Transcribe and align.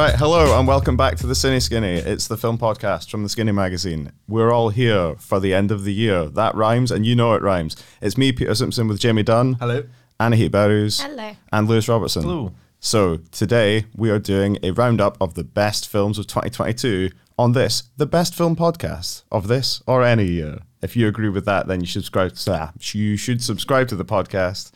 Right, 0.00 0.14
hello 0.14 0.58
and 0.58 0.66
welcome 0.66 0.96
back 0.96 1.16
to 1.16 1.26
the 1.26 1.34
Cine 1.34 1.60
Skinny. 1.60 1.96
It's 1.96 2.26
the 2.26 2.38
film 2.38 2.56
podcast 2.56 3.10
from 3.10 3.22
the 3.22 3.28
Skinny 3.28 3.52
magazine. 3.52 4.12
We're 4.26 4.50
all 4.50 4.70
here 4.70 5.14
for 5.16 5.40
the 5.40 5.52
end 5.52 5.70
of 5.70 5.84
the 5.84 5.92
year. 5.92 6.24
That 6.24 6.54
rhymes, 6.54 6.90
and 6.90 7.04
you 7.04 7.14
know 7.14 7.34
it 7.34 7.42
rhymes. 7.42 7.76
It's 8.00 8.16
me, 8.16 8.32
Peter 8.32 8.54
Simpson, 8.54 8.88
with 8.88 8.98
Jamie 8.98 9.22
Dunn, 9.24 9.54
Hello. 9.60 9.84
Anahit 10.18 10.48
Behrooz, 10.52 11.02
Hello. 11.02 11.36
and 11.52 11.68
Lewis 11.68 11.86
Robertson. 11.86 12.22
Hello. 12.22 12.54
So 12.78 13.18
today 13.30 13.84
we 13.94 14.08
are 14.10 14.18
doing 14.18 14.56
a 14.62 14.70
roundup 14.70 15.18
of 15.20 15.34
the 15.34 15.44
best 15.44 15.86
films 15.86 16.18
of 16.18 16.26
2022 16.26 17.10
on 17.38 17.52
this, 17.52 17.82
the 17.98 18.06
best 18.06 18.34
film 18.34 18.56
podcast 18.56 19.24
of 19.30 19.48
this 19.48 19.82
or 19.86 20.02
any 20.02 20.24
year. 20.24 20.60
If 20.80 20.96
you 20.96 21.08
agree 21.08 21.28
with 21.28 21.44
that, 21.44 21.66
then 21.66 21.80
you 21.82 21.86
should 21.86 22.04
subscribe. 22.06 22.32
ah, 22.48 22.72
You 22.80 23.18
should 23.18 23.42
subscribe 23.42 23.88
to 23.88 23.96
the 23.96 24.06
podcast. 24.06 24.72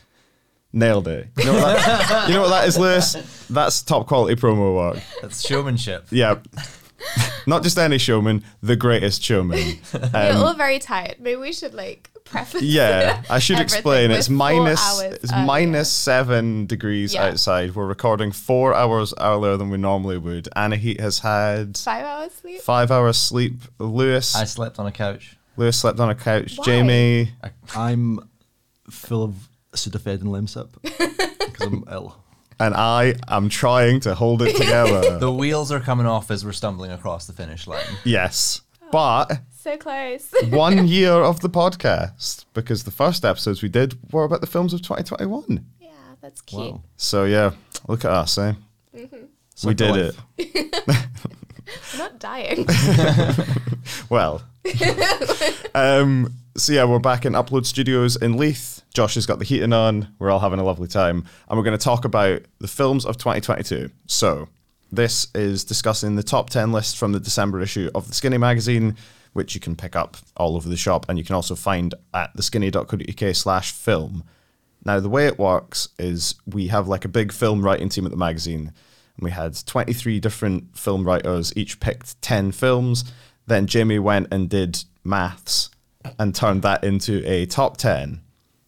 Nailed 0.75 1.07
it. 1.09 1.29
You 1.39 1.45
know 1.45 1.53
what 1.55 1.77
that, 1.77 2.29
you 2.29 2.35
know 2.35 2.43
what 2.43 2.49
that 2.51 2.67
is, 2.69 2.77
Lewis? 2.77 3.47
That's 3.49 3.81
top 3.83 4.07
quality 4.09 4.35
promo 4.41 4.75
work. 4.75 4.99
That's 5.23 5.47
showmanship. 5.47 6.07
Yeah. 6.11 6.41
Not 7.47 7.63
just 7.63 7.79
any 7.79 7.99
showman, 7.99 8.43
the 8.63 8.75
greatest 8.77 9.23
showman. 9.23 9.79
We're 9.93 10.11
Um, 10.33 10.37
all 10.39 10.55
very 10.55 10.79
tired. 10.79 11.17
Maybe 11.21 11.37
we 11.37 11.53
should 11.53 11.75
like 11.75 12.11
preface. 12.25 12.63
yeah, 12.63 13.23
I 13.29 13.39
should 13.39 13.61
explain. 13.61 14.11
It's 14.11 14.29
minus 14.31 14.81
it's 15.03 15.31
earlier. 15.33 15.45
minus 15.47 15.91
seven 15.93 16.65
degrees 16.67 17.13
Yeah. 17.15 17.27
outside. 17.27 17.75
We're 17.75 17.87
recording 17.87 18.33
four 18.33 18.75
hours 18.75 19.13
earlier 19.21 19.57
than 19.59 19.69
we 19.71 19.77
normally 19.77 20.17
would. 20.19 20.49
Anahit 20.57 20.99
has 21.01 21.19
had 21.19 21.77
Five 21.77 22.05
hours 22.05 22.33
sleep. 22.33 22.61
five 22.63 22.91
hours 22.91 23.19
sleep. 23.19 23.57
Lewis 23.79 24.35
I 24.35 24.45
slept 24.45 24.79
on 24.79 24.87
a 24.87 24.93
couch. 24.93 25.37
Lewis 25.59 25.79
slept 25.79 26.01
on 26.01 26.09
a 26.11 26.15
couch. 26.15 26.57
Why? 26.57 26.65
Jamie 26.65 27.33
I'm 27.77 28.19
full 28.91 29.23
of 29.25 29.35
Sudafed 29.75 30.21
and 30.23 30.31
Lemsip 30.31 30.71
because 30.83 31.61
I'm 31.67 31.85
ill. 31.91 32.17
and 32.61 32.75
I 32.75 33.15
am 33.29 33.49
trying 33.49 34.01
to 34.01 34.15
hold 34.15 34.43
it 34.43 34.57
together. 34.57 35.19
The 35.19 35.33
wheels 35.33 35.71
are 35.73 35.81
coming 35.81 36.07
off 36.07 36.31
as 36.31 36.45
we're 36.45 36.53
stumbling 36.53 36.91
across 36.93 37.27
the 37.27 37.33
finish 37.33 37.67
line. 37.67 37.85
yes, 38.05 38.63
but 38.93 39.41
So 39.61 39.77
close. 39.77 40.33
one 40.51 40.87
year 40.87 41.13
of 41.13 41.41
the 41.41 41.51
podcast 41.51 42.45
because 42.55 42.85
the 42.85 42.91
first 42.91 43.25
episodes 43.25 43.63
we 43.63 43.69
did 43.69 43.99
were 44.13 44.25
about 44.25 44.41
the 44.41 44.47
films 44.47 44.73
of 44.75 44.83
2021. 44.83 45.65
yeah, 45.81 45.89
that's 46.21 46.41
cute. 46.43 46.73
Wow. 46.73 46.83
So 46.97 47.25
yeah, 47.25 47.53
look 47.89 48.05
at 48.05 48.11
us, 48.11 48.39
eh? 48.39 48.55
It's 48.93 49.65
we 49.65 49.69
like 49.75 49.77
did 49.77 49.97
it. 49.97 50.17
I'm 51.93 51.99
not 51.99 52.19
dying. 52.19 52.67
Well, 54.11 54.43
um, 55.75 56.33
so 56.57 56.73
yeah, 56.73 56.85
we're 56.85 57.01
back 57.01 57.27
in 57.27 57.33
Upload 57.33 57.67
Studios 57.67 58.15
in 58.15 58.37
Leith. 58.37 58.83
Josh 58.95 59.17
has 59.17 59.27
got 59.27 59.41
the 59.41 59.45
heating 59.45 59.73
on. 59.73 60.15
We're 60.21 60.31
all 60.31 60.39
having 60.39 60.61
a 60.61 60.65
lovely 60.65 60.87
time, 60.87 61.25
and 61.49 61.59
we're 61.59 61.65
going 61.65 61.77
to 61.77 61.85
talk 61.85 62.05
about 62.05 62.43
the 62.61 62.69
films 62.69 63.05
of 63.05 63.17
2022. 63.17 63.91
So 64.07 64.49
this 64.93 65.27
is 65.35 65.65
discussing 65.65 66.15
the 66.15 66.23
top 66.23 66.51
10 66.51 66.71
list 66.71 66.97
from 66.97 67.11
the 67.11 67.19
December 67.19 67.61
issue 67.61 67.91
of 67.93 68.07
the 68.07 68.15
Skinny 68.15 68.39
magazine, 68.39 68.97
which 69.33 69.57
you 69.57 69.61
can 69.61 69.75
pick 69.75 69.97
up 69.97 70.17
all 70.37 70.55
over 70.55 70.69
the 70.69 70.77
shop, 70.77 71.07
and 71.09 71.19
you 71.19 71.25
can 71.25 71.35
also 71.35 71.57
find 71.57 71.93
at 72.13 72.37
theskinny.co.uk 72.37 73.35
slash 73.35 73.73
film. 73.73 74.23
Now, 74.85 75.01
the 75.01 75.09
way 75.09 75.27
it 75.27 75.41
works 75.41 75.89
is 75.99 76.37
we 76.47 76.69
have 76.69 76.87
like 76.87 77.05
a 77.05 77.09
big 77.09 77.33
film 77.33 77.63
writing 77.63 77.89
team 77.89 78.05
at 78.05 78.13
the 78.13 78.17
magazine. 78.17 78.73
And 79.17 79.25
we 79.25 79.31
had 79.31 79.57
23 79.67 80.21
different 80.21 80.77
film 80.79 81.05
writers, 81.05 81.53
each 81.57 81.81
picked 81.81 82.21
10 82.23 82.53
films. 82.53 83.05
Then 83.47 83.67
Jamie 83.67 83.99
went 83.99 84.29
and 84.31 84.49
did 84.49 84.85
maths 85.03 85.71
and 86.19 86.35
turned 86.35 86.63
that 86.63 86.85
into 86.85 87.23
a 87.29 87.47
top 87.47 87.77
10. 87.77 88.21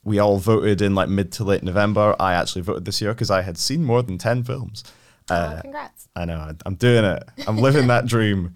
We 0.05 0.19
all 0.19 0.39
voted 0.39 0.83
in 0.83 0.95
like 0.95 1.09
mid 1.09 1.33
to 1.33 1.45
late 1.45 1.63
November. 1.63 2.15
I 2.21 2.35
actually 2.35 2.63
voted 2.63 2.85
this 2.85 3.01
year 3.01 3.13
because 3.13 3.31
I 3.31 3.43
had 3.43 3.59
seen 3.59 3.85
more 3.85 4.03
than 4.03 4.19
10 4.19 4.45
films. 4.45 4.85
oh, 5.31 5.35
uh, 5.35 5.61
congrats. 5.61 6.09
I 6.15 6.25
know, 6.25 6.53
I'm 6.65 6.77
doing 6.77 7.05
it. 7.05 7.25
I'm 7.47 7.59
living 7.59 7.89
that 7.89 8.07
dream. 8.07 8.55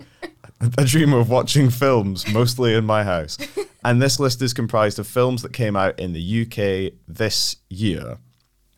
A 0.78 0.84
dream 0.84 1.14
of 1.14 1.30
watching 1.30 1.70
films, 1.70 2.30
mostly 2.32 2.74
in 2.74 2.84
my 2.84 3.02
house. 3.02 3.38
And 3.82 4.00
this 4.00 4.20
list 4.20 4.42
is 4.42 4.52
comprised 4.52 4.98
of 4.98 5.06
films 5.06 5.40
that 5.42 5.54
came 5.54 5.74
out 5.74 5.98
in 5.98 6.12
the 6.12 6.42
UK 6.42 6.92
this 7.08 7.56
year. 7.70 8.19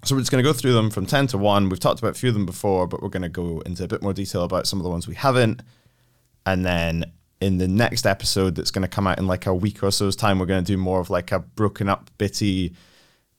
So 0.04 0.14
we're 0.14 0.20
just 0.20 0.30
going 0.30 0.42
to 0.42 0.48
go 0.48 0.52
through 0.52 0.72
them 0.74 0.91
from 0.91 1.06
10 1.06 1.28
to 1.28 1.38
1. 1.38 1.68
We've 1.68 1.80
talked 1.80 2.00
about 2.00 2.12
a 2.12 2.18
few 2.18 2.28
of 2.28 2.34
them 2.34 2.46
before, 2.46 2.86
but 2.86 3.02
we're 3.02 3.08
going 3.08 3.22
to 3.22 3.28
go 3.28 3.60
into 3.66 3.84
a 3.84 3.88
bit 3.88 4.02
more 4.02 4.12
detail 4.12 4.42
about 4.42 4.66
some 4.66 4.78
of 4.78 4.84
the 4.84 4.91
ones 4.91 5.06
we 5.06 5.14
haven't. 5.14 5.62
And 6.46 6.64
then 6.64 7.04
in 7.42 7.58
the 7.58 7.69
next 7.69 8.06
episode 8.06 8.54
that's 8.54 8.70
going 8.70 8.82
to 8.82 8.88
come 8.88 9.06
out 9.06 9.19
in 9.19 9.26
like 9.26 9.47
a 9.47 9.54
week 9.54 9.82
or 9.82 9.91
so's 9.91 10.16
time, 10.16 10.38
we're 10.38 10.47
going 10.47 10.64
to 10.64 10.72
do 10.72 10.78
more 10.78 11.00
of 11.00 11.10
like 11.10 11.32
a 11.32 11.41
broken 11.41 11.88
up, 11.88 12.10
bitty 12.16 12.75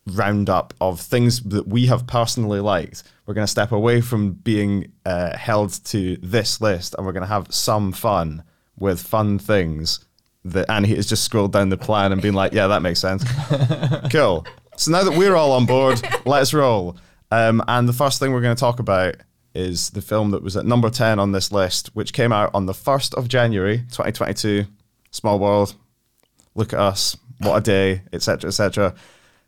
roundup 0.05 0.73
of 0.81 0.99
things 0.99 1.41
that 1.43 1.67
we 1.67 1.85
have 1.87 2.05
personally 2.05 2.59
liked. 2.59 3.03
We're 3.25 3.33
going 3.33 3.47
to 3.47 3.51
step 3.51 3.71
away 3.71 4.01
from 4.01 4.33
being 4.33 4.91
uh, 5.05 5.37
held 5.37 5.73
to 5.85 6.17
this 6.17 6.59
list 6.59 6.95
and 6.95 7.05
we're 7.05 7.13
going 7.13 7.23
to 7.23 7.27
have 7.27 7.53
some 7.53 7.93
fun 7.93 8.43
with 8.77 8.99
fun 8.99 9.39
things 9.39 10.03
that 10.45 10.69
and 10.69 10.85
he 10.85 10.95
has 10.95 11.07
just 11.07 11.23
scrolled 11.23 11.53
down 11.53 11.69
the 11.69 11.77
plan 11.77 12.11
and 12.11 12.21
been 12.21 12.33
like, 12.33 12.51
yeah, 12.51 12.67
that 12.67 12.81
makes 12.81 12.99
sense. 12.99 13.23
cool. 14.11 14.45
So 14.75 14.91
now 14.91 15.03
that 15.03 15.17
we're 15.17 15.35
all 15.35 15.53
on 15.53 15.65
board, 15.65 16.01
let's 16.25 16.53
roll. 16.53 16.97
Um, 17.31 17.63
and 17.67 17.87
the 17.87 17.93
first 17.93 18.19
thing 18.19 18.33
we're 18.33 18.41
going 18.41 18.55
to 18.55 18.59
talk 18.59 18.79
about 18.79 19.15
is 19.53 19.91
the 19.91 20.01
film 20.01 20.31
that 20.31 20.43
was 20.43 20.57
at 20.57 20.65
number 20.65 20.89
10 20.89 21.19
on 21.19 21.31
this 21.31 21.51
list, 21.51 21.87
which 21.95 22.13
came 22.13 22.31
out 22.31 22.51
on 22.53 22.65
the 22.65 22.73
1st 22.73 23.13
of 23.15 23.27
January 23.27 23.79
2022. 23.79 24.65
Small 25.11 25.39
World. 25.39 25.75
Look 26.55 26.73
at 26.73 26.79
us. 26.79 27.17
What 27.39 27.57
a 27.57 27.61
day, 27.61 28.01
etc., 28.11 28.47
etc. 28.47 28.95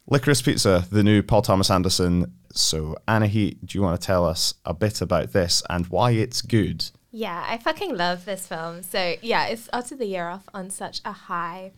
Licorice 0.08 0.44
Pizza, 0.44 0.86
the 0.92 1.04
new 1.04 1.24
Paul 1.24 1.42
Thomas 1.42 1.72
Anderson. 1.72 2.34
So, 2.54 2.96
Anahit, 3.08 3.58
do 3.66 3.78
you 3.78 3.82
want 3.82 4.00
to 4.00 4.06
tell 4.06 4.26
us 4.26 4.54
a 4.66 4.74
bit 4.74 5.02
about 5.02 5.34
this 5.34 5.64
and 5.70 5.88
why 5.88 6.12
it's 6.12 6.42
good? 6.42 6.86
Yeah, 7.18 7.46
I 7.48 7.58
fucking 7.58 7.96
love 7.96 8.26
this 8.26 8.46
film. 8.46 8.84
So 8.84 9.16
yeah, 9.22 9.46
it 9.48 9.60
started 9.60 10.00
the 10.00 10.06
year 10.06 10.28
off 10.28 10.50
on 10.54 10.70
such 10.70 11.00
a 11.06 11.14
high. 11.14 11.72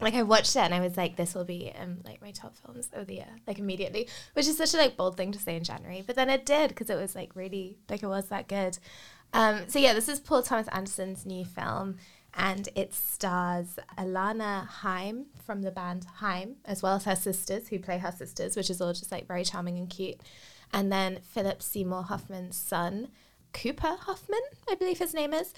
Like 0.00 0.14
I 0.14 0.22
watched 0.22 0.56
it 0.56 0.60
and 0.60 0.74
I 0.74 0.80
was 0.80 0.96
like, 0.96 1.16
this 1.16 1.34
will 1.34 1.44
be 1.44 1.72
um 1.80 1.98
like 2.04 2.20
my 2.22 2.30
top 2.30 2.56
films 2.56 2.88
of 2.92 3.06
the 3.06 3.16
year, 3.16 3.28
like 3.46 3.58
immediately, 3.58 4.08
which 4.34 4.46
is 4.46 4.56
such 4.56 4.74
a 4.74 4.76
like 4.76 4.96
bold 4.96 5.16
thing 5.16 5.32
to 5.32 5.38
say 5.38 5.56
in 5.56 5.64
January. 5.64 6.02
But 6.06 6.16
then 6.16 6.30
it 6.30 6.46
did 6.46 6.68
because 6.68 6.90
it 6.90 6.96
was 6.96 7.14
like 7.14 7.34
really 7.34 7.78
like 7.88 8.02
it 8.02 8.08
was 8.08 8.28
that 8.28 8.48
good. 8.48 8.78
Um, 9.32 9.68
so 9.68 9.78
yeah, 9.78 9.92
this 9.92 10.08
is 10.08 10.20
Paul 10.20 10.42
Thomas 10.42 10.68
Anderson's 10.68 11.24
new 11.24 11.44
film, 11.44 11.98
and 12.34 12.68
it 12.74 12.92
stars 12.92 13.78
Alana 13.96 14.66
Haim 14.66 15.26
from 15.44 15.62
the 15.62 15.70
band 15.70 16.06
Haim, 16.16 16.56
as 16.64 16.82
well 16.82 16.96
as 16.96 17.04
her 17.04 17.16
sisters 17.16 17.68
who 17.68 17.78
play 17.78 17.98
her 17.98 18.12
sisters, 18.12 18.56
which 18.56 18.70
is 18.70 18.80
all 18.80 18.92
just 18.92 19.12
like 19.12 19.26
very 19.26 19.44
charming 19.44 19.78
and 19.78 19.88
cute. 19.88 20.20
And 20.72 20.92
then 20.92 21.18
Philip 21.22 21.62
Seymour 21.62 22.04
Hoffman's 22.04 22.56
son, 22.56 23.08
Cooper 23.52 23.96
Hoffman, 24.00 24.40
I 24.68 24.76
believe 24.76 24.98
his 24.98 25.14
name 25.14 25.34
is. 25.34 25.52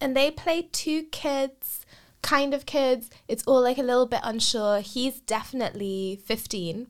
And 0.00 0.16
they 0.16 0.30
play 0.30 0.68
two 0.72 1.04
kids, 1.04 1.86
kind 2.22 2.54
of 2.54 2.66
kids. 2.66 3.10
It's 3.28 3.44
all 3.44 3.62
like 3.62 3.78
a 3.78 3.82
little 3.82 4.06
bit 4.06 4.20
unsure. 4.22 4.80
He's 4.80 5.20
definitely 5.20 6.20
15 6.24 6.88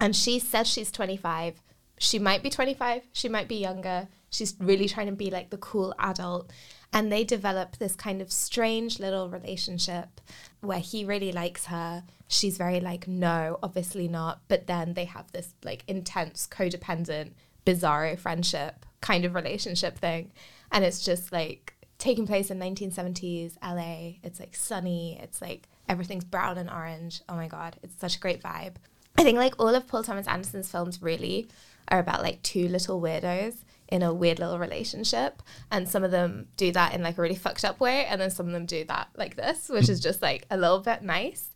and 0.00 0.16
she 0.16 0.38
says 0.38 0.66
she's 0.66 0.90
25. 0.90 1.62
She 1.98 2.18
might 2.18 2.42
be 2.42 2.50
25, 2.50 3.02
she 3.12 3.28
might 3.28 3.48
be 3.48 3.56
younger. 3.56 4.08
She's 4.30 4.56
really 4.58 4.88
trying 4.88 5.06
to 5.06 5.12
be 5.12 5.30
like 5.30 5.50
the 5.50 5.58
cool 5.58 5.94
adult. 5.98 6.50
And 6.92 7.10
they 7.10 7.24
develop 7.24 7.76
this 7.76 7.94
kind 7.94 8.20
of 8.20 8.32
strange 8.32 8.98
little 8.98 9.28
relationship 9.28 10.20
where 10.60 10.78
he 10.78 11.04
really 11.04 11.32
likes 11.32 11.66
her. 11.66 12.04
She's 12.28 12.58
very 12.58 12.80
like, 12.80 13.06
no, 13.06 13.58
obviously 13.62 14.08
not. 14.08 14.40
But 14.48 14.66
then 14.66 14.94
they 14.94 15.04
have 15.04 15.30
this 15.32 15.54
like 15.62 15.84
intense, 15.86 16.48
codependent, 16.50 17.32
bizarro 17.64 18.18
friendship 18.18 18.84
kind 19.02 19.24
of 19.26 19.34
relationship 19.34 19.98
thing. 19.98 20.32
And 20.70 20.84
it's 20.84 21.04
just 21.04 21.30
like 21.32 21.71
taking 22.02 22.26
place 22.26 22.50
in 22.50 22.58
1970s 22.58 23.56
LA. 23.62 24.18
It's 24.24 24.40
like 24.40 24.56
sunny. 24.56 25.20
It's 25.22 25.40
like 25.40 25.68
everything's 25.88 26.24
brown 26.24 26.58
and 26.58 26.68
orange. 26.68 27.22
Oh 27.28 27.36
my 27.36 27.46
God, 27.46 27.76
it's 27.80 27.98
such 28.00 28.16
a 28.16 28.20
great 28.20 28.42
vibe. 28.42 28.74
I 29.16 29.22
think 29.22 29.38
like 29.38 29.54
all 29.60 29.68
of 29.68 29.86
Paul 29.86 30.02
Thomas 30.02 30.26
Anderson's 30.26 30.68
films 30.68 31.00
really 31.00 31.46
are 31.88 32.00
about 32.00 32.22
like 32.22 32.42
two 32.42 32.66
little 32.66 33.00
weirdos 33.00 33.62
in 33.86 34.02
a 34.02 34.12
weird 34.12 34.40
little 34.40 34.58
relationship. 34.58 35.44
And 35.70 35.88
some 35.88 36.02
of 36.02 36.10
them 36.10 36.48
do 36.56 36.72
that 36.72 36.92
in 36.92 37.04
like 37.04 37.18
a 37.18 37.22
really 37.22 37.36
fucked 37.36 37.64
up 37.64 37.78
way. 37.78 38.04
And 38.06 38.20
then 38.20 38.32
some 38.32 38.46
of 38.46 38.52
them 38.52 38.66
do 38.66 38.84
that 38.86 39.10
like 39.16 39.36
this, 39.36 39.68
which 39.68 39.88
is 39.88 40.00
just 40.00 40.22
like 40.22 40.44
a 40.50 40.56
little 40.56 40.80
bit 40.80 41.02
nice. 41.02 41.50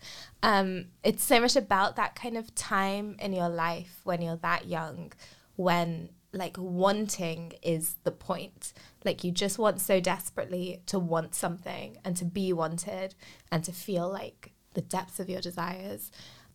Um, 0.45 0.87
it's 1.03 1.25
so 1.25 1.41
much 1.41 1.57
about 1.57 1.97
that 1.97 2.15
kind 2.15 2.37
of 2.37 2.55
time 2.55 3.17
in 3.19 3.33
your 3.33 3.49
life 3.49 4.01
when 4.05 4.23
you're 4.23 4.37
that 4.37 4.67
young, 4.67 5.13
when 5.57 6.11
like 6.37 6.57
wanting 6.59 7.55
is 7.63 7.97
the 8.05 8.11
point. 8.11 8.73
Like 9.05 9.25
you 9.25 9.33
just 9.33 9.59
want 9.59 9.81
so 9.81 10.01
desperately 10.01 10.83
to 10.87 10.99
want 10.99 11.35
something 11.35 11.99
and 12.05 12.17
to 12.17 12.25
be 12.25 12.53
wanted 12.53 13.15
and 13.51 13.65
to 13.65 13.73
feel 13.73 14.09
like 14.11 14.53
the 14.75 14.83
depths 14.83 15.19
of 15.19 15.29
your 15.29 15.41
desires 15.41 16.11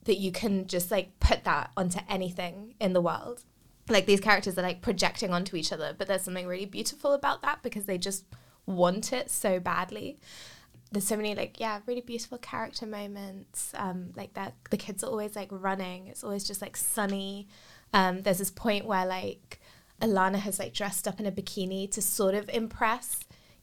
that 0.05 0.17
you 0.17 0.31
can 0.31 0.67
just 0.67 0.91
like 0.91 1.19
put 1.19 1.43
that 1.43 1.71
onto 1.77 1.99
anything 2.09 2.75
in 2.79 2.93
the 2.93 3.01
world. 3.01 3.43
Like 3.89 4.05
these 4.05 4.19
characters 4.19 4.57
are 4.57 4.61
like 4.61 4.81
projecting 4.81 5.31
onto 5.31 5.55
each 5.55 5.71
other, 5.71 5.93
but 5.97 6.07
there's 6.07 6.21
something 6.23 6.47
really 6.47 6.65
beautiful 6.65 7.13
about 7.13 7.41
that 7.41 7.61
because 7.61 7.85
they 7.85 7.97
just 7.97 8.25
want 8.65 9.13
it 9.13 9.29
so 9.29 9.59
badly. 9.59 10.19
There's 10.91 11.07
so 11.07 11.15
many 11.15 11.35
like 11.35 11.59
yeah, 11.59 11.79
really 11.85 12.01
beautiful 12.01 12.37
character 12.37 12.85
moments. 12.85 13.73
Um, 13.75 14.11
like 14.15 14.33
that 14.33 14.55
the 14.69 14.77
kids 14.77 15.03
are 15.03 15.09
always 15.09 15.35
like 15.35 15.49
running. 15.51 16.07
It's 16.07 16.23
always 16.23 16.43
just 16.43 16.61
like 16.61 16.75
sunny. 16.75 17.47
Um, 17.93 18.21
there's 18.21 18.39
this 18.39 18.51
point 18.51 18.85
where 18.85 19.05
like 19.05 19.60
Alana 20.01 20.37
has 20.39 20.59
like 20.59 20.73
dressed 20.73 21.07
up 21.07 21.19
in 21.19 21.25
a 21.25 21.31
bikini 21.31 21.89
to 21.91 22.01
sort 22.01 22.35
of 22.35 22.49
impress 22.49 23.19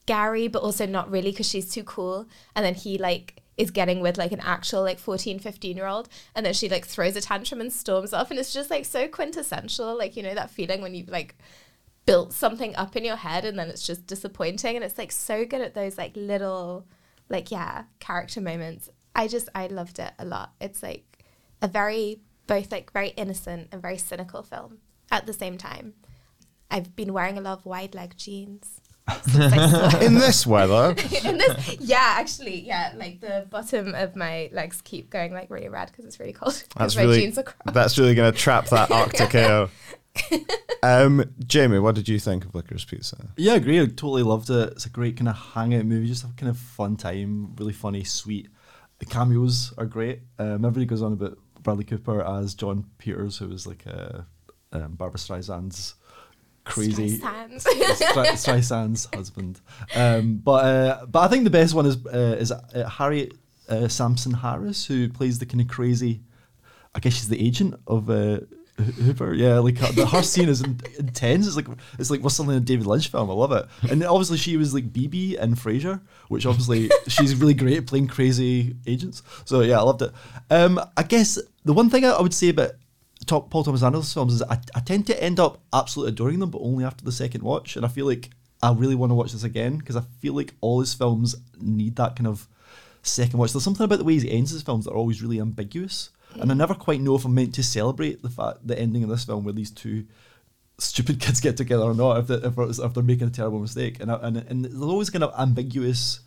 Gary, 0.06 0.48
but 0.48 0.62
also 0.62 0.86
not 0.86 1.10
really 1.10 1.30
because 1.30 1.48
she's 1.48 1.70
too 1.70 1.84
cool. 1.84 2.26
And 2.54 2.64
then 2.64 2.74
he 2.74 2.96
like 2.96 3.42
is 3.58 3.70
getting 3.70 4.00
with 4.00 4.16
like 4.16 4.32
an 4.32 4.40
actual 4.40 4.82
like 4.82 4.98
14, 4.98 5.38
15 5.38 5.76
year 5.76 5.86
old. 5.86 6.08
And 6.34 6.46
then 6.46 6.54
she 6.54 6.68
like 6.68 6.86
throws 6.86 7.16
a 7.16 7.20
tantrum 7.20 7.60
and 7.60 7.72
storms 7.72 8.14
off. 8.14 8.30
And 8.30 8.38
it's 8.38 8.52
just 8.52 8.70
like 8.70 8.84
so 8.84 9.08
quintessential. 9.08 9.98
Like, 9.98 10.16
you 10.16 10.22
know, 10.22 10.34
that 10.34 10.50
feeling 10.50 10.80
when 10.80 10.94
you've 10.94 11.08
like 11.08 11.36
built 12.06 12.32
something 12.32 12.74
up 12.76 12.96
in 12.96 13.04
your 13.04 13.16
head 13.16 13.44
and 13.44 13.58
then 13.58 13.68
it's 13.68 13.86
just 13.86 14.06
disappointing. 14.06 14.76
And 14.76 14.84
it's 14.84 14.96
like 14.96 15.12
so 15.12 15.44
good 15.44 15.60
at 15.60 15.74
those 15.74 15.98
like 15.98 16.12
little, 16.16 16.86
like, 17.28 17.50
yeah, 17.50 17.84
character 17.98 18.40
moments. 18.40 18.88
I 19.14 19.26
just, 19.26 19.48
I 19.54 19.66
loved 19.66 19.98
it 19.98 20.12
a 20.18 20.24
lot. 20.24 20.52
It's 20.60 20.82
like 20.82 21.24
a 21.60 21.68
very, 21.68 22.20
both 22.46 22.70
like 22.70 22.92
very 22.92 23.08
innocent 23.10 23.68
and 23.72 23.82
very 23.82 23.98
cynical 23.98 24.42
film 24.44 24.78
at 25.10 25.26
the 25.26 25.32
same 25.32 25.58
time. 25.58 25.94
I've 26.70 26.94
been 26.96 27.12
wearing 27.12 27.38
a 27.38 27.40
lot 27.40 27.58
of 27.58 27.66
wide 27.66 27.94
leg 27.94 28.14
jeans. 28.16 28.80
since 29.22 29.52
I 29.54 29.70
saw 29.70 29.96
it. 29.98 30.02
In 30.02 30.14
this 30.14 30.46
weather, 30.46 30.90
In 31.24 31.38
this, 31.38 31.76
yeah, 31.80 32.16
actually, 32.18 32.60
yeah, 32.60 32.92
like 32.96 33.20
the 33.20 33.46
bottom 33.48 33.94
of 33.94 34.14
my 34.16 34.50
legs 34.52 34.82
keep 34.82 35.08
going 35.08 35.32
like 35.32 35.48
really 35.50 35.70
red 35.70 35.88
because 35.90 36.04
it's 36.04 36.20
really 36.20 36.34
cold. 36.34 36.52
'cause 36.52 36.68
that's 36.76 36.96
my 36.96 37.02
really 37.02 37.20
jeans 37.20 37.38
are 37.38 37.42
cropped. 37.44 37.72
that's 37.72 37.96
really 37.98 38.14
going 38.14 38.30
to 38.30 38.38
trap 38.38 38.66
that 38.66 38.90
Arctic 39.00 39.34
AO. 39.34 39.70
Um, 40.82 41.24
Jamie, 41.46 41.78
what 41.78 41.94
did 41.94 42.08
you 42.08 42.18
think 42.18 42.44
of 42.44 42.54
Licorice 42.54 42.84
Pizza? 42.86 43.28
Yeah, 43.36 43.54
I 43.54 43.56
agree. 43.56 43.80
I 43.80 43.86
totally 43.86 44.22
loved 44.22 44.50
it. 44.50 44.72
It's 44.72 44.86
a 44.86 44.90
great 44.90 45.16
kind 45.16 45.28
of 45.28 45.36
hangout 45.36 45.84
movie, 45.86 46.06
just 46.06 46.24
a 46.24 46.28
kind 46.36 46.50
of 46.50 46.58
fun 46.58 46.96
time, 46.96 47.54
really 47.56 47.72
funny, 47.72 48.04
sweet. 48.04 48.48
The 48.98 49.06
cameos 49.06 49.72
are 49.78 49.86
great. 49.86 50.20
Um, 50.38 50.64
everybody 50.64 50.84
goes 50.86 51.02
on 51.02 51.12
about 51.14 51.38
Bradley 51.62 51.84
Cooper 51.84 52.22
as 52.22 52.54
Jon 52.54 52.84
Peters, 52.98 53.38
who 53.38 53.48
was 53.48 53.66
like 53.66 53.84
uh, 53.86 54.20
um, 54.72 54.94
Barbra 54.96 55.18
Streisand's 55.18 55.94
crazy 56.68 57.18
Streisand. 57.18 57.54
Stre- 57.64 58.32
Streisand's 58.44 59.08
husband. 59.14 59.60
Um, 59.94 60.36
but 60.36 60.64
uh, 60.64 61.06
but 61.06 61.20
I 61.20 61.28
think 61.28 61.44
the 61.44 61.50
best 61.50 61.74
one 61.74 61.86
is 61.86 62.04
uh, 62.06 62.36
is 62.38 62.52
uh, 62.52 62.88
Harriet 62.88 63.34
uh, 63.68 63.88
Sansom 63.88 64.34
Harris, 64.34 64.86
who 64.86 65.08
plays 65.08 65.38
the 65.38 65.46
kind 65.46 65.60
of 65.60 65.68
crazy. 65.68 66.22
I 66.94 67.00
guess 67.00 67.14
she's 67.14 67.28
the 67.28 67.44
agent 67.44 67.74
of 67.86 68.08
uh, 68.10 68.40
Hooper. 68.78 69.34
Yeah, 69.34 69.58
like 69.58 69.78
her, 69.78 69.92
the, 69.92 70.06
her 70.06 70.22
scene 70.32 70.48
is 70.48 70.62
in, 70.62 70.80
intense. 70.98 71.46
It's 71.46 71.56
like 71.56 71.66
it's 71.98 72.10
like 72.10 72.22
what's 72.22 72.36
something 72.36 72.56
in 72.56 72.62
a 72.62 72.64
David 72.64 72.86
Lynch 72.86 73.08
film. 73.08 73.30
I 73.30 73.34
love 73.34 73.52
it. 73.52 73.66
And 73.90 74.02
obviously 74.04 74.38
she 74.38 74.56
was 74.56 74.72
like 74.74 74.92
Bebe 74.92 75.36
in 75.36 75.54
Frasier, 75.54 76.00
which 76.28 76.46
obviously 76.46 76.90
she's 77.06 77.34
really 77.34 77.54
great 77.54 77.78
at 77.78 77.86
playing 77.86 78.08
crazy 78.08 78.76
agents. 78.86 79.22
So 79.44 79.60
yeah, 79.60 79.78
I 79.78 79.82
loved 79.82 80.02
it. 80.02 80.12
Um, 80.50 80.80
I 80.96 81.02
guess 81.02 81.38
the 81.64 81.72
one 81.72 81.90
thing 81.90 82.04
I, 82.04 82.10
I 82.10 82.22
would 82.22 82.34
say 82.34 82.50
about 82.50 82.72
Paul 83.28 83.64
Thomas 83.64 83.82
Anderson 83.82 84.14
films 84.14 84.34
is 84.34 84.42
I, 84.42 84.58
I 84.74 84.80
tend 84.80 85.06
to 85.06 85.22
end 85.22 85.38
up 85.38 85.60
absolutely 85.72 86.12
adoring 86.12 86.38
them, 86.38 86.50
but 86.50 86.62
only 86.62 86.84
after 86.84 87.04
the 87.04 87.12
second 87.12 87.42
watch. 87.42 87.76
And 87.76 87.84
I 87.84 87.88
feel 87.88 88.06
like 88.06 88.30
I 88.62 88.72
really 88.72 88.94
want 88.94 89.10
to 89.10 89.14
watch 89.14 89.32
this 89.32 89.44
again 89.44 89.78
because 89.78 89.96
I 89.96 90.02
feel 90.20 90.34
like 90.34 90.54
all 90.60 90.80
his 90.80 90.94
films 90.94 91.36
need 91.60 91.96
that 91.96 92.16
kind 92.16 92.26
of 92.26 92.48
second 93.02 93.38
watch. 93.38 93.52
There's 93.52 93.64
something 93.64 93.84
about 93.84 93.98
the 93.98 94.04
way 94.04 94.18
he 94.18 94.30
ends 94.30 94.50
his 94.50 94.62
films 94.62 94.84
that 94.84 94.92
are 94.92 94.96
always 94.96 95.22
really 95.22 95.40
ambiguous, 95.40 96.10
and 96.34 96.50
I 96.50 96.54
never 96.54 96.74
quite 96.74 97.00
know 97.00 97.14
if 97.14 97.24
I'm 97.24 97.34
meant 97.34 97.54
to 97.54 97.62
celebrate 97.62 98.22
the 98.22 98.30
fact 98.30 98.66
the 98.66 98.78
ending 98.78 99.02
of 99.02 99.08
this 99.08 99.24
film 99.24 99.44
where 99.44 99.54
these 99.54 99.70
two 99.70 100.06
stupid 100.78 101.20
kids 101.20 101.40
get 101.40 101.56
together 101.56 101.84
or 101.84 101.94
not 101.94 102.18
if, 102.18 102.26
they, 102.26 102.34
if, 102.34 102.78
if 102.78 102.94
they're 102.94 103.02
making 103.02 103.28
a 103.28 103.30
terrible 103.30 103.60
mistake. 103.60 104.00
And 104.00 104.10
I, 104.10 104.16
and 104.22 104.36
and 104.36 104.64
there's 104.64 104.82
always 104.82 105.10
kind 105.10 105.24
of 105.24 105.38
ambiguous. 105.38 106.20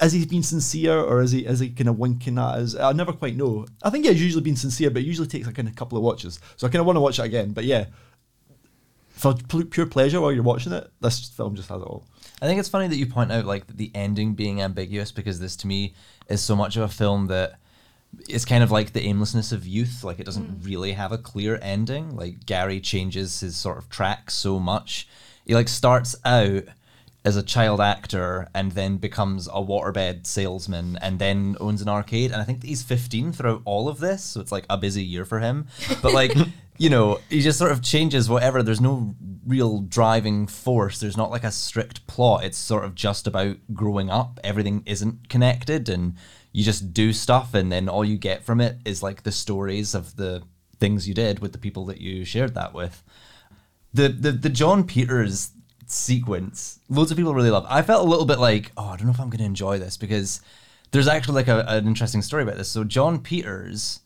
Has 0.00 0.12
he 0.12 0.24
been 0.24 0.42
sincere 0.42 0.98
or 0.98 1.20
is 1.20 1.30
he 1.30 1.44
is 1.44 1.60
he 1.60 1.68
kind 1.68 1.88
of 1.88 1.98
winking 1.98 2.38
at 2.38 2.44
us? 2.44 2.74
I 2.74 2.92
never 2.92 3.12
quite 3.12 3.36
know. 3.36 3.66
I 3.82 3.90
think 3.90 4.04
yeah, 4.04 4.12
he's 4.12 4.22
usually 4.22 4.42
been 4.42 4.56
sincere, 4.56 4.90
but 4.90 5.02
it 5.02 5.06
usually 5.06 5.28
takes 5.28 5.46
like 5.46 5.56
kind 5.56 5.68
of 5.68 5.76
couple 5.76 5.98
of 5.98 6.04
watches. 6.04 6.40
So 6.56 6.66
I 6.66 6.70
kind 6.70 6.80
of 6.80 6.86
want 6.86 6.96
to 6.96 7.00
watch 7.00 7.18
it 7.18 7.26
again. 7.26 7.52
But 7.52 7.64
yeah, 7.64 7.86
for 9.10 9.34
pu- 9.34 9.66
pure 9.66 9.86
pleasure 9.86 10.20
while 10.20 10.32
you're 10.32 10.42
watching 10.42 10.72
it, 10.72 10.90
this 11.00 11.28
film 11.28 11.54
just 11.54 11.68
has 11.68 11.82
it 11.82 11.84
all. 11.84 12.06
I 12.40 12.46
think 12.46 12.58
it's 12.58 12.68
funny 12.70 12.88
that 12.88 12.96
you 12.96 13.06
point 13.06 13.30
out 13.30 13.44
like 13.44 13.66
the 13.66 13.90
ending 13.94 14.32
being 14.32 14.62
ambiguous 14.62 15.12
because 15.12 15.38
this 15.38 15.56
to 15.56 15.66
me 15.66 15.94
is 16.28 16.40
so 16.40 16.56
much 16.56 16.76
of 16.76 16.82
a 16.82 16.88
film 16.88 17.26
that 17.26 17.58
it's 18.28 18.44
kind 18.44 18.64
of 18.64 18.70
like 18.70 18.92
the 18.92 19.02
aimlessness 19.02 19.52
of 19.52 19.66
youth. 19.66 20.02
Like 20.02 20.18
it 20.18 20.24
doesn't 20.24 20.60
mm. 20.60 20.66
really 20.66 20.92
have 20.92 21.12
a 21.12 21.18
clear 21.18 21.58
ending. 21.60 22.16
Like 22.16 22.46
Gary 22.46 22.80
changes 22.80 23.40
his 23.40 23.56
sort 23.56 23.78
of 23.78 23.90
track 23.90 24.30
so 24.30 24.58
much. 24.58 25.06
He 25.44 25.54
like 25.54 25.68
starts 25.68 26.16
out 26.24 26.64
as 27.24 27.36
a 27.36 27.42
child 27.42 27.80
actor 27.80 28.48
and 28.54 28.72
then 28.72 28.96
becomes 28.96 29.46
a 29.48 29.60
waterbed 29.60 30.26
salesman 30.26 30.98
and 31.02 31.18
then 31.18 31.56
owns 31.60 31.82
an 31.82 31.88
arcade. 31.88 32.30
And 32.30 32.40
I 32.40 32.44
think 32.44 32.60
that 32.60 32.66
he's 32.66 32.82
15 32.82 33.32
throughout 33.32 33.62
all 33.64 33.88
of 33.88 34.00
this. 34.00 34.22
So 34.22 34.40
it's 34.40 34.52
like 34.52 34.64
a 34.70 34.78
busy 34.78 35.04
year 35.04 35.24
for 35.24 35.38
him. 35.38 35.66
But 36.02 36.14
like, 36.14 36.32
you 36.78 36.88
know, 36.88 37.20
he 37.28 37.42
just 37.42 37.58
sort 37.58 37.72
of 37.72 37.82
changes 37.82 38.30
whatever. 38.30 38.62
There's 38.62 38.80
no 38.80 39.14
real 39.46 39.80
driving 39.80 40.46
force. 40.46 40.98
There's 40.98 41.16
not 41.16 41.30
like 41.30 41.44
a 41.44 41.52
strict 41.52 42.06
plot. 42.06 42.44
It's 42.44 42.56
sort 42.56 42.84
of 42.84 42.94
just 42.94 43.26
about 43.26 43.56
growing 43.74 44.08
up. 44.08 44.40
Everything 44.42 44.82
isn't 44.86 45.28
connected 45.28 45.90
and 45.90 46.14
you 46.52 46.64
just 46.64 46.94
do 46.94 47.12
stuff 47.12 47.52
and 47.54 47.70
then 47.70 47.88
all 47.88 48.04
you 48.04 48.16
get 48.16 48.44
from 48.44 48.60
it 48.60 48.78
is 48.84 49.02
like 49.02 49.22
the 49.22 49.32
stories 49.32 49.94
of 49.94 50.16
the 50.16 50.42
things 50.78 51.06
you 51.06 51.14
did 51.14 51.40
with 51.40 51.52
the 51.52 51.58
people 51.58 51.84
that 51.84 52.00
you 52.00 52.24
shared 52.24 52.54
that 52.54 52.72
with 52.72 53.04
the 53.92 54.08
the, 54.08 54.32
the 54.32 54.48
Jon 54.48 54.84
Peters 54.84 55.50
sequence, 55.90 56.80
loads 56.88 57.10
of 57.10 57.16
people 57.16 57.34
really 57.34 57.50
love. 57.50 57.66
I 57.68 57.82
felt 57.82 58.06
a 58.06 58.08
little 58.08 58.26
bit 58.26 58.38
like, 58.38 58.72
oh, 58.76 58.88
I 58.88 58.96
don't 58.96 59.06
know 59.06 59.12
if 59.12 59.20
I'm 59.20 59.30
going 59.30 59.38
to 59.38 59.44
enjoy 59.44 59.78
this 59.78 59.96
because 59.96 60.40
there's 60.92 61.08
actually 61.08 61.34
like 61.34 61.48
a, 61.48 61.64
an 61.66 61.86
interesting 61.86 62.22
story 62.22 62.42
about 62.42 62.56
this. 62.56 62.68
So 62.70 62.84
Jon 62.84 63.20
Peters 63.20 64.00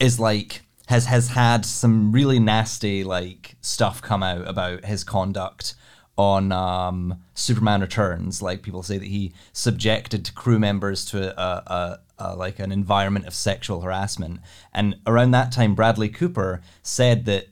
is 0.00 0.18
like 0.18 0.62
has 0.88 1.06
has 1.06 1.28
had 1.28 1.64
some 1.64 2.12
really 2.12 2.38
nasty 2.38 3.04
like 3.04 3.56
stuff 3.60 4.02
come 4.02 4.22
out 4.22 4.46
about 4.46 4.84
his 4.84 5.04
conduct 5.04 5.74
on 6.16 6.52
um, 6.52 7.22
Superman 7.34 7.80
Returns. 7.80 8.42
Like 8.42 8.62
people 8.62 8.82
say 8.82 8.98
that 8.98 9.06
he 9.06 9.32
subjected 9.52 10.34
crew 10.34 10.58
members 10.58 11.04
to 11.06 11.40
a, 11.40 11.62
a, 11.66 11.98
a 12.18 12.36
like 12.36 12.58
an 12.58 12.70
environment 12.72 13.26
of 13.26 13.34
sexual 13.34 13.80
harassment. 13.80 14.40
And 14.72 14.96
around 15.06 15.32
that 15.32 15.52
time, 15.52 15.74
Bradley 15.74 16.08
Cooper 16.08 16.60
said 16.82 17.24
that 17.24 17.48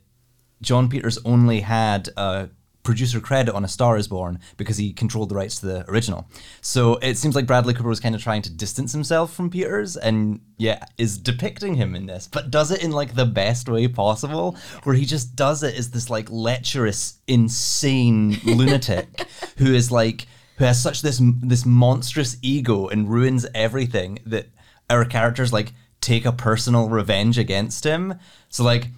Jon 0.61 0.89
Peters 0.89 1.19
only 1.25 1.61
had 1.61 2.09
a 2.17 2.51
producer 2.83 3.21
credit 3.21 3.55
on 3.55 3.65
A 3.65 3.69
Star 3.69 3.97
Is 3.97 4.09
Born 4.09 4.41
because 4.57 4.77
he 4.77 4.93
controlled 4.93 5.29
the 5.29 5.35
rights 5.35 5.61
to 5.61 5.67
the 5.67 5.91
original. 5.91 6.29
So 6.61 6.97
it 6.97 7.17
seems 7.17 7.35
like 7.35 7.47
Bradley 7.47 7.75
Cooper 7.75 7.89
was 7.89 8.01
kind 8.01 8.15
of 8.15 8.23
trying 8.23 8.43
to 8.43 8.51
distance 8.51 8.93
himself 8.93 9.33
from 9.33 9.51
Peters 9.51 9.97
and 9.97 10.41
yeah, 10.59 10.85
is 10.99 11.19
depicting 11.19 11.75
him 11.75 11.95
in 11.95 12.07
this, 12.07 12.29
but 12.29 12.51
does 12.51 12.71
it 12.71 12.83
in 12.83 12.91
like 12.91 13.15
the 13.15 13.27
best 13.27 13.69
way 13.69 13.89
possible, 13.89 14.57
where 14.85 14.95
he 14.95 15.05
just 15.05 15.37
does 15.37 15.63
it 15.63 15.77
as 15.77 15.91
this 15.91 16.11
like 16.11 16.31
lecherous, 16.31 17.19
insane 17.27 18.41
lunatic 18.45 19.27
who 19.59 19.73
is 19.73 19.91
like 19.91 20.27
who 20.59 20.65
has 20.65 20.83
such 20.83 21.03
this 21.03 21.21
this 21.41 21.65
monstrous 21.65 22.37
ego 22.43 22.89
and 22.89 23.09
ruins 23.09 23.47
everything 23.55 24.19
that 24.27 24.47
our 24.91 25.05
characters 25.05 25.53
like 25.53 25.73
take 26.01 26.25
a 26.25 26.33
personal 26.33 26.89
revenge 26.89 27.39
against 27.39 27.85
him. 27.85 28.15
So 28.49 28.65
like 28.65 28.89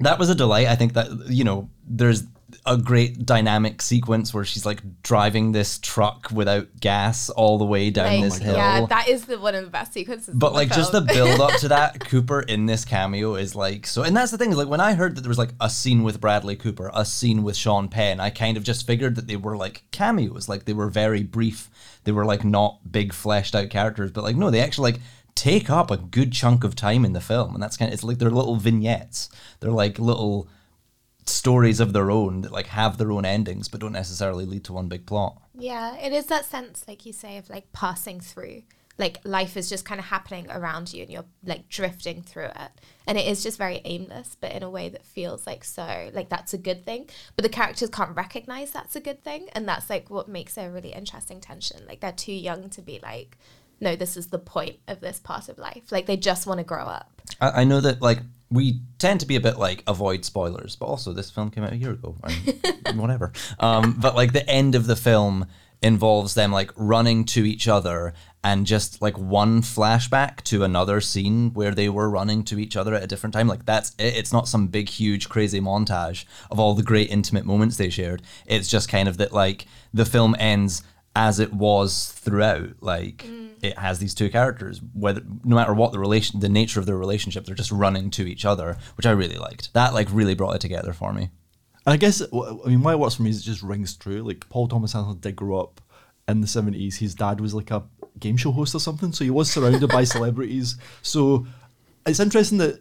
that 0.00 0.18
was 0.18 0.28
a 0.28 0.34
delight. 0.34 0.66
I 0.66 0.76
think 0.76 0.94
that 0.94 1.28
you 1.28 1.44
know 1.44 1.70
there's 1.86 2.24
a 2.66 2.76
great 2.76 3.24
dynamic 3.26 3.82
sequence 3.82 4.32
where 4.34 4.44
she's 4.44 4.64
like 4.66 4.80
driving 5.02 5.52
this 5.52 5.78
truck 5.78 6.30
without 6.32 6.68
gas 6.80 7.30
all 7.30 7.58
the 7.58 7.64
way 7.64 7.90
down 7.90 8.06
Like, 8.06 8.22
this 8.24 8.38
hill. 8.38 8.54
yeah, 8.56 8.86
that 8.86 9.08
is 9.08 9.24
the 9.26 9.38
one 9.38 9.54
of 9.54 9.64
the 9.64 9.70
best 9.70 9.92
sequences. 9.92 10.34
But 10.34 10.52
like 10.52 10.68
just 10.70 10.92
the 10.92 11.00
build 11.14 11.40
up 11.40 11.58
to 11.60 11.68
that, 11.68 12.00
Cooper 12.00 12.40
in 12.40 12.66
this 12.66 12.84
cameo 12.84 13.34
is 13.34 13.54
like 13.54 13.86
so, 13.86 14.02
and 14.02 14.16
that's 14.16 14.30
the 14.30 14.38
thing 14.38 14.50
is 14.50 14.56
like 14.56 14.68
when 14.68 14.80
I 14.80 14.94
heard 14.94 15.16
that 15.16 15.22
there 15.22 15.28
was 15.28 15.38
like 15.38 15.54
a 15.60 15.70
scene 15.70 16.02
with 16.02 16.20
Bradley 16.20 16.56
Cooper, 16.56 16.90
a 16.94 17.04
scene 17.04 17.42
with 17.42 17.56
Sean 17.56 17.88
Penn, 17.88 18.20
I 18.20 18.30
kind 18.30 18.56
of 18.56 18.64
just 18.64 18.86
figured 18.86 19.16
that 19.16 19.26
they 19.26 19.36
were 19.36 19.56
like 19.56 19.82
cameos, 19.90 20.48
like 20.48 20.64
they 20.64 20.72
were 20.72 20.88
very 20.88 21.22
brief, 21.22 21.68
they 22.04 22.12
were 22.12 22.24
like 22.24 22.44
not 22.44 22.78
big 22.90 23.12
fleshed 23.12 23.54
out 23.54 23.70
characters, 23.70 24.10
but 24.10 24.24
like 24.24 24.36
no, 24.36 24.50
they 24.50 24.60
actually 24.60 24.92
like 24.92 25.00
take 25.36 25.70
up 25.70 25.90
a 25.90 25.96
good 25.96 26.32
chunk 26.32 26.64
of 26.64 26.74
time 26.74 27.04
in 27.04 27.12
the 27.12 27.20
film, 27.20 27.54
and 27.54 27.62
that's 27.62 27.76
kind 27.76 27.88
of 27.88 27.94
it's 27.94 28.04
like 28.04 28.18
they're 28.18 28.30
little 28.30 28.56
vignettes, 28.56 29.28
they're 29.60 29.70
like 29.70 29.98
little 29.98 30.48
stories 31.26 31.80
of 31.80 31.92
their 31.92 32.10
own 32.10 32.42
that 32.42 32.52
like 32.52 32.66
have 32.66 32.98
their 32.98 33.12
own 33.12 33.24
endings, 33.24 33.68
but 33.68 33.80
don't 33.80 33.92
necessarily 33.92 34.44
lead 34.44 34.64
to 34.64 34.72
one 34.72 34.88
big 34.88 35.06
plot. 35.06 35.40
Yeah, 35.54 35.96
it 35.96 36.12
is 36.12 36.26
that 36.26 36.46
sense, 36.46 36.84
like 36.88 37.04
you 37.04 37.12
say, 37.12 37.36
of 37.36 37.50
like 37.50 37.72
passing 37.72 38.20
through. 38.20 38.62
Like 38.98 39.18
life 39.24 39.56
is 39.56 39.70
just 39.70 39.86
kind 39.86 39.98
of 39.98 40.06
happening 40.06 40.50
around 40.50 40.92
you 40.92 41.02
and 41.02 41.10
you're 41.10 41.24
like 41.42 41.70
drifting 41.70 42.22
through 42.22 42.48
it. 42.48 42.70
And 43.06 43.16
it 43.16 43.26
is 43.26 43.42
just 43.42 43.56
very 43.56 43.80
aimless, 43.84 44.36
but 44.38 44.52
in 44.52 44.62
a 44.62 44.68
way 44.68 44.90
that 44.90 45.06
feels 45.06 45.46
like 45.46 45.64
so, 45.64 46.10
like 46.12 46.28
that's 46.28 46.52
a 46.52 46.58
good 46.58 46.84
thing. 46.84 47.08
But 47.34 47.44
the 47.44 47.48
characters 47.48 47.88
can't 47.88 48.14
recognize 48.14 48.72
that's 48.72 48.96
a 48.96 49.00
good 49.00 49.24
thing. 49.24 49.48
And 49.52 49.66
that's 49.66 49.88
like 49.88 50.10
what 50.10 50.28
makes 50.28 50.58
it 50.58 50.62
a 50.62 50.70
really 50.70 50.92
interesting 50.92 51.40
tension. 51.40 51.86
Like 51.88 52.00
they're 52.00 52.12
too 52.12 52.32
young 52.32 52.68
to 52.70 52.82
be 52.82 53.00
like, 53.02 53.38
no, 53.80 53.96
this 53.96 54.16
is 54.16 54.28
the 54.28 54.38
point 54.38 54.76
of 54.86 55.00
this 55.00 55.18
part 55.18 55.48
of 55.48 55.58
life. 55.58 55.90
Like 55.90 56.06
they 56.06 56.16
just 56.16 56.46
want 56.46 56.58
to 56.58 56.64
grow 56.64 56.84
up. 56.84 57.22
I, 57.40 57.62
I 57.62 57.64
know 57.64 57.80
that 57.80 58.02
like 58.02 58.20
we 58.50 58.80
tend 58.98 59.20
to 59.20 59.26
be 59.26 59.36
a 59.36 59.40
bit 59.40 59.58
like 59.58 59.82
avoid 59.86 60.24
spoilers, 60.24 60.76
but 60.76 60.86
also 60.86 61.12
this 61.12 61.30
film 61.30 61.50
came 61.50 61.64
out 61.64 61.72
a 61.72 61.76
year 61.76 61.92
ago, 61.92 62.16
whatever. 62.94 63.32
Um, 63.58 63.96
but 63.98 64.14
like 64.14 64.32
the 64.32 64.48
end 64.48 64.74
of 64.74 64.86
the 64.86 64.96
film 64.96 65.46
involves 65.82 66.34
them 66.34 66.52
like 66.52 66.70
running 66.76 67.24
to 67.24 67.44
each 67.46 67.66
other 67.66 68.12
and 68.44 68.66
just 68.66 69.00
like 69.00 69.16
one 69.18 69.62
flashback 69.62 70.42
to 70.42 70.62
another 70.62 71.00
scene 71.00 71.52
where 71.54 71.74
they 71.74 71.88
were 71.88 72.10
running 72.10 72.42
to 72.44 72.58
each 72.58 72.76
other 72.76 72.94
at 72.94 73.02
a 73.02 73.06
different 73.06 73.32
time. 73.32 73.48
Like 73.48 73.64
that's 73.66 73.94
it. 73.98 74.16
It's 74.16 74.32
not 74.32 74.48
some 74.48 74.66
big, 74.66 74.88
huge, 74.88 75.28
crazy 75.28 75.60
montage 75.60 76.24
of 76.50 76.58
all 76.58 76.74
the 76.74 76.82
great 76.82 77.10
intimate 77.10 77.46
moments 77.46 77.76
they 77.76 77.88
shared. 77.88 78.22
It's 78.46 78.68
just 78.68 78.88
kind 78.88 79.08
of 79.08 79.16
that 79.18 79.32
like 79.32 79.66
the 79.94 80.04
film 80.04 80.36
ends 80.38 80.82
as 81.16 81.40
it 81.40 81.52
was 81.52 82.12
throughout. 82.12 82.74
Like 82.80 83.18
mm. 83.18 83.50
it 83.62 83.78
has 83.78 83.98
these 83.98 84.14
two 84.14 84.30
characters, 84.30 84.80
whether 84.94 85.22
no 85.44 85.56
matter 85.56 85.74
what 85.74 85.92
the 85.92 85.98
relation, 85.98 86.40
the 86.40 86.48
nature 86.48 86.80
of 86.80 86.86
their 86.86 86.96
relationship, 86.96 87.44
they're 87.44 87.54
just 87.54 87.72
running 87.72 88.10
to 88.10 88.26
each 88.26 88.44
other, 88.44 88.78
which 88.96 89.06
I 89.06 89.10
really 89.10 89.36
liked. 89.36 89.72
That 89.74 89.94
like 89.94 90.08
really 90.10 90.34
brought 90.34 90.56
it 90.56 90.60
together 90.60 90.92
for 90.92 91.12
me. 91.12 91.30
And 91.86 91.94
I 91.94 91.96
guess 91.96 92.22
I 92.22 92.68
mean 92.68 92.82
why 92.82 92.92
it 92.92 92.98
works 92.98 93.16
for 93.16 93.22
me 93.22 93.30
is 93.30 93.40
it 93.40 93.44
just 93.44 93.62
rings 93.62 93.96
true. 93.96 94.22
Like 94.22 94.48
Paul 94.48 94.68
Thomas 94.68 94.94
Anderson 94.94 95.20
did 95.20 95.36
grow 95.36 95.60
up 95.60 95.80
in 96.28 96.40
the 96.40 96.46
seventies. 96.46 96.96
His 96.96 97.14
dad 97.14 97.40
was 97.40 97.54
like 97.54 97.70
a 97.70 97.82
game 98.18 98.36
show 98.36 98.52
host 98.52 98.74
or 98.74 98.80
something, 98.80 99.12
so 99.12 99.24
he 99.24 99.30
was 99.30 99.50
surrounded 99.50 99.88
by 99.88 100.04
celebrities. 100.04 100.76
So 101.02 101.46
it's 102.06 102.20
interesting 102.20 102.58
that 102.58 102.80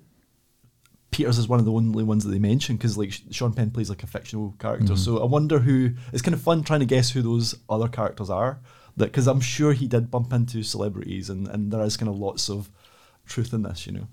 Peters 1.12 1.38
is 1.38 1.48
one 1.48 1.60
of 1.60 1.66
the 1.66 1.72
only 1.72 2.04
ones 2.04 2.24
that 2.24 2.32
they 2.32 2.40
mention 2.40 2.78
because 2.78 2.98
like 2.98 3.14
Sean 3.32 3.54
Penn 3.54 3.72
plays 3.72 3.90
like 3.90 4.04
a 4.04 4.08
fictional 4.08 4.56
character. 4.60 4.94
Mm-hmm. 4.94 4.96
So 4.96 5.22
I 5.22 5.26
wonder 5.26 5.60
who. 5.60 5.92
It's 6.14 6.22
kind 6.22 6.36
of 6.36 6.42
fun 6.42 6.64
trying 6.64 6.82
to 6.82 6.86
guess 6.86 7.12
who 7.12 7.22
those 7.22 7.56
other 7.70 7.88
characters 7.88 8.30
are. 8.30 8.60
That 8.98 9.06
because 9.06 9.28
I'm 9.28 9.42
sure 9.42 9.74
he 9.74 9.88
did 9.88 10.12
bump 10.12 10.34
into 10.34 10.62
celebrities, 10.64 11.30
and 11.30 11.48
and 11.48 11.72
there 11.72 11.82
is 11.82 11.98
kind 11.98 12.10
of 12.10 12.18
lots 12.18 12.50
of 12.50 12.70
truth 13.26 13.54
in 13.54 13.64
this, 13.64 13.88
you 13.88 13.94
know. 13.94 14.08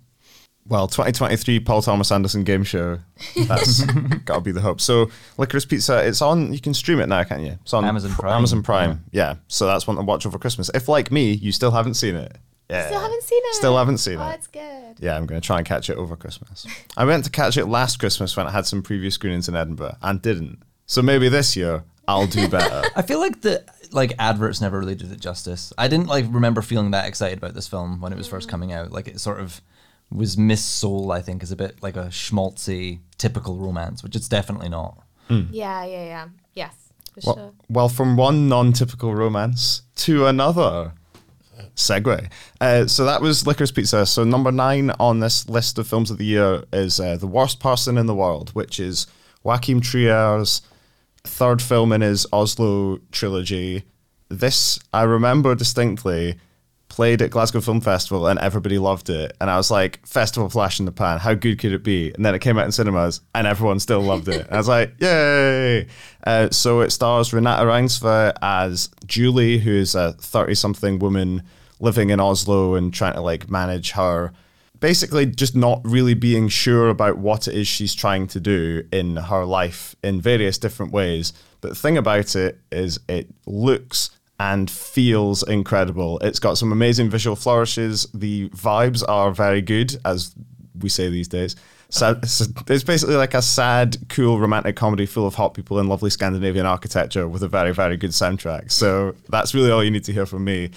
Well, 0.69 0.89
2023 0.89 1.61
Paul 1.61 1.81
Thomas 1.81 2.11
Anderson 2.11 2.43
game 2.43 2.65
show. 2.65 2.99
That's 3.47 3.85
got 4.25 4.37
to 4.37 4.41
be 4.41 4.51
the 4.51 4.61
hope. 4.61 4.81
So, 4.81 5.11
Licorice 5.39 5.69
Pizza, 5.69 6.05
it's 6.05 6.21
on. 6.21 6.53
You 6.53 6.61
can 6.61 6.75
stream 6.75 7.01
it 7.01 7.09
now, 7.09 7.23
can't 7.23 7.43
you? 7.43 7.59
It's 7.63 7.73
on 7.73 7.85
Amazon 7.85 8.11
Prime. 8.13 8.33
Amazon 8.33 8.63
Prime. 8.63 9.05
Yeah. 9.13 9.37
So 9.47 9.67
that's 9.67 9.87
one 9.87 9.97
to 9.97 10.03
watch 10.03 10.27
over 10.27 10.39
Christmas. 10.39 10.71
If, 10.75 10.89
like 10.89 11.13
me, 11.13 11.33
you 11.33 11.53
still 11.53 11.71
haven't 11.71 11.95
seen 11.95 12.17
it. 12.17 12.37
Yeah. 12.69 12.87
Still 12.87 13.01
haven't 13.01 13.23
seen 13.23 13.43
it. 13.45 13.55
Still 13.55 13.77
haven't 13.77 13.99
seen 13.99 14.15
it. 14.15 14.23
oh, 14.23 14.29
it. 14.31 14.35
it's 14.35 14.47
good. 14.49 14.97
Yeah, 14.99 15.17
I'm 15.17 15.27
going 15.27 15.41
to 15.41 15.47
try 15.47 15.59
and 15.59 15.67
catch 15.67 15.89
it 15.89 15.97
over 15.97 16.17
Christmas. 16.17 16.67
I 16.97 17.05
went 17.05 17.25
to 17.25 17.31
catch 17.31 17.57
it 17.57 17.67
last 17.67 17.99
Christmas 17.99 18.37
when 18.37 18.47
it 18.47 18.51
had 18.51 18.67
some 18.67 18.83
preview 18.83 19.13
screenings 19.13 19.49
in 19.49 19.55
Edinburgh 19.55 19.97
and 20.03 20.21
didn't. 20.21 20.59
So 20.87 21.03
maybe 21.03 21.29
this 21.29 21.57
year 21.57 21.85
I'll 22.09 22.27
do 22.27 22.49
better. 22.49 22.89
I 22.97 23.03
feel 23.03 23.21
like 23.21 23.41
the 23.43 23.65
like 23.93 24.15
adverts 24.19 24.61
never 24.61 24.79
really 24.79 24.95
did 24.95 25.13
it 25.13 25.21
justice. 25.21 25.73
I 25.79 25.89
didn't 25.89 26.07
like 26.07 26.25
remember 26.29 26.63
feeling 26.63 26.91
that 26.93 27.07
excited 27.07 27.39
about 27.39 27.55
this 27.55 27.69
film 27.69 28.01
when 28.01 28.13
it 28.13 28.17
was 28.17 28.29
first 28.29 28.49
mm. 28.49 28.51
coming 28.51 28.73
out. 28.73 28.93
Like 28.93 29.09
it 29.09 29.21
sort 29.21 29.41
of 29.41 29.61
was 30.11 30.39
Miss 30.39 30.65
Soul, 30.65 31.11
I 31.13 31.21
think, 31.21 31.43
is 31.43 31.51
a 31.51 31.57
bit 31.57 31.83
like 31.83 31.97
a 31.97 32.07
schmaltzy 32.07 33.01
typical 33.19 33.57
romance, 33.57 34.03
which 34.03 34.15
it's 34.15 34.29
definitely 34.29 34.69
not. 34.69 35.03
Hmm. 35.29 35.45
Yeah, 35.51 35.85
yeah, 35.85 36.05
yeah. 36.05 36.29
Yes, 36.55 36.75
for 37.15 37.21
well, 37.27 37.35
sure. 37.35 37.53
well, 37.69 37.89
from 37.89 38.17
one 38.17 38.49
non-typical 38.49 39.15
romance 39.15 39.83
to 39.97 40.27
another. 40.27 40.93
Segue. 41.77 42.31
Uh, 42.61 42.87
so 42.87 43.05
that 43.05 43.21
was 43.21 43.47
Licorice 43.47 43.71
Pizza. 43.71 44.07
So 44.07 44.25
number 44.25 44.51
nine 44.51 44.91
on 44.99 45.21
this 45.21 45.49
list 45.49 45.79
of 45.79 45.87
films 45.87 46.11
of 46.11 46.19
the 46.19 46.25
year 46.25 46.65
is 46.73 46.99
uh, 46.99 47.17
The 47.17 47.27
Worst 47.27 47.61
Person 47.61 47.99
in 47.99 48.07
the 48.07 48.15
World, 48.15 48.51
which 48.51 48.81
is 48.81 49.07
Joachim 49.45 49.81
Trier's 49.81 50.63
third 51.23 51.61
film 51.61 51.93
in 51.93 52.01
his 52.01 52.27
Oslo 52.33 52.99
trilogy. 53.13 53.85
This 54.29 54.79
I 54.93 55.03
remember 55.03 55.55
distinctly. 55.55 56.37
Played 56.89 57.21
at 57.21 57.31
Glasgow 57.31 57.61
Film 57.61 57.81
Festival 57.81 58.29
and 58.29 58.39
everybody 58.39 58.79
loved 58.79 59.11
it, 59.11 59.37
and 59.41 59.51
I 59.51 59.57
was 59.57 59.73
like, 59.73 60.07
"Festival 60.07 60.49
flash 60.49 60.79
in 60.79 60.87
the 60.87 60.93
pan, 60.93 61.19
how 61.19 61.35
good 61.35 61.59
could 61.59 61.73
it 61.73 61.83
be?" 61.83 62.13
And 62.15 62.25
then 62.25 62.35
it 62.35 62.39
came 62.39 62.57
out 62.57 62.65
in 62.65 62.71
cinemas, 62.71 63.21
and 63.35 63.45
everyone 63.45 63.81
still 63.81 64.01
loved 64.01 64.29
it. 64.29 64.47
And 64.47 64.55
I 64.55 64.57
was 64.57 64.69
like, 64.69 64.95
"Yay!" 65.01 65.89
Uh, 66.25 66.49
so 66.51 66.81
it 66.81 66.91
stars 66.93 67.33
Renate 67.33 67.59
Reinsve 67.59 68.33
as 68.41 68.89
Julie, 69.05 69.59
who 69.59 69.73
is 69.73 69.97
a 69.97 70.13
thirty-something 70.13 71.01
woman 71.01 71.43
living 71.81 72.11
in 72.11 72.21
Oslo 72.21 72.75
and 72.75 72.93
trying 72.93 73.15
to 73.15 73.21
like 73.21 73.51
manage 73.51 73.93
her 73.93 74.33
basically 74.81 75.27
just 75.27 75.57
not 75.57 75.81
really 75.85 76.15
being 76.15 76.49
sure 76.49 76.89
about 76.89 77.19
what 77.19 77.49
it 77.49 77.55
is 77.55 77.67
she's 77.67 77.95
trying 77.95 78.27
to 78.29 78.41
do 78.41 78.87
in 78.93 79.17
her 79.17 79.45
life 79.45 79.97
in 80.03 80.21
various 80.21 80.59
different 80.59 80.93
ways. 80.93 81.33
But 81.61 81.71
the 81.71 81.75
thing 81.75 81.97
about 81.97 82.37
it 82.37 82.59
is 82.71 82.99
it 83.09 83.29
looks 83.47 84.11
and 84.39 84.71
feels 84.71 85.43
incredible. 85.43 86.19
It's 86.19 86.39
got 86.39 86.59
some 86.59 86.73
amazing 86.73 87.09
visual 87.09 87.37
flourishes. 87.37 88.07
The 88.13 88.51
vibes 88.51 89.03
are 89.09 89.31
very 89.31 89.63
good, 89.63 89.97
as 90.05 90.35
we 90.79 90.89
say 90.89 91.09
these 91.09 91.29
days. 91.29 91.57
So 91.89 92.19
it's 92.69 92.85
basically 92.85 93.15
like 93.15 93.33
a 93.33 93.41
sad, 93.41 93.97
cool 94.09 94.39
romantic 94.39 94.77
comedy 94.77 95.07
full 95.07 95.27
of 95.27 95.37
hot 95.37 95.55
people 95.55 95.79
and 95.79 95.89
lovely 95.89 96.11
Scandinavian 96.11 96.67
architecture 96.67 97.29
with 97.29 97.43
a 97.43 97.49
very, 97.49 97.73
very 97.73 97.97
good 97.97 98.11
soundtrack. 98.11 98.73
So 98.73 99.15
that's 99.29 99.55
really 99.55 99.71
all 99.71 99.83
you 99.83 99.91
need 99.91 100.05
to 100.05 100.13
hear 100.13 100.27
from 100.27 100.45
me. 100.45 100.71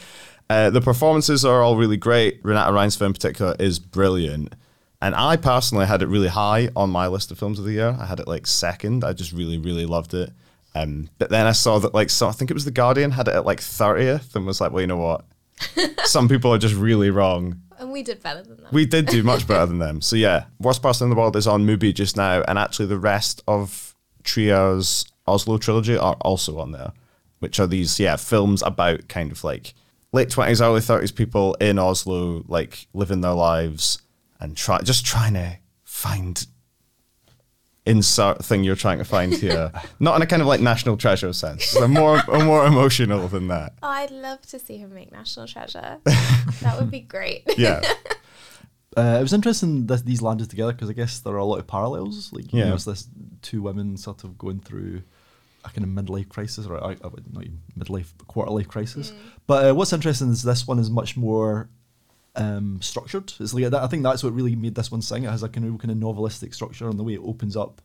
Uh, 0.49 0.69
the 0.69 0.81
performances 0.81 1.45
are 1.45 1.61
all 1.61 1.77
really 1.77 1.97
great. 1.97 2.41
Renate 2.43 2.71
Reinsve 2.71 3.05
in 3.05 3.13
particular 3.13 3.55
is 3.59 3.77
brilliant. 3.77 4.55
And 5.01 5.15
I 5.15 5.37
personally 5.37 5.85
had 5.85 6.01
it 6.01 6.07
really 6.07 6.27
high 6.27 6.69
on 6.75 6.89
my 6.89 7.07
list 7.07 7.31
of 7.31 7.39
films 7.39 7.59
of 7.59 7.65
the 7.65 7.73
year. 7.73 7.95
I 7.99 8.05
had 8.05 8.19
it 8.19 8.27
like 8.27 8.47
second. 8.47 9.03
I 9.03 9.13
just 9.13 9.31
really, 9.31 9.57
really 9.57 9.85
loved 9.85 10.13
it. 10.13 10.31
Um, 10.75 11.09
but 11.17 11.29
then 11.29 11.45
I 11.45 11.51
saw 11.51 11.79
that 11.79 11.93
like 11.93 12.09
so 12.09 12.27
I 12.27 12.31
think 12.31 12.51
it 12.51 12.53
was 12.53 12.65
The 12.65 12.71
Guardian 12.71 13.11
had 13.11 13.27
it 13.27 13.35
at 13.35 13.45
like 13.45 13.59
30th 13.59 14.35
and 14.35 14.45
was 14.45 14.59
like, 14.59 14.71
well, 14.71 14.81
you 14.81 14.87
know 14.87 14.97
what? 14.97 15.25
Some 16.05 16.27
people 16.27 16.53
are 16.53 16.57
just 16.57 16.75
really 16.75 17.09
wrong. 17.09 17.61
And 17.77 17.91
we 17.91 18.03
did 18.03 18.21
better 18.21 18.43
than 18.43 18.57
that. 18.57 18.73
We 18.73 18.85
did 18.85 19.05
do 19.05 19.23
much 19.23 19.47
better 19.47 19.65
than 19.65 19.79
them. 19.79 20.01
So 20.01 20.15
yeah, 20.15 20.45
Worst 20.59 20.81
Person 20.81 21.05
in 21.05 21.09
the 21.11 21.15
World 21.15 21.35
is 21.35 21.47
on 21.47 21.65
Mubi 21.65 21.93
just 21.93 22.17
now, 22.17 22.43
and 22.47 22.59
actually 22.59 22.87
the 22.87 22.99
rest 22.99 23.41
of 23.47 23.95
Trier's 24.23 25.05
Oslo 25.27 25.57
trilogy 25.57 25.97
are 25.97 26.17
also 26.21 26.59
on 26.59 26.71
there, 26.71 26.91
which 27.39 27.59
are 27.59 27.67
these 27.67 27.99
yeah 27.99 28.17
films 28.17 28.61
about 28.63 29.07
kind 29.07 29.31
of 29.31 29.43
like 29.43 29.73
late 30.11 30.29
twenties, 30.29 30.61
early 30.61 30.81
thirties 30.81 31.11
people 31.11 31.55
in 31.55 31.77
Oslo, 31.79 32.43
like 32.47 32.87
living 32.93 33.21
their 33.21 33.33
lives 33.33 34.01
and 34.39 34.55
try 34.57 34.79
just 34.81 35.05
trying 35.05 35.33
to 35.33 35.57
find 35.83 36.45
insert 37.85 38.43
thing 38.45 38.63
you're 38.63 38.75
trying 38.75 38.99
to 38.99 39.03
find 39.05 39.33
here. 39.33 39.71
Not 39.99 40.15
in 40.15 40.21
a 40.21 40.27
kind 40.27 40.41
of 40.41 40.47
like 40.47 40.61
national 40.61 40.97
treasure 40.97 41.33
sense. 41.33 41.71
They're 41.71 41.87
more 41.87 42.21
more 42.27 42.65
emotional 42.65 43.27
than 43.27 43.47
that. 43.47 43.73
oh, 43.81 43.87
I'd 43.87 44.11
love 44.11 44.41
to 44.47 44.59
see 44.59 44.77
him 44.77 44.93
make 44.93 45.11
National 45.11 45.47
Treasure. 45.47 45.97
that 46.05 46.75
would 46.79 46.91
be 46.91 46.99
great. 47.01 47.43
Yeah. 47.57 47.81
Uh, 48.97 49.17
it 49.19 49.21
was 49.21 49.33
interesting 49.33 49.87
that 49.87 50.05
these 50.05 50.21
landed 50.21 50.49
together 50.49 50.73
because 50.73 50.89
I 50.89 50.93
guess 50.93 51.19
there 51.19 51.33
are 51.33 51.37
a 51.37 51.45
lot 51.45 51.59
of 51.59 51.67
parallels. 51.67 52.31
Like, 52.33 52.51
you 52.51 52.59
Yeah. 52.59 52.69
know, 52.69 52.75
it's 52.75 52.85
this 52.85 53.07
two 53.41 53.61
women 53.61 53.97
sort 53.97 54.23
of 54.23 54.37
going 54.37 54.59
through 54.59 55.03
a 55.65 55.69
kind 55.69 55.83
of 55.83 56.05
midlife 56.05 56.29
crisis, 56.29 56.65
or 56.65 56.83
I, 56.83 56.95
I 57.03 57.07
would 57.07 57.33
not 57.33 57.43
even 57.43 57.61
midlife, 57.77 58.11
quarter 58.27 58.51
life 58.51 58.67
crisis. 58.67 59.13
But 59.47 59.65
uh, 59.65 59.75
what's 59.75 59.93
interesting 59.93 60.29
is 60.29 60.43
this 60.43 60.67
one 60.67 60.79
is 60.79 60.89
much 60.89 61.17
more 61.17 61.69
um, 62.35 62.81
structured. 62.81 63.33
It's 63.39 63.53
like 63.53 63.73
I 63.73 63.87
think 63.87 64.03
that's 64.03 64.23
what 64.23 64.33
really 64.33 64.55
made 64.55 64.75
this 64.75 64.91
one 64.91 65.01
sing. 65.01 65.23
It 65.23 65.29
has 65.29 65.43
a 65.43 65.49
kind 65.49 65.67
of 65.67 65.79
kind 65.79 65.91
of 65.91 65.97
novelistic 65.97 66.53
structure, 66.53 66.89
and 66.89 66.97
the 66.97 67.03
way 67.03 67.13
it 67.13 67.21
opens 67.23 67.55
up, 67.55 67.81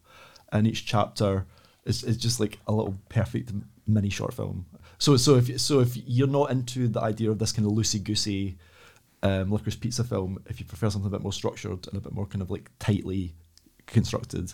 and 0.52 0.66
each 0.66 0.86
chapter 0.86 1.46
is, 1.84 2.04
is 2.04 2.16
just 2.16 2.40
like 2.40 2.58
a 2.66 2.72
little 2.72 2.96
perfect 3.08 3.52
mini 3.86 4.10
short 4.10 4.34
film. 4.34 4.66
So 4.98 5.16
so 5.16 5.36
if 5.36 5.60
so 5.60 5.80
if 5.80 5.96
you're 5.96 6.28
not 6.28 6.50
into 6.50 6.88
the 6.88 7.00
idea 7.00 7.30
of 7.30 7.38
this 7.38 7.52
kind 7.52 7.66
of 7.66 7.72
loosey 7.72 8.02
goosey 8.02 8.56
um, 9.22 9.50
licorice 9.50 9.76
pizza 9.76 10.04
film, 10.04 10.38
if 10.46 10.60
you 10.60 10.66
prefer 10.66 10.90
something 10.90 11.08
a 11.08 11.10
bit 11.10 11.22
more 11.22 11.32
structured 11.32 11.88
and 11.88 11.96
a 11.96 12.00
bit 12.00 12.12
more 12.12 12.26
kind 12.26 12.42
of 12.42 12.50
like 12.50 12.70
tightly 12.78 13.34
constructed, 13.86 14.52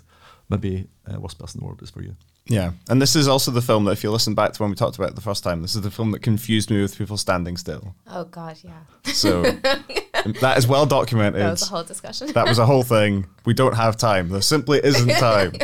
maybe 0.48 0.86
uh, 1.12 1.20
Worst 1.20 1.38
Person 1.38 1.58
in 1.58 1.60
the 1.60 1.66
World 1.66 1.82
is 1.82 1.90
for 1.90 2.02
you. 2.02 2.16
Yeah, 2.46 2.72
and 2.88 3.00
this 3.00 3.14
is 3.14 3.28
also 3.28 3.50
the 3.52 3.62
film 3.62 3.84
that, 3.84 3.92
if 3.92 4.02
you 4.02 4.10
listen 4.10 4.34
back 4.34 4.52
to 4.54 4.62
when 4.62 4.70
we 4.70 4.76
talked 4.76 4.96
about 4.96 5.10
it 5.10 5.14
the 5.14 5.20
first 5.20 5.44
time, 5.44 5.62
this 5.62 5.76
is 5.76 5.82
the 5.82 5.90
film 5.90 6.10
that 6.12 6.20
confused 6.20 6.70
me 6.70 6.80
with 6.82 6.98
people 6.98 7.16
standing 7.16 7.56
still. 7.56 7.94
Oh 8.08 8.24
God, 8.24 8.58
yeah. 8.62 9.12
So 9.12 9.42
that 10.40 10.54
is 10.58 10.66
well 10.66 10.84
documented. 10.86 11.42
That 11.42 11.50
was 11.50 11.62
a 11.62 11.66
whole 11.66 11.84
discussion. 11.84 12.32
That 12.32 12.48
was 12.48 12.58
a 12.58 12.66
whole 12.66 12.82
thing. 12.82 13.26
We 13.44 13.54
don't 13.54 13.76
have 13.76 13.96
time. 13.96 14.30
There 14.30 14.40
simply 14.42 14.80
isn't 14.82 15.08
time. 15.10 15.52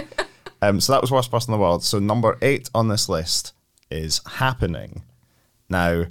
Um, 0.62 0.80
so 0.80 0.94
that 0.94 1.02
was 1.02 1.10
worst 1.10 1.30
person 1.30 1.52
in 1.52 1.58
the 1.58 1.62
world. 1.62 1.84
So 1.84 1.98
number 1.98 2.38
eight 2.40 2.70
on 2.74 2.88
this 2.88 3.10
list 3.10 3.52
is 3.90 4.22
happening. 4.26 5.02
Now, 5.68 6.06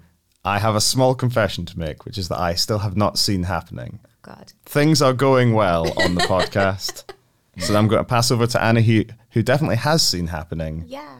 I 0.45 0.59
have 0.59 0.75
a 0.75 0.81
small 0.81 1.15
confession 1.15 1.65
to 1.65 1.79
make, 1.79 2.05
which 2.05 2.19
is 2.19 2.27
that 2.29 2.39
I 2.39 2.53
still 2.53 2.77
have 2.79 2.95
not 2.95 3.17
seen 3.17 3.43
happening. 3.43 3.99
God. 4.21 4.53
Things 4.65 5.01
are 5.01 5.13
going 5.13 5.53
well 5.53 5.91
on 5.99 6.13
the 6.15 6.21
podcast. 6.21 7.05
So 7.57 7.73
I'm 7.73 7.87
going 7.87 8.01
to 8.01 8.03
pass 8.03 8.31
over 8.31 8.45
to 8.47 8.61
Anna, 8.61 8.81
who, 8.81 9.05
who 9.35 9.43
definitely 9.43 9.75
has 9.75 10.01
seen 10.01 10.27
happening 10.27 10.85
Yeah. 10.87 11.19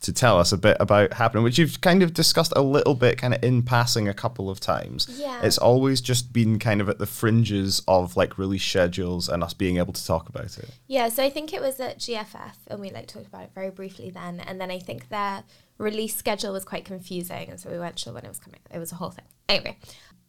to 0.00 0.12
tell 0.12 0.38
us 0.38 0.52
a 0.52 0.56
bit 0.56 0.76
about 0.80 1.14
happening, 1.14 1.42
which 1.44 1.58
you've 1.58 1.80
kind 1.80 2.02
of 2.02 2.12
discussed 2.14 2.52
a 2.56 2.62
little 2.62 2.94
bit, 2.94 3.16
kind 3.18 3.32
of 3.34 3.42
in 3.42 3.62
passing 3.62 4.08
a 4.08 4.14
couple 4.14 4.48
of 4.50 4.58
times. 4.60 5.08
Yeah. 5.10 5.40
It's 5.42 5.58
always 5.58 6.00
just 6.00 6.32
been 6.32 6.58
kind 6.58 6.80
of 6.80 6.88
at 6.88 6.98
the 6.98 7.06
fringes 7.06 7.80
of 7.88 8.16
like 8.16 8.38
release 8.38 8.64
schedules 8.64 9.28
and 9.28 9.42
us 9.42 9.54
being 9.54 9.78
able 9.78 9.92
to 9.92 10.06
talk 10.06 10.28
about 10.28 10.58
it. 10.58 10.70
Yeah, 10.86 11.08
so 11.08 11.22
I 11.24 11.30
think 11.30 11.52
it 11.52 11.60
was 11.60 11.80
at 11.80 11.98
GFF, 11.98 12.56
and 12.68 12.80
we 12.80 12.90
like 12.90 13.06
talked 13.06 13.26
about 13.26 13.44
it 13.44 13.50
very 13.54 13.70
briefly 13.70 14.10
then. 14.10 14.40
And 14.40 14.60
then 14.60 14.70
I 14.70 14.78
think 14.78 15.08
their 15.08 15.42
release 15.78 16.14
schedule 16.16 16.52
was 16.52 16.64
quite 16.64 16.84
confusing, 16.84 17.48
and 17.50 17.58
so 17.60 17.70
we 17.70 17.78
weren't 17.78 17.98
sure 17.98 18.12
when 18.12 18.24
it 18.24 18.28
was 18.28 18.40
coming. 18.40 18.60
It 18.72 18.78
was 18.78 18.92
a 18.92 18.96
whole 18.96 19.10
thing. 19.10 19.26
Anyway, 19.48 19.76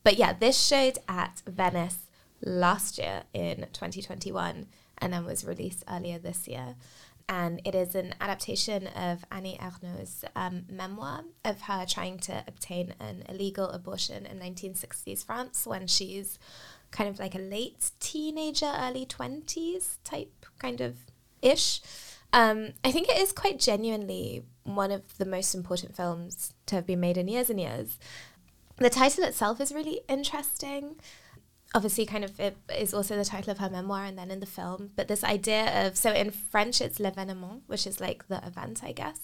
but 0.03 0.17
yeah, 0.17 0.33
this 0.33 0.59
showed 0.59 0.97
at 1.07 1.41
Venice 1.47 1.97
last 2.43 2.97
year 2.97 3.23
in 3.33 3.57
2021, 3.73 4.67
and 4.97 5.13
then 5.13 5.25
was 5.25 5.45
released 5.45 5.83
earlier 5.89 6.17
this 6.17 6.47
year. 6.47 6.75
And 7.27 7.61
it 7.65 7.73
is 7.73 7.95
an 7.95 8.13
adaptation 8.21 8.87
of 8.87 9.25
Annie 9.31 9.57
Ernaux's 9.59 10.25
um, 10.35 10.65
memoir 10.69 11.23
of 11.43 11.61
her 11.61 11.85
trying 11.87 12.19
to 12.19 12.43
obtain 12.47 12.93
an 12.99 13.23
illegal 13.27 13.69
abortion 13.69 14.25
in 14.25 14.39
1960s 14.39 15.25
France 15.25 15.65
when 15.65 15.87
she's 15.87 16.37
kind 16.91 17.09
of 17.09 17.19
like 17.19 17.35
a 17.35 17.39
late 17.39 17.91
teenager, 17.99 18.71
early 18.77 19.05
20s 19.05 19.97
type 20.03 20.45
kind 20.59 20.81
of 20.81 20.97
ish. 21.41 21.81
Um, 22.31 22.73
I 22.83 22.91
think 22.91 23.09
it 23.09 23.17
is 23.17 23.31
quite 23.31 23.59
genuinely 23.59 24.43
one 24.63 24.91
of 24.91 25.17
the 25.17 25.25
most 25.25 25.55
important 25.55 25.95
films 25.95 26.53
to 26.67 26.75
have 26.75 26.85
been 26.85 26.99
made 26.99 27.17
in 27.17 27.27
years 27.27 27.49
and 27.49 27.59
years. 27.59 27.97
The 28.77 28.89
title 28.89 29.23
itself 29.23 29.61
is 29.61 29.71
really 29.71 30.01
interesting. 30.07 30.95
Obviously, 31.73 32.05
kind 32.05 32.23
of 32.23 32.39
it 32.39 32.57
is 32.77 32.93
also 32.93 33.17
the 33.17 33.25
title 33.25 33.51
of 33.51 33.57
her 33.57 33.69
memoir, 33.69 34.05
and 34.05 34.17
then 34.17 34.31
in 34.31 34.39
the 34.39 34.45
film. 34.45 34.91
But 34.95 35.07
this 35.07 35.23
idea 35.23 35.87
of 35.87 35.97
so 35.97 36.11
in 36.11 36.31
French 36.31 36.81
it's 36.81 36.99
l'événement, 36.99 37.61
which 37.67 37.85
is 37.87 37.99
like 37.99 38.27
the 38.27 38.45
event, 38.45 38.83
I 38.83 38.91
guess. 38.91 39.19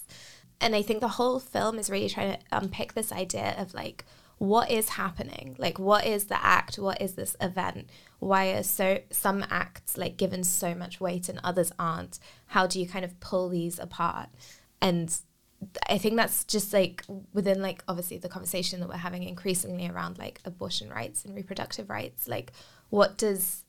And 0.60 0.76
I 0.76 0.82
think 0.82 1.00
the 1.00 1.08
whole 1.08 1.40
film 1.40 1.78
is 1.78 1.90
really 1.90 2.08
trying 2.08 2.34
to 2.34 2.38
unpick 2.52 2.94
this 2.94 3.10
idea 3.10 3.54
of 3.58 3.74
like 3.74 4.04
what 4.42 4.72
is 4.72 4.88
happening 4.88 5.54
like 5.56 5.78
what 5.78 6.04
is 6.04 6.24
the 6.24 6.44
act 6.44 6.76
what 6.76 7.00
is 7.00 7.14
this 7.14 7.36
event 7.40 7.88
why 8.18 8.48
are 8.48 8.64
so 8.64 8.98
some 9.10 9.44
acts 9.48 9.96
like 9.96 10.16
given 10.16 10.42
so 10.42 10.74
much 10.74 11.00
weight 11.00 11.28
and 11.28 11.38
others 11.44 11.70
aren't 11.78 12.18
how 12.46 12.66
do 12.66 12.80
you 12.80 12.88
kind 12.88 13.04
of 13.04 13.20
pull 13.20 13.48
these 13.48 13.78
apart 13.78 14.28
and 14.80 15.20
I 15.88 15.98
think 15.98 16.16
that's 16.16 16.44
just 16.44 16.72
like 16.72 17.04
within 17.32 17.62
like 17.62 17.84
obviously 17.86 18.18
the 18.18 18.28
conversation 18.28 18.80
that 18.80 18.88
we're 18.88 18.96
having 18.96 19.22
increasingly 19.22 19.88
around 19.88 20.18
like 20.18 20.40
abortion 20.44 20.90
rights 20.90 21.24
and 21.24 21.34
reproductive 21.34 21.88
rights 21.88 22.26
like 22.26 22.52
what 22.90 23.16
does 23.16 23.64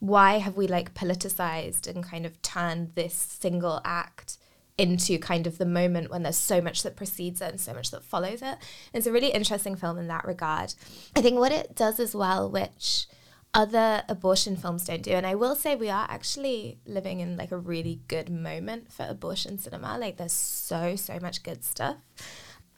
why 0.00 0.38
have 0.38 0.56
we 0.56 0.66
like 0.66 0.94
politicized 0.94 1.86
and 1.86 2.02
kind 2.02 2.26
of 2.26 2.40
turned 2.42 2.94
this 2.94 3.14
single 3.14 3.80
act 3.84 4.38
into 4.78 5.18
kind 5.18 5.46
of 5.46 5.58
the 5.58 5.66
moment 5.66 6.10
when 6.10 6.22
there's 6.22 6.36
so 6.36 6.60
much 6.60 6.82
that 6.82 6.96
precedes 6.96 7.42
it 7.42 7.50
and 7.50 7.60
so 7.60 7.74
much 7.74 7.90
that 7.90 8.02
follows 8.02 8.40
it. 8.40 8.56
It's 8.94 9.06
a 9.06 9.12
really 9.12 9.28
interesting 9.28 9.76
film 9.76 9.98
in 9.98 10.08
that 10.08 10.24
regard. 10.24 10.72
I 11.14 11.20
think 11.20 11.38
what 11.38 11.52
it 11.52 11.76
does 11.76 12.00
as 12.00 12.14
well, 12.14 12.48
which 12.48 13.06
other 13.52 14.02
abortion 14.08 14.56
films 14.56 14.84
don't 14.84 15.02
do, 15.02 15.12
and 15.12 15.26
I 15.26 15.34
will 15.34 15.56
say 15.56 15.74
we 15.74 15.90
are 15.90 16.06
actually 16.08 16.78
living 16.86 17.20
in 17.20 17.36
like 17.36 17.50
a 17.50 17.58
really 17.58 18.00
good 18.08 18.30
moment 18.30 18.92
for 18.92 19.06
abortion 19.08 19.58
cinema. 19.58 19.98
Like 19.98 20.16
there's 20.16 20.32
so, 20.32 20.96
so 20.96 21.18
much 21.20 21.42
good 21.42 21.64
stuff. 21.64 21.96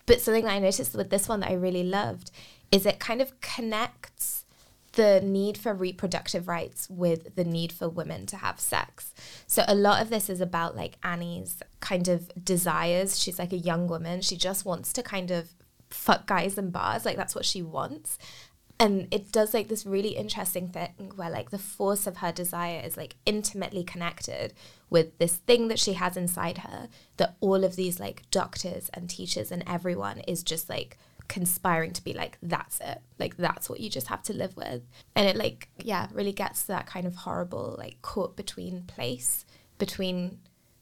But 0.06 0.20
something 0.20 0.44
that 0.44 0.52
I 0.52 0.58
noticed 0.58 0.94
with 0.94 1.10
this 1.10 1.28
one 1.28 1.40
that 1.40 1.50
I 1.50 1.54
really 1.54 1.84
loved 1.84 2.30
is 2.70 2.86
it 2.86 2.98
kind 2.98 3.20
of 3.20 3.40
connects 3.40 4.44
the 4.92 5.20
need 5.22 5.56
for 5.56 5.72
reproductive 5.72 6.48
rights 6.48 6.88
with 6.90 7.34
the 7.34 7.44
need 7.44 7.72
for 7.72 7.88
women 7.88 8.26
to 8.26 8.36
have 8.36 8.60
sex. 8.60 9.14
So 9.46 9.64
a 9.66 9.74
lot 9.74 10.02
of 10.02 10.10
this 10.10 10.28
is 10.28 10.40
about 10.40 10.76
like 10.76 10.98
Annie's 11.02 11.62
kind 11.80 12.08
of 12.08 12.30
desires. 12.42 13.18
She's 13.18 13.38
like 13.38 13.52
a 13.52 13.58
young 13.58 13.88
woman. 13.88 14.20
She 14.20 14.36
just 14.36 14.64
wants 14.64 14.92
to 14.94 15.02
kind 15.02 15.30
of 15.30 15.50
fuck 15.88 16.26
guys 16.26 16.58
in 16.58 16.70
bars. 16.70 17.04
Like 17.04 17.16
that's 17.16 17.34
what 17.34 17.44
she 17.44 17.62
wants. 17.62 18.18
And 18.82 19.06
it 19.12 19.30
does 19.30 19.54
like 19.54 19.68
this 19.68 19.86
really 19.86 20.16
interesting 20.16 20.66
thing 20.66 21.12
where 21.14 21.30
like 21.30 21.50
the 21.50 21.58
force 21.58 22.08
of 22.08 22.16
her 22.16 22.32
desire 22.32 22.82
is 22.84 22.96
like 22.96 23.14
intimately 23.24 23.84
connected 23.84 24.54
with 24.90 25.16
this 25.18 25.36
thing 25.36 25.68
that 25.68 25.78
she 25.78 25.92
has 25.92 26.16
inside 26.16 26.58
her 26.58 26.88
that 27.16 27.36
all 27.40 27.62
of 27.62 27.76
these 27.76 28.00
like 28.00 28.28
doctors 28.32 28.90
and 28.92 29.08
teachers 29.08 29.52
and 29.52 29.62
everyone 29.68 30.18
is 30.26 30.42
just 30.42 30.68
like 30.68 30.98
conspiring 31.28 31.92
to 31.92 32.02
be 32.02 32.12
like 32.12 32.38
that's 32.42 32.80
it. 32.80 33.00
Like 33.20 33.36
that's 33.36 33.70
what 33.70 33.78
you 33.78 33.88
just 33.88 34.08
have 34.08 34.24
to 34.24 34.32
live 34.32 34.56
with. 34.56 34.82
And 35.14 35.28
it 35.28 35.36
like 35.36 35.68
yeah 35.78 36.08
really 36.12 36.32
gets 36.32 36.62
to 36.62 36.68
that 36.68 36.86
kind 36.86 37.06
of 37.06 37.14
horrible 37.14 37.76
like 37.78 38.02
caught 38.02 38.34
between 38.34 38.82
place 38.88 39.46
between 39.78 40.40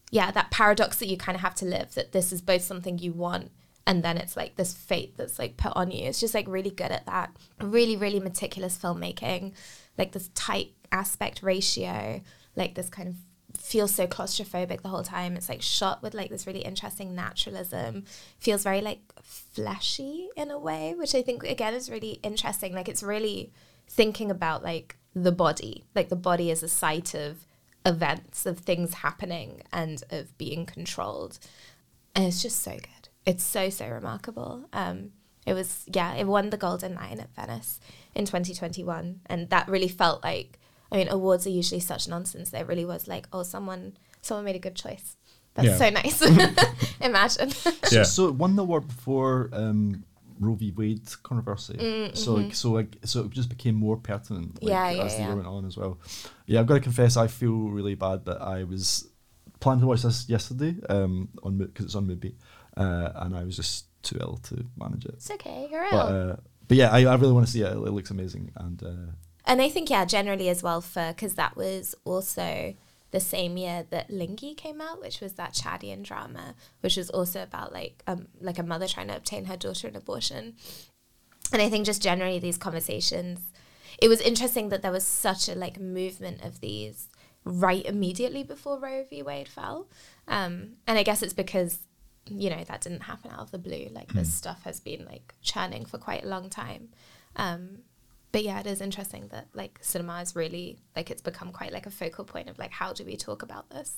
yeah 0.09 0.31
that 0.31 0.49
paradox 0.49 0.97
that 0.97 1.07
you 1.07 1.17
kind 1.17 1.35
of 1.35 1.41
have 1.43 1.55
to 1.55 1.65
live 1.65 1.93
that 1.93 2.13
this 2.13 2.33
is 2.33 2.41
both 2.41 2.63
something 2.63 2.97
you 2.97 3.13
want 3.13 3.51
and 3.87 4.03
then 4.03 4.17
it's 4.17 4.37
like 4.37 4.55
this 4.55 4.73
fate 4.73 5.15
that's 5.17 5.39
like 5.39 5.57
put 5.57 5.73
on 5.75 5.91
you 5.91 6.07
it's 6.07 6.19
just 6.19 6.33
like 6.33 6.47
really 6.47 6.69
good 6.69 6.91
at 6.91 7.05
that 7.05 7.35
really 7.59 7.97
really 7.97 8.19
meticulous 8.19 8.77
filmmaking 8.77 9.53
like 9.97 10.11
this 10.11 10.29
tight 10.35 10.71
aspect 10.91 11.41
ratio 11.41 12.21
like 12.55 12.75
this 12.75 12.89
kind 12.89 13.07
of 13.07 13.15
feels 13.57 13.93
so 13.93 14.07
claustrophobic 14.07 14.81
the 14.81 14.89
whole 14.89 15.03
time. 15.03 15.35
It's 15.35 15.49
like 15.49 15.61
shot 15.61 16.01
with 16.01 16.13
like 16.13 16.29
this 16.29 16.47
really 16.47 16.61
interesting 16.61 17.15
naturalism. 17.15 18.05
Feels 18.39 18.63
very 18.63 18.81
like 18.81 19.01
fleshy 19.21 20.29
in 20.35 20.51
a 20.51 20.59
way, 20.59 20.93
which 20.97 21.15
I 21.15 21.21
think 21.21 21.43
again 21.43 21.73
is 21.73 21.89
really 21.89 22.19
interesting. 22.23 22.73
Like 22.73 22.89
it's 22.89 23.03
really 23.03 23.51
thinking 23.87 24.31
about 24.31 24.63
like 24.63 24.97
the 25.13 25.31
body, 25.31 25.85
like 25.95 26.09
the 26.09 26.15
body 26.15 26.51
as 26.51 26.63
a 26.63 26.67
site 26.67 27.13
of 27.13 27.45
events, 27.85 28.45
of 28.45 28.59
things 28.59 28.95
happening 28.95 29.63
and 29.71 30.03
of 30.09 30.37
being 30.37 30.65
controlled. 30.65 31.39
And 32.15 32.25
it's 32.25 32.41
just 32.41 32.61
so 32.61 32.71
good. 32.71 33.00
It's 33.25 33.43
so, 33.43 33.69
so 33.69 33.87
remarkable. 33.87 34.67
Um, 34.73 35.11
it 35.45 35.53
was, 35.53 35.85
yeah, 35.93 36.13
it 36.15 36.25
won 36.25 36.49
the 36.49 36.57
Golden 36.57 36.95
Lion 36.95 37.19
at 37.19 37.35
Venice 37.35 37.79
in 38.15 38.25
2021. 38.25 39.21
And 39.25 39.49
that 39.49 39.67
really 39.67 39.87
felt 39.87 40.23
like 40.23 40.59
I 40.91 40.97
mean, 40.97 41.07
awards 41.07 41.47
are 41.47 41.51
usually 41.51 41.79
such 41.79 42.07
nonsense. 42.07 42.49
There 42.49 42.65
really 42.65 42.85
was 42.85 43.07
like, 43.07 43.27
oh, 43.31 43.43
someone 43.43 43.97
someone 44.21 44.45
made 44.45 44.55
a 44.55 44.59
good 44.59 44.75
choice. 44.75 45.15
That's 45.53 45.67
yeah. 45.67 45.77
so 45.77 45.89
nice. 45.89 46.21
Imagine. 47.01 47.51
yeah. 47.91 48.03
So 48.03 48.27
it 48.27 48.35
won 48.35 48.55
the 48.55 48.63
award 48.63 48.87
before 48.87 49.49
um, 49.53 50.03
Roe 50.39 50.55
v. 50.55 50.71
Wade 50.71 51.09
controversy. 51.23 51.73
Mm, 51.73 52.17
so 52.17 52.33
mm-hmm. 52.33 52.43
like, 52.43 52.55
so 52.55 52.71
like, 52.71 52.97
so 53.05 53.21
it 53.21 53.29
just 53.31 53.49
became 53.49 53.75
more 53.75 53.97
pertinent 53.97 54.61
like, 54.61 54.69
yeah, 54.69 54.89
yeah, 54.89 55.03
as 55.03 55.15
the 55.15 55.23
year 55.23 55.35
went 55.35 55.47
on 55.47 55.65
as 55.65 55.77
well. 55.77 55.99
Yeah, 56.45 56.59
I've 56.59 56.67
got 56.67 56.75
to 56.75 56.79
confess, 56.81 57.15
I 57.15 57.27
feel 57.27 57.69
really 57.69 57.95
bad 57.95 58.25
that 58.25 58.41
I 58.41 58.63
was 58.63 59.07
planning 59.59 59.81
to 59.81 59.87
watch 59.87 60.01
this 60.01 60.27
yesterday 60.27 60.75
um, 60.89 61.29
on 61.43 61.57
because 61.57 61.85
it's 61.85 61.95
on 61.95 62.07
Mubi, 62.07 62.33
uh, 62.77 63.11
and 63.15 63.35
I 63.35 63.43
was 63.43 63.55
just 63.55 63.85
too 64.03 64.17
ill 64.19 64.39
to 64.43 64.65
manage 64.77 65.05
it. 65.05 65.15
It's 65.15 65.31
okay, 65.31 65.67
you're 65.71 65.87
but, 65.91 65.97
uh, 65.97 66.35
but 66.67 66.77
yeah, 66.77 66.89
I, 66.89 67.05
I 67.05 67.15
really 67.15 67.33
want 67.33 67.45
to 67.47 67.51
see 67.51 67.61
it. 67.61 67.71
It 67.71 67.77
looks 67.79 68.11
amazing, 68.11 68.51
and 68.55 68.81
uh, 68.83 69.11
and 69.45 69.61
I 69.61 69.69
think 69.69 69.89
yeah, 69.89 70.05
generally 70.05 70.49
as 70.49 70.63
well 70.63 70.81
for 70.81 71.09
because 71.09 71.35
that 71.35 71.55
was 71.55 71.95
also 72.05 72.75
the 73.11 73.19
same 73.19 73.57
year 73.57 73.85
that 73.89 74.09
Lingui 74.09 74.55
came 74.55 74.81
out, 74.81 75.01
which 75.01 75.19
was 75.19 75.33
that 75.33 75.53
Chadian 75.53 76.03
drama, 76.03 76.55
which 76.79 76.97
was 76.97 77.09
also 77.09 77.43
about 77.43 77.73
like 77.73 78.03
um 78.07 78.27
like 78.39 78.57
a 78.57 78.63
mother 78.63 78.87
trying 78.87 79.07
to 79.07 79.17
obtain 79.17 79.45
her 79.45 79.57
daughter 79.57 79.87
an 79.87 79.95
abortion. 79.95 80.55
And 81.53 81.61
I 81.61 81.69
think 81.69 81.85
just 81.85 82.01
generally 82.01 82.39
these 82.39 82.57
conversations, 82.57 83.39
it 84.01 84.07
was 84.07 84.21
interesting 84.21 84.69
that 84.69 84.81
there 84.81 84.91
was 84.91 85.05
such 85.05 85.49
a 85.49 85.55
like 85.55 85.79
movement 85.79 86.43
of 86.43 86.61
these 86.61 87.09
right 87.43 87.85
immediately 87.85 88.43
before 88.43 88.79
Roe 88.79 89.03
v. 89.09 89.21
Wade 89.21 89.47
fell. 89.47 89.87
Um, 90.27 90.77
and 90.87 90.97
I 90.97 91.03
guess 91.03 91.21
it's 91.21 91.33
because 91.33 91.79
you 92.27 92.49
know 92.49 92.63
that 92.63 92.81
didn't 92.81 93.01
happen 93.01 93.31
out 93.31 93.39
of 93.39 93.51
the 93.51 93.57
blue. 93.57 93.89
Like 93.91 94.09
mm. 94.09 94.15
this 94.15 94.27
hmm. 94.27 94.33
stuff 94.33 94.63
has 94.63 94.79
been 94.79 95.05
like 95.05 95.33
churning 95.41 95.85
for 95.85 95.97
quite 95.97 96.23
a 96.23 96.27
long 96.27 96.49
time. 96.49 96.89
Um, 97.35 97.79
but 98.31 98.43
yeah, 98.43 98.59
it 98.59 98.67
is 98.67 98.79
interesting 98.79 99.27
that 99.31 99.47
like 99.53 99.79
cinema 99.81 100.21
is 100.21 100.35
really 100.35 100.79
like 100.95 101.11
it's 101.11 101.21
become 101.21 101.51
quite 101.51 101.73
like 101.73 101.85
a 101.85 101.91
focal 101.91 102.23
point 102.23 102.49
of 102.49 102.57
like 102.57 102.71
how 102.71 102.93
do 102.93 103.03
we 103.03 103.17
talk 103.17 103.43
about 103.43 103.69
this? 103.69 103.97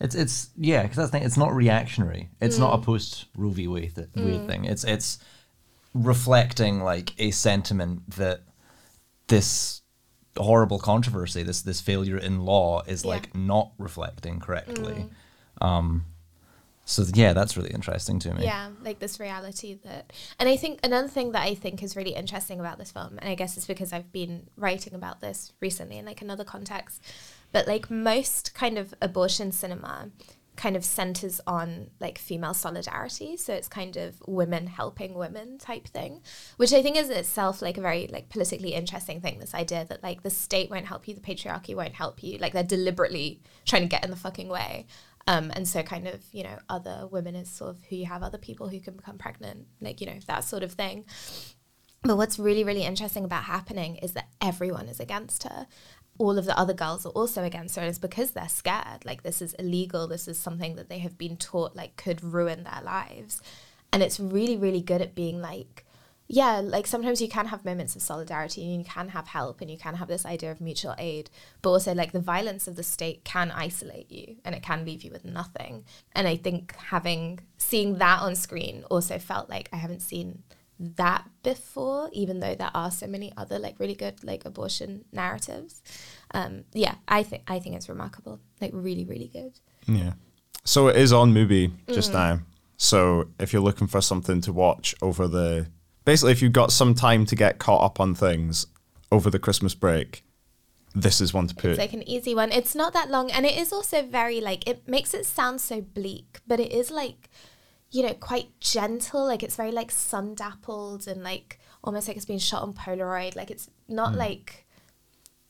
It's 0.00 0.14
it's 0.14 0.50
yeah, 0.56 0.82
because 0.82 0.96
that's 0.96 1.10
the 1.10 1.18
thing. 1.18 1.26
It's 1.26 1.36
not 1.36 1.54
reactionary. 1.54 2.30
It's 2.40 2.56
mm. 2.56 2.60
not 2.60 2.74
a 2.74 2.78
mm. 2.78 2.84
post 2.84 3.26
Roe 3.36 3.50
v. 3.50 3.66
Wade, 3.66 3.94
th- 3.94 4.08
mm. 4.12 4.46
thing. 4.46 4.64
It's 4.64 4.84
it's 4.84 5.18
reflecting 5.92 6.80
like 6.80 7.14
a 7.18 7.30
sentiment 7.32 8.08
that 8.16 8.42
this 9.26 9.82
horrible 10.36 10.78
controversy, 10.78 11.42
this 11.42 11.62
this 11.62 11.80
failure 11.80 12.18
in 12.18 12.40
law, 12.44 12.82
is 12.86 13.04
yeah. 13.04 13.10
like 13.10 13.34
not 13.34 13.72
reflecting 13.78 14.38
correctly. 14.38 15.06
Mm. 15.60 15.66
Um, 15.66 16.04
so 16.84 17.04
yeah, 17.14 17.32
that's 17.32 17.56
really 17.56 17.70
interesting 17.70 18.18
to 18.20 18.34
me. 18.34 18.44
Yeah, 18.44 18.70
like 18.82 18.98
this 18.98 19.18
reality 19.18 19.78
that, 19.84 20.12
and 20.38 20.48
I 20.48 20.56
think 20.56 20.80
another 20.84 21.08
thing 21.08 21.32
that 21.32 21.42
I 21.42 21.54
think 21.54 21.82
is 21.82 21.96
really 21.96 22.14
interesting 22.14 22.60
about 22.60 22.78
this 22.78 22.92
film, 22.92 23.18
and 23.18 23.28
I 23.28 23.34
guess 23.34 23.56
it's 23.56 23.66
because 23.66 23.92
I've 23.92 24.12
been 24.12 24.48
writing 24.56 24.94
about 24.94 25.20
this 25.20 25.52
recently 25.60 25.98
in 25.98 26.04
like 26.04 26.20
another 26.20 26.44
context, 26.44 27.02
but 27.52 27.66
like 27.66 27.90
most 27.90 28.54
kind 28.54 28.76
of 28.76 28.94
abortion 29.00 29.50
cinema 29.50 30.10
kind 30.56 30.76
of 30.76 30.84
centers 30.84 31.40
on 31.46 31.90
like 31.98 32.16
female 32.16 32.54
solidarity 32.54 33.36
so 33.36 33.52
it's 33.52 33.66
kind 33.66 33.96
of 33.96 34.22
women 34.26 34.68
helping 34.68 35.14
women 35.14 35.58
type 35.58 35.88
thing 35.88 36.20
which 36.58 36.72
i 36.72 36.80
think 36.80 36.96
is 36.96 37.10
itself 37.10 37.60
like 37.60 37.76
a 37.76 37.80
very 37.80 38.08
like 38.12 38.28
politically 38.28 38.72
interesting 38.72 39.20
thing 39.20 39.40
this 39.40 39.54
idea 39.54 39.84
that 39.84 40.00
like 40.02 40.22
the 40.22 40.30
state 40.30 40.70
won't 40.70 40.86
help 40.86 41.08
you 41.08 41.14
the 41.14 41.20
patriarchy 41.20 41.74
won't 41.74 41.94
help 41.94 42.22
you 42.22 42.38
like 42.38 42.52
they're 42.52 42.62
deliberately 42.62 43.40
trying 43.64 43.82
to 43.82 43.88
get 43.88 44.04
in 44.04 44.10
the 44.10 44.16
fucking 44.16 44.48
way 44.48 44.86
um, 45.26 45.50
and 45.54 45.66
so 45.66 45.82
kind 45.82 46.06
of, 46.06 46.22
you 46.32 46.44
know, 46.44 46.58
other 46.68 47.08
women 47.10 47.34
is 47.34 47.48
sort 47.48 47.70
of 47.70 47.84
who 47.88 47.96
you 47.96 48.06
have 48.06 48.22
other 48.22 48.38
people 48.38 48.68
who 48.68 48.80
can 48.80 48.94
become 48.94 49.18
pregnant, 49.18 49.66
like, 49.80 50.00
you 50.00 50.06
know, 50.06 50.18
that 50.26 50.44
sort 50.44 50.62
of 50.62 50.72
thing. 50.72 51.04
But 52.02 52.18
what's 52.18 52.38
really, 52.38 52.64
really 52.64 52.84
interesting 52.84 53.24
about 53.24 53.44
happening 53.44 53.96
is 53.96 54.12
that 54.12 54.28
everyone 54.40 54.88
is 54.88 55.00
against 55.00 55.44
her. 55.44 55.66
All 56.18 56.38
of 56.38 56.44
the 56.44 56.58
other 56.58 56.74
girls 56.74 57.06
are 57.06 57.10
also 57.10 57.42
against 57.42 57.76
her. 57.76 57.82
And 57.82 57.88
it's 57.88 57.98
because 57.98 58.32
they're 58.32 58.48
scared. 58.48 59.06
Like, 59.06 59.22
this 59.22 59.40
is 59.40 59.54
illegal. 59.54 60.06
This 60.06 60.28
is 60.28 60.38
something 60.38 60.76
that 60.76 60.90
they 60.90 60.98
have 60.98 61.16
been 61.16 61.38
taught, 61.38 61.74
like, 61.74 61.96
could 61.96 62.22
ruin 62.22 62.64
their 62.64 62.82
lives. 62.84 63.40
And 63.90 64.02
it's 64.02 64.20
really, 64.20 64.58
really 64.58 64.82
good 64.82 65.00
at 65.00 65.14
being 65.14 65.40
like, 65.40 65.83
yeah, 66.26 66.60
like 66.60 66.86
sometimes 66.86 67.20
you 67.20 67.28
can 67.28 67.46
have 67.46 67.64
moments 67.64 67.94
of 67.94 68.02
solidarity 68.02 68.62
and 68.62 68.78
you 68.78 68.84
can 68.84 69.10
have 69.10 69.28
help 69.28 69.60
and 69.60 69.70
you 69.70 69.76
can 69.76 69.96
have 69.96 70.08
this 70.08 70.24
idea 70.24 70.50
of 70.50 70.60
mutual 70.60 70.94
aid, 70.98 71.28
but 71.60 71.70
also 71.70 71.94
like 71.94 72.12
the 72.12 72.20
violence 72.20 72.66
of 72.66 72.76
the 72.76 72.82
state 72.82 73.24
can 73.24 73.50
isolate 73.50 74.10
you 74.10 74.36
and 74.44 74.54
it 74.54 74.62
can 74.62 74.84
leave 74.84 75.02
you 75.02 75.10
with 75.10 75.24
nothing. 75.24 75.84
And 76.12 76.26
I 76.26 76.36
think 76.36 76.74
having 76.76 77.40
seeing 77.58 77.98
that 77.98 78.22
on 78.22 78.36
screen 78.36 78.84
also 78.90 79.18
felt 79.18 79.50
like 79.50 79.68
I 79.72 79.76
haven't 79.76 80.00
seen 80.00 80.42
that 80.78 81.28
before, 81.42 82.08
even 82.12 82.40
though 82.40 82.54
there 82.54 82.70
are 82.74 82.90
so 82.90 83.06
many 83.06 83.32
other 83.36 83.58
like 83.58 83.78
really 83.78 83.94
good 83.94 84.24
like 84.24 84.46
abortion 84.46 85.04
narratives. 85.12 85.82
Um, 86.32 86.64
yeah, 86.72 86.94
I 87.06 87.22
think 87.22 87.42
I 87.46 87.58
think 87.58 87.76
it's 87.76 87.88
remarkable, 87.88 88.40
like 88.62 88.70
really, 88.72 89.04
really 89.04 89.28
good. 89.28 89.60
Yeah. 89.86 90.14
So 90.64 90.88
it 90.88 90.96
is 90.96 91.12
on 91.12 91.34
Mubi 91.34 91.70
just 91.92 92.14
now. 92.14 92.40
So 92.78 93.28
if 93.38 93.52
you're 93.52 93.62
looking 93.62 93.86
for 93.86 94.00
something 94.00 94.40
to 94.40 94.52
watch 94.52 94.94
over 95.02 95.28
the 95.28 95.66
basically 96.04 96.32
if 96.32 96.42
you've 96.42 96.52
got 96.52 96.72
some 96.72 96.94
time 96.94 97.26
to 97.26 97.36
get 97.36 97.58
caught 97.58 97.82
up 97.82 98.00
on 98.00 98.14
things 98.14 98.66
over 99.10 99.30
the 99.30 99.38
Christmas 99.38 99.74
break, 99.74 100.24
this 100.94 101.20
is 101.20 101.34
one 101.34 101.48
to 101.48 101.54
put. 101.54 101.70
It's 101.70 101.78
like 101.78 101.92
an 101.92 102.08
easy 102.08 102.34
one. 102.34 102.52
It's 102.52 102.74
not 102.74 102.92
that 102.92 103.10
long, 103.10 103.30
and 103.30 103.44
it 103.44 103.58
is 103.58 103.72
also 103.72 104.02
very 104.02 104.40
like 104.40 104.68
it 104.68 104.86
makes 104.86 105.12
it 105.12 105.26
sound 105.26 105.60
so 105.60 105.80
bleak, 105.80 106.40
but 106.46 106.60
it 106.60 106.72
is 106.72 106.90
like, 106.90 107.30
you 107.90 108.02
know, 108.02 108.14
quite 108.14 108.48
gentle. 108.60 109.26
Like 109.26 109.42
it's 109.42 109.56
very 109.56 109.72
like 109.72 109.90
sun 109.90 110.34
dappled 110.34 111.08
and 111.08 111.22
like 111.22 111.58
almost 111.82 112.06
like 112.06 112.16
it's 112.16 112.26
been 112.26 112.38
shot 112.38 112.62
on 112.62 112.72
Polaroid. 112.74 113.34
Like 113.34 113.50
it's 113.50 113.68
not 113.88 114.12
hmm. 114.12 114.18
like 114.18 114.66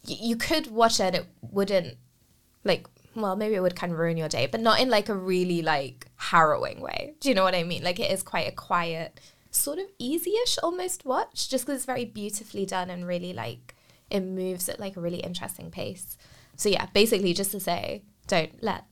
y- 0.08 0.16
you 0.18 0.36
could 0.36 0.68
watch 0.68 0.98
it. 0.98 1.14
It 1.14 1.26
wouldn't 1.42 1.96
like. 2.64 2.86
Well, 3.16 3.36
maybe 3.36 3.54
it 3.54 3.60
would 3.60 3.76
kind 3.76 3.92
of 3.92 3.98
ruin 4.00 4.16
your 4.16 4.28
day, 4.28 4.48
but 4.48 4.60
not 4.60 4.80
in 4.80 4.88
like 4.88 5.08
a 5.08 5.14
really 5.14 5.62
like 5.62 6.08
harrowing 6.16 6.80
way. 6.80 7.14
Do 7.20 7.28
you 7.28 7.34
know 7.36 7.44
what 7.44 7.54
I 7.54 7.62
mean? 7.62 7.84
Like 7.84 8.00
it 8.00 8.10
is 8.10 8.24
quite 8.24 8.48
a 8.48 8.52
quiet, 8.52 9.20
sort 9.54 9.78
of 9.78 9.86
easy-ish 9.98 10.58
almost 10.62 11.04
watch, 11.04 11.48
just 11.48 11.64
because 11.64 11.76
it's 11.78 11.86
very 11.86 12.04
beautifully 12.04 12.66
done 12.66 12.90
and 12.90 13.06
really 13.06 13.32
like 13.32 13.74
it 14.10 14.20
moves 14.20 14.68
at 14.68 14.78
like 14.80 14.96
a 14.96 15.00
really 15.00 15.18
interesting 15.20 15.70
pace. 15.70 16.16
So 16.56 16.68
yeah, 16.68 16.86
basically 16.86 17.32
just 17.34 17.50
to 17.52 17.60
say, 17.60 18.02
don't 18.26 18.62
let 18.62 18.84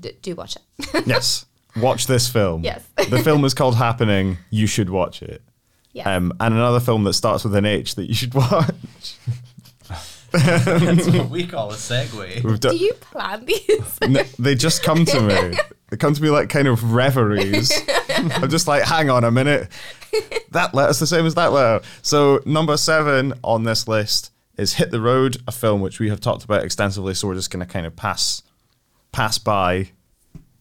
d- 0.00 0.12
do 0.22 0.34
watch 0.34 0.56
it. 0.56 1.06
yes. 1.06 1.46
Watch 1.76 2.06
this 2.06 2.28
film. 2.28 2.62
Yes. 2.64 2.86
the 3.08 3.22
film 3.22 3.44
is 3.44 3.54
called 3.54 3.76
Happening. 3.76 4.38
You 4.50 4.66
should 4.66 4.90
watch 4.90 5.22
it. 5.22 5.42
yeah. 5.92 6.14
Um, 6.16 6.32
and 6.38 6.54
another 6.54 6.80
film 6.80 7.04
that 7.04 7.14
starts 7.14 7.44
with 7.44 7.54
an 7.54 7.64
H 7.64 7.94
that 7.94 8.06
you 8.06 8.14
should 8.14 8.34
watch. 8.34 9.16
That's 10.32 11.08
what 11.08 11.28
we 11.30 11.46
call 11.46 11.70
a 11.70 11.74
segue. 11.74 12.60
Do 12.60 12.76
you 12.76 12.94
plan 12.94 13.44
these? 13.44 13.98
No, 14.08 14.22
they 14.38 14.54
just 14.54 14.82
come 14.82 15.04
to 15.06 15.20
me. 15.20 15.58
They 15.90 15.96
come 15.96 16.14
to 16.14 16.22
me 16.22 16.30
like 16.30 16.48
kind 16.48 16.68
of 16.68 16.92
reveries. 16.94 17.70
I'm 18.08 18.48
just 18.48 18.66
like, 18.66 18.82
hang 18.84 19.10
on 19.10 19.24
a 19.24 19.30
minute. 19.30 19.68
That 20.50 20.74
letter's 20.74 20.98
the 20.98 21.06
same 21.06 21.26
as 21.26 21.34
that 21.34 21.52
letter. 21.52 21.84
So 22.02 22.40
number 22.46 22.76
seven 22.76 23.34
on 23.44 23.64
this 23.64 23.86
list 23.88 24.32
is 24.56 24.74
Hit 24.74 24.90
the 24.90 25.00
Road, 25.00 25.38
a 25.46 25.52
film 25.52 25.80
which 25.80 25.98
we 26.00 26.08
have 26.10 26.20
talked 26.20 26.44
about 26.44 26.64
extensively. 26.64 27.14
So 27.14 27.28
we're 27.28 27.34
just 27.34 27.50
going 27.50 27.64
to 27.66 27.70
kind 27.70 27.86
of 27.86 27.96
pass 27.96 28.42
pass 29.12 29.38
by. 29.38 29.90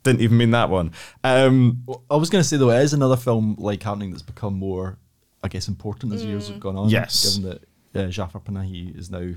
Didn't 0.04 0.22
even 0.22 0.38
mean 0.38 0.52
that 0.52 0.70
one. 0.70 0.92
Um, 1.24 1.84
Well, 1.86 2.04
I 2.10 2.16
was 2.16 2.30
going 2.30 2.42
to 2.42 2.48
say 2.48 2.58
though, 2.58 2.72
it 2.72 2.82
is 2.82 2.94
another 2.94 3.18
film 3.18 3.56
like 3.60 3.84
happening 3.84 4.10
that's 4.12 4.24
become 4.24 4.56
more, 4.56 4.98
I 5.44 5.48
guess, 5.48 5.68
important 5.68 6.12
as 6.14 6.26
years 6.26 6.48
have 6.48 6.60
gone 6.60 6.76
on. 6.76 6.90
Yes. 6.90 7.36
Given 7.38 7.50
that 7.94 8.08
uh, 8.08 8.10
Jafar 8.10 8.42
Panahi 8.42 8.98
is 8.98 9.12
now 9.12 9.34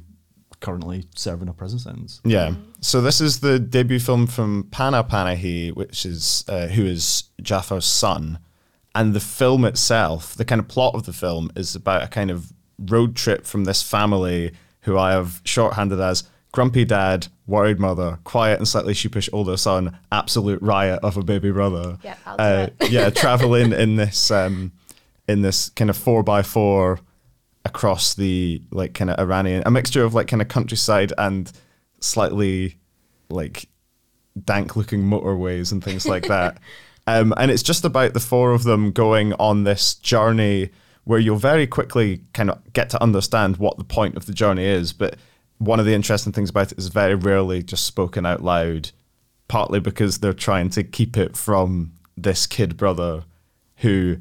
currently 0.64 1.04
serving 1.14 1.48
a 1.48 1.52
prison 1.52 1.78
sentence. 1.78 2.22
Yeah. 2.24 2.54
So 2.80 3.02
this 3.02 3.20
is 3.20 3.40
the 3.40 3.58
debut 3.58 3.98
film 3.98 4.26
from 4.26 4.64
Panah 4.70 5.06
Panahi, 5.06 5.74
which 5.76 6.06
is 6.06 6.42
uh, 6.48 6.68
who 6.68 6.86
is 6.86 7.24
Jafar's 7.42 7.84
son, 7.84 8.38
and 8.94 9.12
the 9.12 9.20
film 9.20 9.66
itself, 9.66 10.34
the 10.34 10.44
kind 10.44 10.60
of 10.60 10.66
plot 10.66 10.94
of 10.94 11.04
the 11.04 11.12
film, 11.12 11.50
is 11.54 11.74
about 11.74 12.02
a 12.02 12.06
kind 12.06 12.30
of 12.30 12.52
road 12.78 13.14
trip 13.14 13.44
from 13.44 13.64
this 13.64 13.82
family 13.82 14.52
who 14.80 14.96
I 14.96 15.12
have 15.12 15.42
shorthanded 15.44 16.00
as 16.00 16.24
grumpy 16.50 16.86
dad, 16.86 17.26
worried 17.46 17.78
mother, 17.78 18.18
quiet 18.24 18.58
and 18.58 18.66
slightly 18.66 18.94
sheepish 18.94 19.28
older 19.34 19.58
son, 19.58 19.98
absolute 20.10 20.62
riot 20.62 21.00
of 21.02 21.18
a 21.18 21.22
baby 21.22 21.50
brother. 21.50 21.98
Yeah, 22.02 22.16
I'll 22.24 22.36
do 22.36 22.42
uh, 22.42 22.68
it. 22.80 22.90
yeah, 22.90 23.10
traveling 23.10 23.72
in 23.72 23.96
this 23.96 24.30
um, 24.30 24.72
in 25.28 25.42
this 25.42 25.68
kind 25.70 25.90
of 25.90 25.96
four 25.96 26.22
by 26.22 26.42
four 26.42 27.00
across 27.64 28.14
the 28.14 28.62
like 28.70 28.94
kind 28.94 29.10
of 29.10 29.18
Iranian, 29.18 29.62
a 29.66 29.70
mixture 29.70 30.04
of 30.04 30.14
like 30.14 30.28
kind 30.28 30.42
of 30.42 30.48
countryside 30.48 31.12
and 31.18 31.50
slightly 32.00 32.78
like 33.30 33.68
dank 34.42 34.76
looking 34.76 35.02
motorways 35.02 35.72
and 35.72 35.82
things 35.82 36.06
like 36.06 36.26
that. 36.28 36.58
um, 37.06 37.32
and 37.36 37.50
it's 37.50 37.62
just 37.62 37.84
about 37.84 38.14
the 38.14 38.20
four 38.20 38.52
of 38.52 38.64
them 38.64 38.92
going 38.92 39.32
on 39.34 39.64
this 39.64 39.94
journey 39.94 40.70
where 41.04 41.18
you'll 41.18 41.36
very 41.36 41.66
quickly 41.66 42.22
kind 42.32 42.50
of 42.50 42.72
get 42.72 42.90
to 42.90 43.02
understand 43.02 43.58
what 43.58 43.76
the 43.78 43.84
point 43.84 44.16
of 44.16 44.26
the 44.26 44.32
journey 44.32 44.64
is. 44.64 44.92
But 44.92 45.16
one 45.58 45.78
of 45.78 45.86
the 45.86 45.94
interesting 45.94 46.32
things 46.32 46.50
about 46.50 46.72
it 46.72 46.78
is 46.78 46.88
very 46.88 47.14
rarely 47.14 47.62
just 47.62 47.84
spoken 47.84 48.26
out 48.26 48.42
loud, 48.42 48.90
partly 49.48 49.80
because 49.80 50.18
they're 50.18 50.32
trying 50.32 50.70
to 50.70 50.82
keep 50.82 51.16
it 51.16 51.36
from 51.36 51.92
this 52.16 52.46
kid 52.46 52.76
brother 52.76 53.24
who 53.78 54.18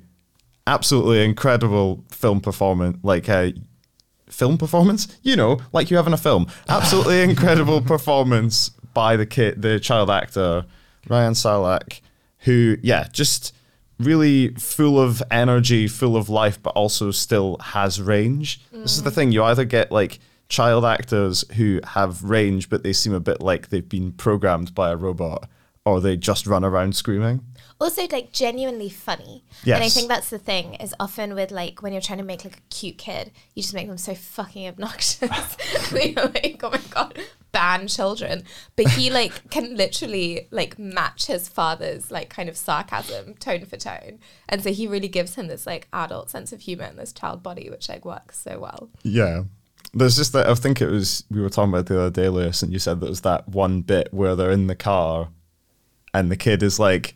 absolutely 0.67 1.23
incredible 1.23 2.04
film 2.10 2.41
performance, 2.41 2.97
like 3.04 3.30
a 3.30 3.54
film 4.28 4.58
performance, 4.58 5.08
you 5.21 5.36
know, 5.36 5.60
like 5.71 5.91
you 5.91 5.97
have 5.97 6.08
in 6.08 6.13
a 6.13 6.17
film. 6.17 6.47
Absolutely 6.67 7.21
incredible 7.30 7.82
performance 7.82 8.69
by 8.93 9.15
the 9.15 9.26
kid, 9.26 9.62
the 9.62 9.80
child 9.80 10.10
actor 10.10 10.65
Rayan 11.08 11.34
Sarlak, 11.34 12.02
who, 12.39 12.78
yeah, 12.82 13.08
just 13.12 13.54
really 13.99 14.49
full 14.56 14.99
of 14.99 15.21
energy, 15.32 15.88
full 15.88 16.15
of 16.15 16.30
life, 16.30 16.62
but 16.62 16.71
also 16.71 17.12
still 17.12 17.58
has 17.60 18.02
range. 18.02 18.62
This 18.71 18.95
is 18.95 19.04
the 19.04 19.10
mm. 19.10 19.15
thing: 19.15 19.32
you 19.32 19.43
either 19.43 19.65
get 19.65 19.91
like 19.91 20.19
child 20.49 20.86
actors 20.86 21.43
who 21.56 21.80
have 21.84 22.23
range, 22.23 22.69
but 22.69 22.84
they 22.84 22.93
seem 22.93 23.13
a 23.13 23.19
bit 23.19 23.41
like 23.41 23.69
they've 23.69 23.88
been 23.88 24.12
programmed 24.12 24.73
by 24.76 24.91
a 24.91 24.95
robot, 24.95 25.49
or 25.86 25.99
they 25.99 26.17
just 26.17 26.47
run 26.47 26.63
around 26.63 26.95
screaming. 26.95 27.41
Also 27.84 28.08
like 28.12 28.32
genuinely 28.32 28.89
funny. 28.89 29.43
And 29.65 29.84
I 29.84 29.89
think 29.89 30.08
that's 30.08 30.30
the 30.30 30.39
thing 30.39 30.76
is 30.76 30.96
often 31.00 31.36
with 31.36 31.52
like 31.52 31.82
when 31.82 31.91
you're 31.91 32.02
trying 32.02 32.19
to 32.19 32.24
make 32.24 32.46
like 32.46 32.58
a 32.58 32.62
cute 32.69 32.98
kid, 32.98 33.32
you 33.54 33.62
just 33.62 33.74
make 33.74 33.88
them 33.88 33.98
so 33.98 34.15
fucking 34.15 34.67
obnoxious. 34.67 35.22
like, 35.91 36.17
oh 36.17 36.32
my 36.69 36.82
god, 36.89 37.19
ban 37.52 37.88
children. 37.88 38.43
But 38.76 38.88
he 38.89 39.12
like 39.19 39.50
can 39.50 39.76
literally 39.76 40.48
like 40.50 40.80
match 40.80 41.28
his 41.28 41.50
father's 41.50 42.10
like 42.10 42.30
kind 42.30 42.50
of 42.50 42.58
sarcasm 42.58 43.36
tone 43.36 43.65
for 43.65 43.78
tone. 43.78 44.19
And 44.48 44.63
so 44.63 44.72
he 44.72 44.88
really 44.88 45.10
gives 45.10 45.36
him 45.36 45.48
this 45.48 45.67
like 45.67 45.88
adult 45.91 46.30
sense 46.30 46.54
of 46.54 46.62
humor 46.62 46.86
in 46.86 46.96
this 46.96 47.12
child 47.12 47.43
body, 47.43 47.69
which 47.69 47.89
like 47.89 48.06
works 48.06 48.39
so 48.39 48.60
well. 48.60 48.89
Yeah. 49.04 49.43
There's 49.93 50.15
just 50.15 50.34
that 50.34 50.48
I 50.48 50.56
think 50.56 50.82
it 50.82 50.89
was 50.89 51.24
we 51.30 51.41
were 51.41 51.50
talking 51.50 51.72
about 51.72 51.86
the 51.86 52.00
other 52.00 52.10
day, 52.10 52.30
Lewis, 52.30 52.63
and 52.63 52.72
you 52.72 52.80
said 52.80 53.00
there 53.00 53.10
was 53.10 53.22
that 53.22 53.48
one 53.48 53.82
bit 53.82 54.12
where 54.12 54.36
they're 54.36 54.50
in 54.52 54.67
the 54.67 54.76
car 54.76 55.30
and 56.13 56.32
the 56.32 56.38
kid 56.38 56.63
is 56.63 56.80
like, 56.80 57.15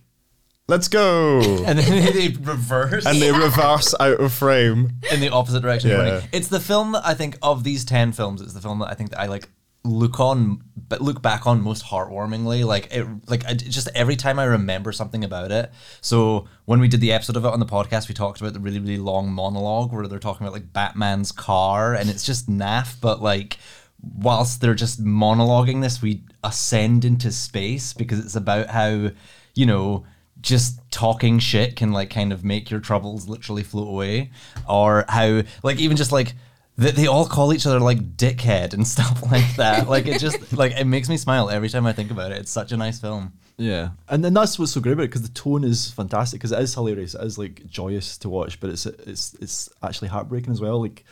Let's 0.68 0.90
go 0.90 1.40
And 1.66 1.80
then 1.80 2.14
they 2.14 2.28
reverse 2.28 3.06
and 3.06 3.22
they 3.22 3.32
reverse 3.32 3.96
out 4.00 4.20
of 4.20 4.34
frame. 4.34 5.00
in 5.12 5.22
the 5.22 5.30
opposite 5.30 5.62
direction. 5.62 5.92
Yeah. 5.92 5.98
running. 5.98 6.30
It's 6.34 6.50
the 6.50 6.60
film 6.60 6.92
that 6.92 7.06
I 7.06 7.14
think 7.14 7.38
of 7.42 7.64
these 7.64 7.86
ten 7.86 8.12
films. 8.12 8.42
It's 8.42 8.54
the 8.54 8.62
film 8.62 8.80
that 8.80 8.90
I 8.90 8.94
think 8.94 9.12
that 9.12 9.20
I 9.20 9.28
like 9.28 9.48
look 9.86 10.20
on, 10.20 10.62
but 10.76 11.00
look 11.00 11.22
back 11.22 11.48
on 11.48 11.62
most 11.62 11.86
heartwarmingly. 11.86 12.66
Like 12.66 12.94
it, 12.94 13.08
like 13.30 13.46
I, 13.46 13.54
just 13.54 13.88
every 13.96 14.18
time 14.18 14.40
I 14.40 14.44
remember 14.44 14.92
something 14.92 15.24
about 15.24 15.52
it. 15.52 15.72
So 16.02 16.48
when 16.66 16.82
we 16.82 16.90
did 16.90 17.00
the 17.00 17.14
episode 17.14 17.38
of 17.38 17.46
it 17.46 17.54
on 17.54 17.62
the 17.62 17.66
podcast, 17.66 18.10
we 18.10 18.14
talked 18.14 18.42
about 18.42 18.52
the 18.52 18.60
really 18.60 18.80
really 18.80 18.98
long 18.98 19.32
monologue 19.32 19.94
where 19.94 20.06
they're 20.08 20.20
talking 20.20 20.46
about 20.46 20.54
like 20.54 20.74
Batman's 20.74 21.32
car, 21.32 21.94
and 21.94 22.10
it's 22.10 22.26
just 22.26 22.50
naff, 22.50 23.00
but 23.00 23.22
like. 23.22 23.58
Whilst 24.00 24.62
they're 24.62 24.76
just 24.76 25.04
monologuing 25.04 25.82
this, 25.82 26.04
we 26.04 26.22
ascend 26.44 27.04
into 27.04 27.32
space 27.32 27.94
because 27.94 28.20
it's 28.20 28.36
about 28.36 28.68
how, 28.68 29.10
you 29.56 29.66
know, 29.66 30.06
just 30.48 30.80
talking 30.92 31.40
shit 31.40 31.76
can 31.76 31.92
like 31.92 32.10
kind 32.10 32.32
of 32.32 32.44
make 32.44 32.72
your 32.72 32.80
troubles 32.80 33.28
literally 33.28 33.64
float 33.64 33.88
away 33.88 34.32
or 34.68 35.04
how 35.10 35.42
like 35.62 35.78
even 35.80 35.98
just 35.98 36.12
like 36.12 36.34
they, 36.78 36.92
they 36.92 37.08
all 37.08 37.26
call 37.26 37.54
each 37.54 37.66
other 37.68 37.80
like 37.80 38.16
dickhead 38.16 38.74
and 38.74 38.88
stuff 38.96 39.22
like 39.32 39.56
that 39.58 39.90
like 39.90 40.08
it 40.08 40.20
just 40.20 40.54
like 40.58 40.72
it 40.72 40.86
makes 40.86 41.10
me 41.10 41.18
smile 41.18 41.50
every 41.50 41.70
time 41.70 41.86
i 41.86 41.92
think 41.94 42.12
about 42.12 42.32
it 42.32 42.38
it's 42.38 42.52
such 42.52 42.72
a 42.72 42.78
nice 42.78 43.00
film 43.00 43.34
Yeah, 43.58 43.90
and 44.08 44.24
then 44.24 44.34
that's 44.36 44.58
what's 44.60 44.72
so 44.72 44.80
great 44.82 44.94
about 44.94 45.04
it 45.06 45.08
because 45.12 45.24
the 45.24 45.34
tone 45.34 45.64
is 45.64 45.92
fantastic 45.92 46.40
because 46.40 46.52
it 46.52 46.60
is 46.60 46.74
hilarious. 46.76 47.16
It 47.16 47.24
is 47.24 47.38
like 47.40 47.66
joyous 47.68 48.16
to 48.20 48.30
watch, 48.30 48.60
but 48.60 48.70
it's 48.70 48.86
it's 48.86 49.34
it's 49.42 49.68
actually 49.82 50.10
heartbreaking 50.10 50.54
as 50.54 50.62
well. 50.62 50.80
Like 50.80 51.04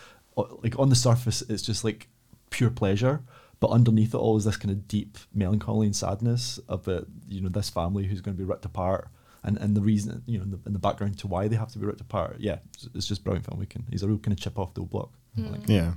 like 0.63 0.77
on 0.77 0.89
the 0.89 0.95
surface, 0.95 1.41
it's 1.49 1.63
just 1.63 1.83
like 1.83 2.07
pure 2.51 2.69
pleasure, 2.69 3.23
but 3.59 3.71
underneath 3.71 4.13
it 4.13 4.17
all 4.17 4.37
is 4.37 4.43
this 4.45 4.57
kind 4.57 4.69
of 4.69 4.87
deep 4.87 5.17
melancholy 5.33 5.87
and 5.87 5.95
sadness 5.95 6.59
of 6.69 6.83
the 6.85 7.07
you 7.27 7.41
know 7.41 7.49
this 7.49 7.71
family 7.71 8.05
who's 8.05 8.21
going 8.21 8.37
to 8.37 8.43
be 8.43 8.47
ripped 8.47 8.65
apart. 8.65 9.07
And, 9.45 9.57
and 9.57 9.75
the 9.75 9.81
reason 9.81 10.23
you 10.25 10.39
know 10.39 10.43
in 10.43 10.51
the, 10.51 10.59
in 10.65 10.73
the 10.73 10.79
background 10.79 11.19
to 11.19 11.27
why 11.27 11.47
they 11.47 11.55
have 11.55 11.71
to 11.71 11.79
be 11.79 11.85
ripped 11.85 12.01
apart, 12.01 12.37
yeah, 12.39 12.57
it's, 12.73 12.89
it's 12.95 13.07
just 13.07 13.23
brilliant 13.23 13.45
filmmaking. 13.45 13.83
He's 13.91 14.03
a 14.03 14.07
real 14.07 14.17
kind 14.17 14.33
of 14.33 14.43
chip 14.43 14.57
off 14.57 14.73
the 14.73 14.81
old 14.81 14.89
block. 14.89 15.11
Hmm. 15.35 15.45
I 15.45 15.49
think. 15.51 15.69
Yeah. 15.69 15.93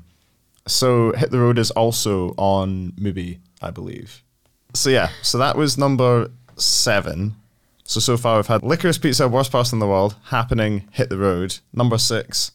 So 0.67 1.13
Hit 1.13 1.31
the 1.31 1.39
Road 1.39 1.59
is 1.59 1.71
also 1.71 2.35
on 2.37 2.93
Mubi, 2.93 3.39
I 3.63 3.71
believe. 3.71 4.23
So 4.75 4.91
yeah, 4.91 5.09
so 5.23 5.39
that 5.39 5.57
was 5.57 5.79
number 5.79 6.31
seven. 6.57 7.37
So 7.85 8.01
so 8.01 8.19
far 8.19 8.37
we've 8.37 8.47
had 8.47 8.63
Licorice 8.63 9.01
Pizza, 9.01 9.27
Worst 9.27 9.51
Person 9.51 9.77
in 9.77 9.81
the 9.81 9.87
World, 9.87 10.15
Happening, 10.25 10.87
Hit 10.93 11.09
the 11.09 11.17
Road. 11.17 11.59
Number 11.73 11.97
six, 11.97 12.53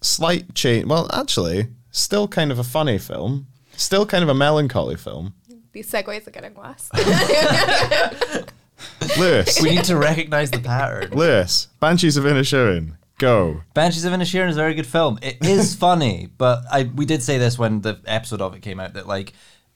slight 0.00 0.54
change. 0.54 0.86
Well, 0.86 1.10
actually, 1.12 1.68
still 1.90 2.26
kind 2.26 2.50
of 2.50 2.58
a 2.58 2.64
funny 2.64 2.96
film. 2.96 3.48
Still 3.76 4.06
kind 4.06 4.22
of 4.22 4.30
a 4.30 4.34
melancholy 4.34 4.96
film. 4.96 5.34
These 5.72 5.90
segues 5.90 6.26
are 6.26 6.30
getting 6.30 6.54
worse. 6.54 6.90
Lewis, 9.18 9.60
we 9.60 9.70
need 9.70 9.84
to 9.84 9.96
recognize 9.96 10.50
the 10.50 10.58
pattern. 10.58 11.10
Lewis, 11.12 11.68
Banshees 11.80 12.16
of 12.16 12.24
Inisherin, 12.24 12.96
go. 13.18 13.62
Banshees 13.74 14.04
of 14.04 14.12
Inisherin 14.12 14.48
is 14.48 14.56
a 14.56 14.60
very 14.60 14.74
good 14.74 14.86
film. 14.86 15.18
It 15.22 15.44
is 15.44 15.74
funny, 15.86 16.28
but 16.38 16.64
I 16.70 16.84
we 16.94 17.06
did 17.06 17.22
say 17.22 17.38
this 17.38 17.58
when 17.58 17.80
the 17.82 18.00
episode 18.06 18.40
of 18.40 18.54
it 18.54 18.60
came 18.60 18.80
out 18.80 18.94
that 18.94 19.06
like 19.06 19.32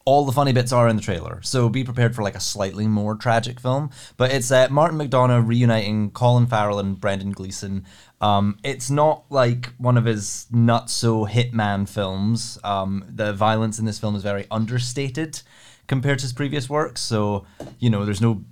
all 0.06 0.24
the 0.24 0.32
funny 0.32 0.52
bits 0.52 0.72
are 0.72 0.88
in 0.88 0.94
the 0.96 1.02
trailer. 1.02 1.42
So 1.42 1.68
be 1.68 1.82
prepared 1.82 2.14
for 2.14 2.22
like 2.22 2.36
a 2.36 2.40
slightly 2.40 2.86
more 2.86 3.16
tragic 3.16 3.58
film. 3.58 3.90
But 4.16 4.30
it's 4.30 4.52
uh, 4.52 4.68
Martin 4.70 4.98
McDonagh 4.98 5.46
reuniting 5.46 6.12
Colin 6.12 6.46
Farrell 6.46 6.78
and 6.78 6.98
Brendan 6.98 7.32
Gleeson. 7.32 7.84
Um, 8.20 8.56
it's 8.62 8.88
not 8.88 9.24
like 9.30 9.74
one 9.78 9.98
of 9.98 10.04
his 10.04 10.46
nutso 10.52 11.28
hitman 11.28 11.88
films. 11.88 12.56
Um, 12.62 13.04
the 13.08 13.32
violence 13.32 13.80
in 13.80 13.84
this 13.84 13.98
film 13.98 14.14
is 14.14 14.22
very 14.22 14.46
understated 14.48 15.42
compared 15.88 16.20
to 16.20 16.22
his 16.22 16.32
previous 16.32 16.70
works. 16.70 17.00
So 17.00 17.44
you 17.80 17.90
know, 17.90 18.04
there's 18.04 18.22
no 18.22 18.44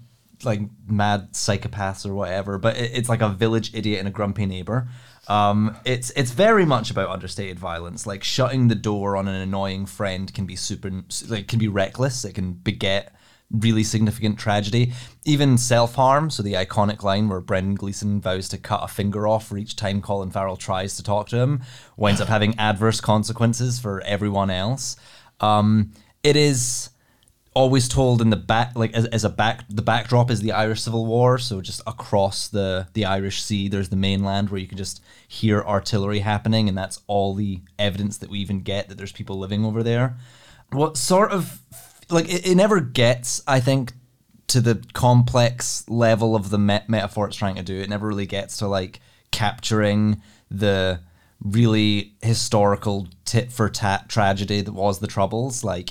like 0.45 0.61
mad 0.87 1.33
psychopaths 1.33 2.07
or 2.07 2.15
whatever, 2.15 2.59
but 2.59 2.77
it, 2.77 2.93
it's 2.95 3.09
like 3.09 3.23
a 3.23 3.29
village 3.29 3.75
idiot 3.75 3.99
and 3.99 4.09
a 4.09 4.11
grumpy 4.11 4.47
neighbor. 4.47 4.89
Um, 5.29 5.77
it's 5.85 6.11
it's 6.11 6.33
very 6.33 6.65
much 6.65 6.91
about 6.91 7.09
understated 7.09 7.59
violence. 7.59 8.07
Like 8.07 8.23
shutting 8.23 8.69
the 8.69 8.75
door 8.75 9.17
on 9.17 9.29
an 9.29 9.35
annoying 9.35 9.87
friend 9.87 10.33
can 10.33 10.47
be 10.47 10.57
super 10.57 10.91
like 11.29 11.49
can 11.49 11.59
be 11.59 11.69
reckless. 11.69 12.25
It 12.25 12.35
can 12.35 12.53
beget 12.53 13.15
really 13.51 13.85
significant 13.85 14.39
tragedy. 14.39 14.93
Even 15.25 15.57
self 15.57 15.95
harm. 15.95 16.31
So 16.31 16.43
the 16.43 16.55
iconic 16.55 17.03
line 17.03 17.29
where 17.29 17.41
Brendan 17.41 17.75
Gleeson 17.75 18.21
vows 18.21 18.49
to 18.51 18.59
cut 18.59 18.85
a 18.85 18.89
finger 18.89 19.27
off 19.27 19.47
for 19.47 19.57
each 19.57 19.77
time 19.77 20.03
Colin 20.03 20.31
Farrell 20.31 20.57
tries 20.57 20.97
to 20.97 21.03
talk 21.03 21.29
to 21.29 21.39
him 21.39 21.63
winds 21.97 22.21
up 22.21 22.29
having 22.29 22.59
adverse 22.59 23.01
consequences 23.01 23.79
for 23.79 24.01
everyone 24.03 24.51
else. 24.51 24.97
Um, 25.41 25.93
it 26.23 26.37
is 26.37 26.91
always 27.55 27.89
told 27.89 28.21
in 28.21 28.31
the 28.31 28.37
back 28.37 28.73
like 28.75 28.93
as, 28.95 29.07
as 29.07 29.25
a 29.25 29.29
back 29.29 29.65
the 29.69 29.81
backdrop 29.81 30.29
is 30.29 30.41
the 30.41 30.51
irish 30.51 30.83
civil 30.83 31.07
war 31.07 31.39
so 31.39 31.61
just 31.61 31.81
across 31.87 32.49
the 32.49 32.89
the 32.95 33.05
irish 33.05 33.43
sea 33.43 33.69
there's 33.69 33.91
the 33.91 33.97
mainland 33.97 34.51
where 34.51 34.61
you 34.61 34.67
can 34.67 34.77
just 34.77 35.01
hear 35.29 35.63
artillery 35.63 36.19
happening 36.19 36.69
and 36.69 36.77
that's 36.77 37.01
all 37.07 37.35
the 37.35 37.61
evidence 37.79 38.19
that 38.19 38.29
we 38.31 38.39
even 38.39 38.61
get 38.61 38.89
that 38.89 38.99
there's 38.99 39.13
people 39.13 39.39
living 39.39 39.65
over 39.65 39.83
there. 39.83 40.17
What 40.71 40.97
sort 40.97 41.31
of 41.31 41.61
like 42.11 42.29
it, 42.29 42.47
it 42.47 42.55
never 42.55 42.81
gets 42.81 43.43
i 43.47 43.61
think 43.61 43.93
to 44.47 44.61
the 44.61 44.85
complex 44.93 45.85
level 45.89 46.37
of 46.37 46.51
the 46.51 46.59
met- 46.59 46.89
metaphor 46.89 47.27
it's 47.27 47.37
trying 47.37 47.57
to 47.57 47.63
do. 47.63 47.81
It 47.81 47.89
never 47.89 48.07
really 48.07 48.27
gets 48.27 48.59
to 48.59 48.69
like 48.69 49.01
capturing 49.31 50.23
the 50.51 51.01
really 51.41 52.15
historical 52.23 53.09
tit 53.25 53.51
for 53.51 53.69
tat 53.69 54.09
tragedy 54.09 54.61
that 54.61 54.73
was 54.73 55.01
the 55.01 55.07
troubles. 55.07 55.65
Like 55.65 55.91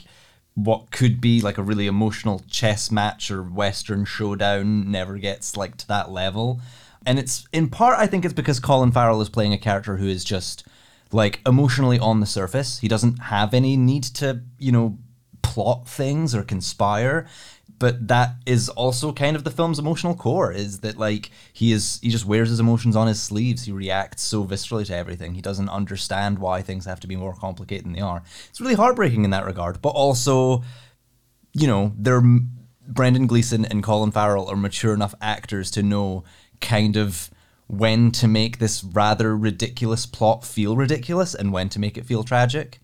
what 0.55 0.91
could 0.91 1.19
be 1.19 1.41
like 1.41 1.57
a 1.57 1.63
really 1.63 1.87
emotional 1.87 2.43
chess 2.49 2.91
match 2.91 3.31
or 3.31 3.41
western 3.41 4.05
showdown 4.05 4.89
never 4.91 5.17
gets 5.17 5.57
like 5.57 5.77
to 5.77 5.87
that 5.87 6.11
level. 6.11 6.61
And 7.05 7.19
it's 7.19 7.45
in 7.51 7.69
part 7.69 7.99
i 7.99 8.07
think 8.07 8.23
it's 8.23 8.33
because 8.33 8.61
colin 8.61 8.91
farrell 8.91 9.19
is 9.19 9.27
playing 9.27 9.51
a 9.51 9.57
character 9.57 9.97
who 9.97 10.07
is 10.07 10.23
just 10.23 10.65
like 11.13 11.39
emotionally 11.45 11.99
on 11.99 12.19
the 12.19 12.25
surface. 12.25 12.79
He 12.79 12.87
doesn't 12.87 13.17
have 13.23 13.53
any 13.53 13.77
need 13.77 14.03
to 14.15 14.41
you 14.57 14.71
know 14.71 14.97
plot 15.41 15.87
things 15.87 16.33
or 16.33 16.43
conspire 16.43 17.27
but 17.79 18.07
that 18.07 18.35
is 18.45 18.69
also 18.69 19.11
kind 19.11 19.35
of 19.35 19.43
the 19.43 19.51
film's 19.51 19.79
emotional 19.79 20.15
core 20.15 20.51
is 20.51 20.79
that 20.79 20.97
like 20.97 21.31
he 21.51 21.71
is 21.71 21.99
he 22.01 22.09
just 22.09 22.25
wears 22.25 22.49
his 22.49 22.59
emotions 22.59 22.95
on 22.95 23.07
his 23.07 23.21
sleeves. 23.21 23.63
He 23.63 23.71
reacts 23.71 24.21
so 24.21 24.45
viscerally 24.45 24.85
to 24.87 24.95
everything. 24.95 25.33
He 25.33 25.41
doesn't 25.41 25.69
understand 25.69 26.39
why 26.39 26.61
things 26.61 26.85
have 26.85 26.99
to 27.01 27.07
be 27.07 27.15
more 27.15 27.33
complicated 27.33 27.85
than 27.85 27.93
they 27.93 28.01
are. 28.01 28.23
It's 28.49 28.61
really 28.61 28.75
heartbreaking 28.75 29.23
in 29.23 29.31
that 29.31 29.45
regard 29.45 29.81
but 29.81 29.89
also 29.89 30.63
you 31.53 31.67
know 31.67 31.93
they're 31.97 32.23
brendan 32.87 33.27
gleeson 33.27 33.63
and 33.63 33.83
colin 33.83 34.11
farrell 34.11 34.49
are 34.49 34.57
mature 34.57 34.93
enough 34.93 35.15
actors 35.21 35.71
to 35.71 35.81
know 35.81 36.23
kind 36.59 36.97
of 36.97 37.29
when 37.67 38.11
to 38.11 38.27
make 38.27 38.59
this 38.59 38.83
rather 38.83 39.35
ridiculous 39.35 40.05
plot 40.05 40.45
feel 40.45 40.75
ridiculous 40.75 41.33
and 41.33 41.51
when 41.51 41.69
to 41.69 41.79
make 41.79 41.97
it 41.97 42.05
feel 42.05 42.23
tragic. 42.23 42.79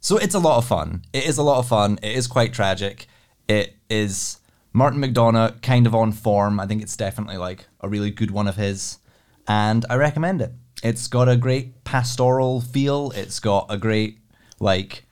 So 0.00 0.16
it's 0.16 0.34
a 0.34 0.38
lot 0.38 0.58
of 0.58 0.64
fun. 0.64 1.02
It 1.12 1.26
is 1.26 1.38
a 1.38 1.42
lot 1.42 1.58
of 1.58 1.68
fun. 1.68 1.98
It 2.02 2.16
is 2.16 2.26
quite 2.26 2.52
tragic 2.52 3.08
it 3.48 3.74
is 3.88 4.40
Martin 4.72 5.00
McDonagh 5.00 5.62
kind 5.62 5.86
of 5.86 5.94
on 5.94 6.12
form. 6.12 6.60
I 6.60 6.66
think 6.66 6.82
it's 6.82 6.96
definitely 6.96 7.36
like 7.36 7.66
a 7.80 7.88
really 7.88 8.10
good 8.10 8.30
one 8.30 8.48
of 8.48 8.56
his, 8.56 8.98
and 9.48 9.84
I 9.88 9.96
recommend 9.96 10.42
it. 10.42 10.52
It's 10.82 11.08
got 11.08 11.28
a 11.28 11.36
great 11.36 11.84
pastoral 11.84 12.60
feel. 12.60 13.10
It's 13.12 13.40
got 13.40 13.66
a 13.68 13.78
great 13.78 14.18
like 14.60 15.04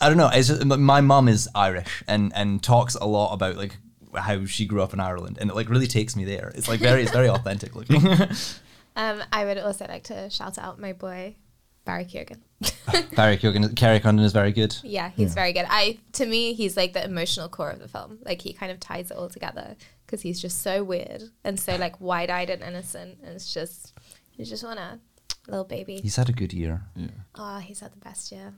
I 0.00 0.08
don't 0.08 0.18
know. 0.18 0.30
It's 0.32 0.48
just, 0.48 0.64
my 0.64 1.00
mum 1.00 1.28
is 1.28 1.48
Irish 1.54 2.02
and 2.06 2.32
and 2.34 2.62
talks 2.62 2.94
a 2.94 3.06
lot 3.06 3.32
about 3.32 3.56
like 3.56 3.76
how 4.14 4.44
she 4.44 4.66
grew 4.66 4.82
up 4.82 4.92
in 4.92 5.00
Ireland, 5.00 5.38
and 5.40 5.50
it 5.50 5.54
like 5.54 5.68
really 5.68 5.86
takes 5.86 6.16
me 6.16 6.24
there. 6.24 6.52
It's 6.54 6.68
like 6.68 6.80
very 6.80 7.02
it's 7.02 7.12
very 7.12 7.28
authentic 7.30 7.74
looking. 7.74 8.06
um, 8.96 9.22
I 9.32 9.44
would 9.44 9.58
also 9.58 9.86
like 9.88 10.04
to 10.04 10.28
shout 10.30 10.58
out 10.58 10.78
my 10.78 10.92
boy 10.92 11.36
Barry 11.84 12.04
Keoghan. 12.04 12.40
Barry 13.16 13.36
Keoghan, 13.36 13.74
Kerry 13.74 14.00
Condon 14.00 14.24
is 14.24 14.32
very 14.32 14.52
good. 14.52 14.76
Yeah, 14.82 15.10
he's 15.10 15.34
very 15.34 15.52
good. 15.52 15.66
I 15.68 15.98
to 16.12 16.26
me, 16.26 16.54
he's 16.54 16.76
like 16.76 16.92
the 16.92 17.04
emotional 17.04 17.48
core 17.48 17.70
of 17.70 17.80
the 17.80 17.88
film. 17.88 18.18
Like 18.24 18.40
he 18.42 18.52
kind 18.52 18.70
of 18.70 18.78
ties 18.80 19.10
it 19.10 19.16
all 19.16 19.28
together 19.28 19.76
because 20.06 20.22
he's 20.22 20.40
just 20.40 20.62
so 20.62 20.84
weird 20.84 21.22
and 21.44 21.58
so 21.58 21.76
like 21.76 22.00
wide-eyed 22.00 22.50
and 22.50 22.62
innocent, 22.62 23.18
and 23.22 23.34
it's 23.34 23.52
just 23.52 23.94
you 24.36 24.44
just 24.44 24.62
want 24.62 24.78
a 24.78 25.00
little 25.48 25.64
baby. 25.64 26.00
He's 26.00 26.16
had 26.16 26.28
a 26.28 26.32
good 26.32 26.52
year. 26.52 26.82
Yeah. 26.94 27.08
Oh, 27.34 27.58
he's 27.58 27.80
had 27.80 27.92
the 27.92 28.00
best 28.00 28.30
year. 28.30 28.54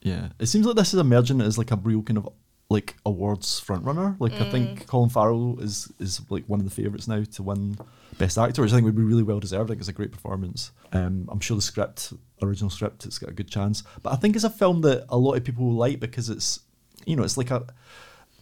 Yeah. 0.00 0.28
It 0.38 0.46
seems 0.46 0.66
like 0.66 0.76
this 0.76 0.94
is 0.94 1.00
emerging 1.00 1.40
as 1.40 1.58
like 1.58 1.70
a 1.72 1.76
real 1.76 2.02
kind 2.02 2.18
of 2.18 2.28
like 2.70 2.96
awards 3.04 3.60
frontrunner. 3.60 4.16
Like 4.20 4.34
I 4.34 4.44
mm. 4.44 4.50
think 4.50 4.86
Colin 4.86 5.10
Farrell 5.10 5.58
is 5.60 5.90
is 5.98 6.20
like 6.30 6.44
one 6.44 6.60
of 6.60 6.64
the 6.64 6.70
favourites 6.70 7.08
now 7.08 7.24
to 7.24 7.42
win 7.42 7.76
Best 8.18 8.36
Actor, 8.36 8.62
which 8.62 8.72
I 8.72 8.74
think 8.74 8.84
would 8.84 8.96
be 8.96 9.02
really 9.02 9.22
well 9.22 9.40
deserved. 9.40 9.70
I 9.70 9.72
think 9.72 9.80
it's 9.80 9.88
a 9.88 9.92
great 9.92 10.12
performance. 10.12 10.72
Um, 10.92 11.28
I'm 11.30 11.40
sure 11.40 11.56
the 11.56 11.62
script, 11.62 12.12
original 12.42 12.70
script, 12.70 13.06
it's 13.06 13.18
got 13.18 13.30
a 13.30 13.34
good 13.34 13.48
chance. 13.48 13.84
But 14.02 14.12
I 14.12 14.16
think 14.16 14.34
it's 14.34 14.44
a 14.44 14.50
film 14.50 14.80
that 14.82 15.06
a 15.08 15.16
lot 15.16 15.34
of 15.34 15.44
people 15.44 15.66
will 15.66 15.74
like 15.74 16.00
because 16.00 16.28
it's, 16.28 16.60
you 17.06 17.16
know, 17.16 17.22
it's 17.22 17.36
like 17.36 17.50
a, 17.50 17.66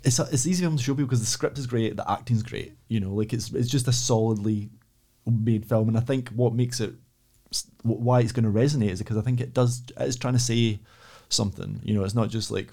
it's 0.02 0.18
a, 0.18 0.28
it's 0.32 0.46
easy 0.46 0.62
film 0.62 0.76
to 0.76 0.82
show 0.82 0.94
people 0.94 1.06
because 1.06 1.20
the 1.20 1.26
script 1.26 1.58
is 1.58 1.66
great, 1.66 1.96
the 1.96 2.10
acting's 2.10 2.42
great. 2.42 2.76
You 2.88 3.00
know, 3.00 3.12
like 3.12 3.32
it's 3.32 3.52
it's 3.52 3.68
just 3.68 3.88
a 3.88 3.92
solidly 3.92 4.70
made 5.26 5.66
film, 5.66 5.88
and 5.88 5.98
I 5.98 6.00
think 6.00 6.30
what 6.30 6.54
makes 6.54 6.80
it, 6.80 6.94
why 7.82 8.20
it's 8.20 8.32
going 8.32 8.44
to 8.44 8.50
resonate 8.50 8.90
is 8.90 9.00
because 9.00 9.16
I 9.16 9.22
think 9.22 9.40
it 9.40 9.52
does, 9.52 9.82
it's 9.98 10.16
trying 10.16 10.34
to 10.34 10.40
say 10.40 10.80
something. 11.28 11.80
You 11.84 11.94
know, 11.94 12.04
it's 12.04 12.14
not 12.14 12.30
just 12.30 12.50
like 12.50 12.72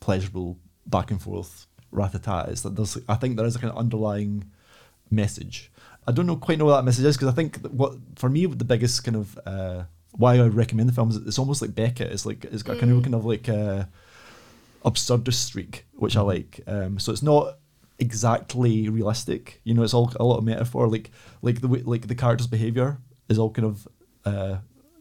pleasurable 0.00 0.58
back 0.86 1.10
and 1.10 1.20
forth 1.20 1.66
rat-a-tat. 1.90 2.48
It's 2.48 2.62
that 2.62 2.76
there's, 2.76 2.98
I 3.08 3.14
think 3.14 3.36
there 3.36 3.46
is 3.46 3.56
a 3.56 3.58
kind 3.58 3.72
of 3.72 3.78
underlying 3.78 4.50
message. 5.10 5.70
I 6.06 6.12
don't 6.12 6.26
know 6.26 6.36
quite 6.36 6.58
know 6.58 6.66
what 6.66 6.76
that 6.76 6.84
message 6.84 7.04
is 7.04 7.16
because 7.16 7.28
I 7.28 7.32
think 7.32 7.62
that 7.62 7.72
what 7.72 7.94
for 8.16 8.28
me 8.28 8.46
the 8.46 8.64
biggest 8.64 9.04
kind 9.04 9.16
of 9.16 9.38
uh, 9.46 9.84
why 10.12 10.38
I 10.38 10.46
recommend 10.46 10.88
the 10.88 10.92
film 10.92 11.10
is 11.10 11.16
it's 11.16 11.38
almost 11.38 11.62
like 11.62 11.74
Beckett. 11.74 12.12
It's 12.12 12.26
like 12.26 12.44
it's 12.44 12.62
got 12.62 12.78
kind 12.78 12.92
of 12.92 13.02
kind 13.02 13.14
of 13.14 13.24
like 13.24 13.48
a 13.48 13.88
absurdist 14.84 15.34
streak, 15.34 15.86
which 15.94 16.16
I 16.16 16.20
like. 16.20 16.60
Um, 16.66 16.98
so 16.98 17.12
it's 17.12 17.22
not 17.22 17.58
exactly 17.98 18.88
realistic. 18.88 19.60
You 19.64 19.74
know, 19.74 19.82
it's 19.82 19.94
all 19.94 20.12
a 20.20 20.24
lot 20.24 20.38
of 20.38 20.44
metaphor. 20.44 20.88
Like 20.88 21.10
like 21.42 21.60
the 21.60 21.68
way, 21.68 21.82
like 21.82 22.06
the 22.06 22.14
character's 22.14 22.46
behavior 22.46 22.98
is 23.28 23.38
all 23.38 23.50
kind 23.50 23.66
of 23.66 23.88
uh, 24.24 24.58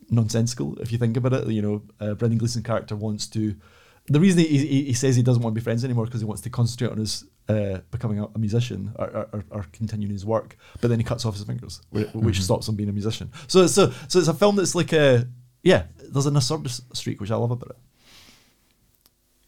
nonsensical 0.10 0.78
if 0.80 0.92
you 0.92 0.98
think 0.98 1.18
about 1.18 1.34
it. 1.34 1.48
You 1.48 1.62
know, 1.62 1.82
uh, 2.00 2.14
Brendan 2.14 2.40
Gleeson 2.40 2.64
character 2.64 2.96
wants 2.96 3.28
to. 3.28 3.56
The 4.08 4.20
reason 4.20 4.40
he, 4.40 4.58
he, 4.58 4.84
he 4.86 4.94
says 4.94 5.16
he 5.16 5.24
doesn't 5.24 5.42
want 5.42 5.56
to 5.56 5.62
be 5.62 5.64
friends 5.64 5.86
anymore 5.86 6.06
because 6.06 6.20
he 6.20 6.26
wants 6.26 6.42
to 6.42 6.50
concentrate 6.50 6.92
on 6.92 6.98
his 6.98 7.26
uh, 7.50 7.80
becoming 7.92 8.20
a, 8.20 8.26
a 8.26 8.40
musician 8.40 8.94
or, 8.98 9.28
or, 9.34 9.44
or, 9.50 9.66
continuing 9.74 10.14
his 10.14 10.26
work, 10.26 10.58
but 10.80 10.88
then 10.88 11.00
he 11.00 11.04
cuts 11.04 11.26
off 11.26 11.36
his 11.36 11.44
fingers, 11.44 11.82
which, 11.90 12.08
which 12.14 12.42
stops 12.42 12.68
him 12.70 12.76
being 12.76 12.90
a 12.90 12.94
musician. 12.94 13.32
So 13.48 13.68
so 13.68 13.92
so 14.08 14.20
it's 14.20 14.28
a 14.28 14.34
film 14.34 14.56
that's 14.56 14.76
like 14.76 14.94
a 14.94 15.28
yeah. 15.62 15.84
There's 15.98 16.26
an 16.26 16.36
absurdist 16.36 16.96
streak 16.96 17.20
which 17.20 17.32
I 17.32 17.36
love 17.36 17.52
about 17.52 17.72
it. 17.72 17.78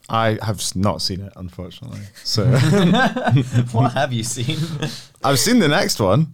I 0.08 0.38
have 0.42 0.62
not 0.76 1.02
seen 1.02 1.22
it, 1.22 1.34
unfortunately. 1.36 2.02
So 2.24 2.46
what 3.72 3.94
have 3.94 4.14
you 4.14 4.24
seen? 4.24 4.58
I've 5.24 5.40
seen 5.40 5.60
the 5.60 5.68
next 5.68 6.00
one. 6.00 6.34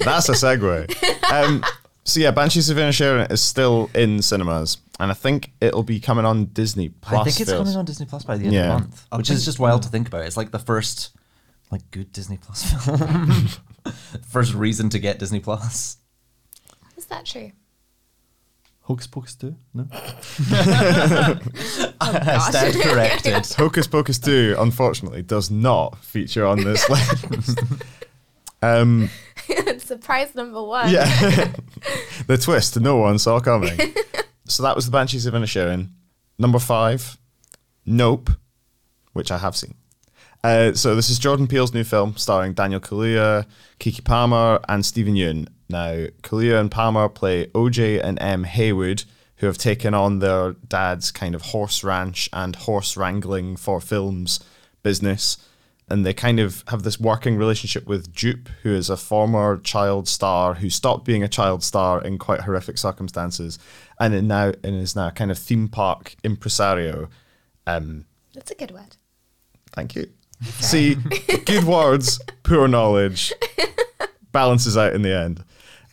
That's 0.00 0.28
a 0.28 0.32
segue. 0.32 0.94
Um, 1.32 1.64
so 2.04 2.20
yeah, 2.20 2.30
Banshees 2.30 2.68
of 2.68 2.76
Inisherin 2.76 3.30
is 3.32 3.40
still 3.40 3.88
in 3.94 4.20
cinemas, 4.20 4.76
and 5.00 5.10
I 5.10 5.14
think 5.14 5.52
it'll 5.60 5.82
be 5.82 6.00
coming 6.00 6.24
on 6.24 6.46
Disney 6.46 6.88
Plus. 6.90 7.20
I 7.20 7.24
think 7.24 7.40
it's 7.40 7.50
fairly 7.50 7.64
coming 7.64 7.78
on 7.78 7.84
Disney 7.84 8.06
Plus 8.06 8.24
by 8.24 8.36
the 8.36 8.44
end 8.44 8.54
Yeah. 8.54 8.60
of 8.60 8.66
the 8.68 8.74
month, 8.88 9.06
I 9.12 9.16
which 9.16 9.28
think- 9.28 9.36
is 9.38 9.44
just 9.44 9.58
wild 9.58 9.82
to 9.82 9.88
think 9.88 10.08
about. 10.08 10.24
It's 10.26 10.36
like 10.36 10.50
the 10.50 10.58
first, 10.58 11.10
like, 11.70 11.90
good 11.90 12.12
Disney 12.12 12.36
Plus 12.38 12.62
film. 12.84 13.48
first 14.28 14.54
reason 14.54 14.88
to 14.90 14.98
get 14.98 15.18
Disney 15.18 15.40
Plus. 15.40 15.96
Is 16.96 17.06
that 17.06 17.24
true? 17.26 17.52
Hocus 18.82 19.06
Pocus 19.06 19.34
2? 19.36 19.54
No? 19.74 19.86
I 22.00 22.48
stand 22.50 22.74
corrected. 22.82 23.46
Hocus 23.56 23.86
Pocus 23.86 24.18
2, 24.18 24.56
unfortunately, 24.58 25.22
does 25.22 25.50
not 25.50 25.96
feature 25.98 26.44
on 26.46 26.62
this 26.64 26.88
list. 26.90 27.60
um, 28.60 29.08
Surprise 29.78 30.34
number 30.34 30.62
one. 30.62 30.90
yeah. 30.90 31.52
the 32.26 32.36
twist 32.38 32.78
no 32.80 32.96
one 32.96 33.18
saw 33.18 33.40
coming. 33.40 33.78
So 34.46 34.62
that 34.62 34.76
was 34.76 34.86
the 34.86 34.92
Banshees 34.92 35.26
of 35.26 35.34
Inisherin. 35.34 35.90
Number 36.38 36.58
five, 36.58 37.18
Nope, 37.84 38.30
which 39.12 39.30
I 39.30 39.38
have 39.38 39.56
seen. 39.56 39.74
Uh, 40.44 40.72
so 40.72 40.96
this 40.96 41.08
is 41.08 41.18
Jordan 41.18 41.46
Peele's 41.46 41.72
new 41.72 41.84
film 41.84 42.16
starring 42.16 42.52
Daniel 42.52 42.80
Kaluuya, 42.80 43.46
Keke 43.78 44.02
Palmer, 44.04 44.60
and 44.68 44.84
Steven 44.84 45.14
Yeun. 45.14 45.48
Now, 45.68 46.06
Kaluuya 46.22 46.58
and 46.60 46.70
Palmer 46.70 47.08
play 47.08 47.46
OJ 47.46 48.02
and 48.02 48.20
Em 48.20 48.44
Haywood, 48.44 49.04
who 49.36 49.46
have 49.46 49.58
taken 49.58 49.94
on 49.94 50.18
their 50.18 50.52
dad's 50.52 51.10
kind 51.10 51.34
of 51.34 51.42
horse 51.42 51.84
ranch 51.84 52.28
and 52.32 52.56
horse 52.56 52.96
wrangling 52.96 53.56
for 53.56 53.80
films 53.80 54.40
business. 54.82 55.36
And 55.92 56.06
they 56.06 56.14
kind 56.14 56.40
of 56.40 56.64
have 56.68 56.82
this 56.82 56.98
working 56.98 57.36
relationship 57.36 57.86
with 57.86 58.12
Jupe, 58.14 58.48
who 58.62 58.74
is 58.74 58.88
a 58.88 58.96
former 58.96 59.58
child 59.58 60.08
star 60.08 60.54
who 60.54 60.70
stopped 60.70 61.04
being 61.04 61.22
a 61.22 61.28
child 61.28 61.62
star 61.62 62.02
in 62.02 62.18
quite 62.18 62.40
horrific 62.40 62.78
circumstances, 62.78 63.58
and 64.00 64.26
now 64.26 64.52
and 64.64 64.76
is 64.76 64.96
now 64.96 65.08
a 65.08 65.12
kind 65.12 65.30
of 65.30 65.38
theme 65.38 65.68
park 65.68 66.14
impresario. 66.24 67.08
Um, 67.66 68.06
That's 68.32 68.50
a 68.50 68.54
good 68.54 68.70
word. 68.70 68.96
Thank 69.72 69.94
you. 69.94 70.08
See, 70.42 70.96
good 71.44 71.64
words, 71.64 72.20
poor 72.42 72.66
knowledge, 72.68 73.32
balances 74.32 74.76
out 74.76 74.94
in 74.94 75.02
the 75.02 75.14
end. 75.14 75.44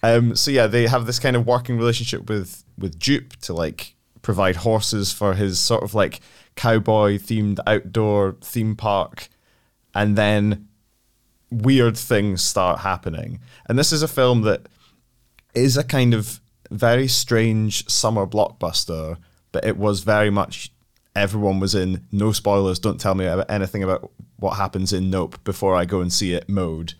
Um, 0.01 0.35
so 0.35 0.49
yeah, 0.51 0.67
they 0.67 0.87
have 0.87 1.05
this 1.05 1.19
kind 1.19 1.35
of 1.35 1.45
working 1.45 1.77
relationship 1.77 2.29
with 2.29 2.63
with 2.77 2.99
Jupe 2.99 3.35
to 3.41 3.53
like 3.53 3.95
provide 4.21 4.57
horses 4.57 5.11
for 5.11 5.33
his 5.33 5.59
sort 5.59 5.83
of 5.83 5.93
like 5.93 6.21
cowboy 6.55 7.17
themed 7.17 7.59
outdoor 7.67 8.37
theme 8.41 8.75
park, 8.75 9.29
and 9.93 10.17
then 10.17 10.67
weird 11.51 11.97
things 11.97 12.41
start 12.41 12.79
happening. 12.79 13.39
And 13.67 13.77
this 13.77 13.91
is 13.91 14.03
a 14.03 14.07
film 14.07 14.41
that 14.43 14.67
is 15.53 15.77
a 15.77 15.83
kind 15.83 16.13
of 16.13 16.39
very 16.69 17.07
strange 17.07 17.89
summer 17.89 18.27
blockbuster, 18.27 19.17
but 19.51 19.65
it 19.65 19.77
was 19.77 20.01
very 20.01 20.29
much 20.29 20.71
everyone 21.15 21.59
was 21.59 21.75
in 21.75 22.05
no 22.11 22.31
spoilers, 22.31 22.79
don't 22.79 22.99
tell 22.99 23.15
me 23.15 23.25
anything 23.49 23.83
about 23.83 24.11
what 24.37 24.51
happens 24.51 24.93
in 24.93 25.09
Nope 25.09 25.43
before 25.43 25.75
I 25.75 25.85
go 25.85 26.01
and 26.01 26.13
see 26.13 26.33
it 26.33 26.47
mode 26.47 26.93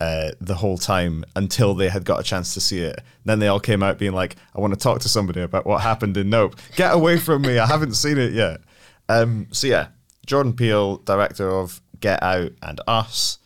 uh, 0.00 0.32
the 0.40 0.56
whole 0.56 0.76
time 0.76 1.24
until 1.34 1.72
they 1.74 1.88
had 1.88 2.04
got 2.04 2.20
a 2.20 2.22
chance 2.22 2.52
to 2.54 2.60
see 2.60 2.80
it. 2.80 3.00
Then 3.24 3.38
they 3.38 3.48
all 3.48 3.60
came 3.60 3.82
out 3.82 3.98
being 3.98 4.12
like, 4.12 4.36
I 4.54 4.60
want 4.60 4.74
to 4.74 4.78
talk 4.78 5.00
to 5.00 5.08
somebody 5.08 5.40
about 5.40 5.66
what 5.66 5.80
happened 5.80 6.16
in 6.16 6.28
Nope. 6.28 6.56
Get 6.76 6.92
away 6.92 7.18
from 7.18 7.42
me, 7.42 7.58
I 7.58 7.66
haven't 7.66 7.94
seen 7.94 8.18
it 8.18 8.32
yet. 8.32 8.60
Um, 9.08 9.46
so 9.50 9.66
yeah, 9.66 9.88
Jordan 10.26 10.52
Peele, 10.52 10.98
director 10.98 11.48
of 11.48 11.80
Get 12.00 12.22
Out 12.22 12.52
and 12.62 12.80
Us, 12.86 13.38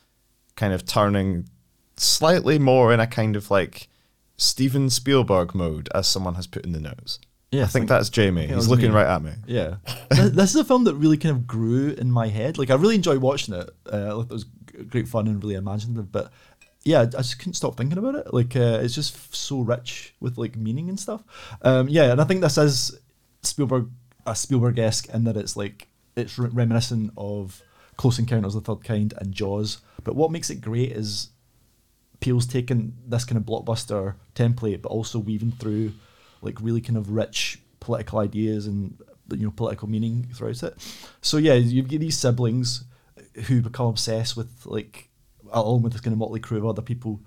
kind 0.55 0.73
of 0.73 0.85
turning 0.85 1.49
slightly 1.97 2.59
more 2.59 2.93
in 2.93 2.99
a 2.99 3.07
kind 3.07 3.35
of 3.35 3.49
like 3.51 3.87
Steven 4.37 4.89
Spielberg 4.89 5.53
mode, 5.53 5.89
as 5.93 6.07
someone 6.07 6.35
has 6.35 6.47
put 6.47 6.65
in 6.65 6.71
the 6.71 6.79
notes. 6.79 7.19
Yeah, 7.51 7.63
I 7.63 7.65
think 7.65 7.71
think- 7.73 7.89
that's 7.89 8.09
Jamie. 8.09 8.47
He's 8.47 8.67
looking 8.67 8.89
me. 8.91 8.95
right 8.95 9.07
at 9.07 9.23
me. 9.23 9.31
Yeah, 9.47 9.77
this 10.11 10.51
is 10.51 10.55
a 10.55 10.63
film 10.63 10.83
that 10.83 10.95
really 10.95 11.17
kind 11.17 11.35
of 11.35 11.47
grew 11.47 11.89
in 11.91 12.11
my 12.11 12.27
head. 12.27 12.57
Like 12.57 12.69
I 12.69 12.75
really 12.75 12.95
enjoyed 12.95 13.19
watching 13.19 13.55
it. 13.55 13.69
Uh, 13.91 14.19
it 14.21 14.29
was 14.29 14.45
great 14.89 15.07
fun 15.07 15.27
and 15.27 15.43
really 15.43 15.55
imaginative. 15.55 16.11
But 16.11 16.31
yeah, 16.85 17.01
I 17.01 17.05
just 17.07 17.39
couldn't 17.39 17.55
stop 17.55 17.75
thinking 17.75 17.97
about 17.97 18.15
it. 18.15 18.33
Like 18.33 18.55
uh, 18.55 18.79
it's 18.83 18.93
just 18.93 19.15
f- 19.15 19.29
so 19.33 19.61
rich 19.61 20.13
with 20.19 20.37
like 20.37 20.55
meaning 20.55 20.89
and 20.89 20.99
stuff. 20.99 21.23
Um, 21.63 21.89
yeah, 21.89 22.11
and 22.11 22.21
I 22.21 22.23
think 22.23 22.41
this 22.41 22.57
is 22.57 22.97
Spielberg, 23.41 23.89
a 24.27 24.35
Spielberg 24.35 24.77
esque 24.77 25.09
in 25.09 25.23
that 25.23 25.35
it's 25.35 25.57
like 25.57 25.87
it's 26.15 26.37
re- 26.37 26.49
reminiscent 26.53 27.11
of 27.17 27.61
Close 27.99 28.17
Encounters 28.17 28.55
of 28.55 28.63
the 28.63 28.73
Third 28.73 28.85
Kind 28.85 29.13
and 29.17 29.33
Jaws. 29.33 29.79
But 30.05 30.15
what 30.15 30.31
makes 30.31 30.49
it 30.49 30.61
great 30.61 30.93
is 30.93 31.31
Peele's 32.21 32.47
taken 32.47 32.93
this 33.05 33.25
kind 33.25 33.37
of 33.37 33.43
blockbuster 33.43 34.15
template, 34.35 34.81
but 34.81 34.87
also 34.87 35.19
weaving 35.19 35.51
through 35.51 35.91
like 36.41 36.61
really 36.61 36.79
kind 36.79 36.95
of 36.95 37.11
rich 37.11 37.61
political 37.81 38.19
ideas 38.19 38.67
and 38.67 38.97
you 39.31 39.43
know 39.43 39.51
political 39.51 39.89
meaning 39.89 40.29
throughout 40.33 40.63
it. 40.63 40.75
So 41.21 41.35
yeah, 41.35 41.55
you 41.55 41.83
get 41.83 41.99
these 41.99 42.17
siblings 42.17 42.85
who 43.47 43.61
become 43.61 43.87
obsessed 43.87 44.37
with 44.37 44.65
like 44.65 45.09
along 45.51 45.81
with 45.81 45.91
this 45.91 46.01
kind 46.01 46.13
of 46.13 46.19
motley 46.19 46.39
crew 46.39 46.57
of 46.57 46.65
other 46.65 46.81
people 46.81 47.19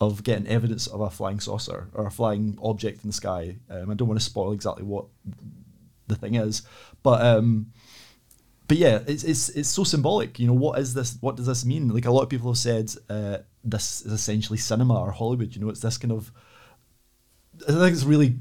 of 0.00 0.22
getting 0.22 0.46
evidence 0.46 0.86
of 0.86 1.00
a 1.00 1.10
flying 1.10 1.40
saucer 1.40 1.88
or 1.92 2.06
a 2.06 2.10
flying 2.12 2.56
object 2.62 3.02
in 3.02 3.10
the 3.10 3.14
sky. 3.14 3.56
Um, 3.68 3.90
I 3.90 3.94
don't 3.94 4.06
want 4.06 4.20
to 4.20 4.24
spoil 4.24 4.52
exactly 4.52 4.84
what 4.84 5.06
the 6.06 6.14
thing 6.14 6.36
is, 6.36 6.62
but 7.02 7.20
um, 7.20 7.72
but 8.70 8.78
yeah, 8.78 9.00
it's 9.08 9.24
it's 9.24 9.48
it's 9.48 9.68
so 9.68 9.82
symbolic. 9.82 10.38
You 10.38 10.46
know, 10.46 10.52
what 10.52 10.78
is 10.78 10.94
this? 10.94 11.18
What 11.20 11.34
does 11.34 11.46
this 11.46 11.64
mean? 11.64 11.88
Like 11.88 12.04
a 12.04 12.10
lot 12.12 12.22
of 12.22 12.28
people 12.28 12.52
have 12.52 12.56
said, 12.56 12.94
uh, 13.08 13.38
this 13.64 14.02
is 14.02 14.12
essentially 14.12 14.58
cinema 14.58 15.00
or 15.00 15.10
Hollywood. 15.10 15.56
You 15.56 15.60
know, 15.60 15.70
it's 15.70 15.80
this 15.80 15.98
kind 15.98 16.12
of. 16.12 16.30
I 17.68 17.72
think 17.72 17.92
it's 17.92 18.04
really 18.04 18.36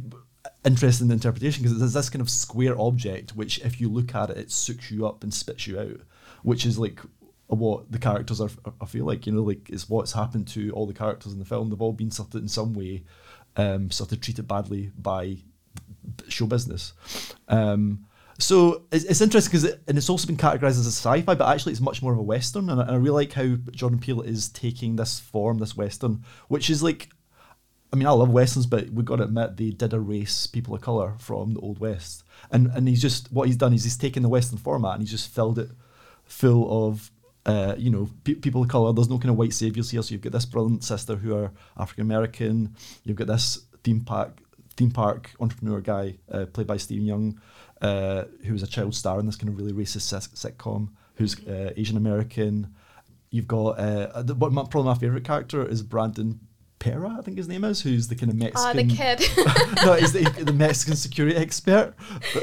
interesting 0.64 1.10
interpretation 1.10 1.64
because 1.64 1.82
it's 1.82 1.96
this 1.96 2.12
kind 2.12 2.22
of 2.22 2.30
square 2.30 2.80
object 2.80 3.32
which, 3.36 3.58
if 3.62 3.82
you 3.82 3.90
look 3.90 4.14
at 4.14 4.30
it, 4.30 4.38
it 4.38 4.52
sucks 4.52 4.92
you 4.92 5.08
up 5.08 5.24
and 5.24 5.34
spits 5.34 5.66
you 5.66 5.80
out, 5.80 6.02
which 6.44 6.64
is 6.64 6.78
like 6.78 7.00
what 7.48 7.92
the 7.92 7.98
characters 7.98 8.40
are. 8.40 8.52
I 8.80 8.86
feel 8.86 9.06
like 9.06 9.26
you 9.26 9.32
know, 9.32 9.42
like 9.42 9.68
it's 9.68 9.90
what's 9.90 10.12
happened 10.12 10.48
to 10.50 10.70
all 10.74 10.86
the 10.86 10.94
characters 10.94 11.34
in 11.34 11.40
the 11.40 11.46
film. 11.46 11.72
They've 11.72 11.82
all 11.82 11.92
been 11.92 12.12
sort 12.12 12.36
of 12.36 12.44
in 12.44 12.48
some 12.50 12.76
way, 12.76 13.04
um, 13.58 13.90
sort 13.90 14.12
of 14.12 14.22
treated 14.22 14.48
badly 14.48 14.92
by 14.96 15.38
show 16.28 16.46
business. 16.46 16.94
Um, 17.48 18.06
so 18.40 18.84
it's, 18.92 19.06
it's 19.06 19.22
interesting 19.22 19.52
because 19.52 19.64
it, 19.66 19.82
and 19.88 19.98
it's 19.98 20.10
also 20.10 20.28
been 20.28 20.38
categorized 20.38 20.80
as 20.80 20.88
a 20.88 20.92
sci-fi, 20.92 21.36
but 21.36 21.42
actually 21.42 21.74
it's 21.74 21.82
much 21.82 22.02
more 22.02 22.14
of 22.14 22.20
a 22.20 22.24
western. 22.24 22.70
And 22.70 22.82
I, 22.82 22.84
and 22.84 22.92
I 22.92 22.96
really 22.96 23.26
like 23.26 23.34
how 23.34 23.56
Jordan 23.72 24.00
Peele 24.00 24.22
is 24.22 24.50
taking 24.50 24.96
this 24.96 25.20
form, 25.20 25.60
this 25.60 25.76
western, 25.76 26.24
which 26.48 26.70
is 26.70 26.82
like, 26.82 27.10
I 27.92 27.96
mean, 27.96 28.08
I 28.08 28.12
love 28.12 28.30
westerns, 28.30 28.66
but 28.66 28.90
we've 28.90 29.06
got 29.06 29.18
to 29.18 29.24
admit 29.24 29.58
they 29.58 29.72
did 29.72 29.94
erase 29.94 30.48
people 30.48 30.74
of 30.76 30.82
color 30.82 31.16
from 31.20 31.54
the 31.54 31.60
old 31.60 31.80
west. 31.80 32.24
And 32.52 32.68
and 32.68 32.88
he's 32.88 33.02
just 33.02 33.32
what 33.32 33.48
he's 33.48 33.58
done 33.58 33.74
is 33.74 33.84
he's 33.84 33.98
taken 33.98 34.24
the 34.24 34.30
western 34.30 34.58
format 34.58 34.94
and 34.94 35.02
he's 35.02 35.12
just 35.12 35.34
filled 35.34 35.60
it 35.60 35.70
full 36.24 36.88
of. 36.88 37.12
Uh, 37.46 37.74
you 37.78 37.90
know, 37.90 38.08
pe- 38.26 38.36
people 38.36 38.62
of 38.62 38.68
color. 38.68 38.94
There's 38.94 39.10
no 39.10 39.18
kind 39.18 39.32
of 39.32 39.38
white 39.38 39.54
saviors 39.54 39.90
here. 39.90 40.04
So 40.04 40.12
you've 40.12 40.22
got 40.22 40.34
this 40.34 40.46
brilliant 40.46 40.84
sister 40.84 41.16
who 41.16 41.36
are 41.36 41.52
African 41.78 42.04
American. 42.04 42.76
You've 43.04 43.18
got 43.18 43.28
this 43.28 43.66
theme 43.84 44.02
park 44.02 44.38
theme 44.80 44.92
park 44.92 45.32
entrepreneur 45.40 45.82
guy 45.82 46.16
uh, 46.32 46.46
played 46.46 46.68
by 46.68 46.78
Steven 46.78 47.06
Yeun, 47.06 47.38
uh, 47.82 48.26
who 48.46 48.54
was 48.54 48.64
a 48.64 48.68
child 48.68 48.96
star 48.96 49.20
in 49.20 49.26
this 49.26 49.36
kind 49.36 49.50
of 49.50 49.58
really 49.58 49.74
racist 49.74 50.14
sitcom, 50.34 50.90
who's 51.16 51.40
uh, 51.48 51.74
Asian 51.76 51.98
American. 51.98 52.74
You've 53.32 53.48
got 53.48 53.80
uh, 53.80 54.22
the, 54.24 54.36
my, 54.36 54.64
probably 54.64 54.84
my 54.84 54.96
favorite 54.96 55.24
character 55.24 55.66
is 55.68 55.84
Brandon 55.84 56.40
Perea, 56.80 57.16
I 57.20 57.22
think 57.22 57.38
his 57.38 57.48
name 57.48 57.64
is, 57.66 57.82
who's 57.82 58.08
the 58.08 58.16
kind 58.16 58.32
of 58.32 58.38
Oh, 58.56 58.74
Mexican. 58.74 58.88
the 58.88 58.96
kid. 58.96 59.76
no, 59.86 59.94
he's 59.96 60.14
the, 60.14 60.24
the 60.44 60.54
Mexican 60.54 60.96
security 60.96 61.36
expert, 61.36 61.94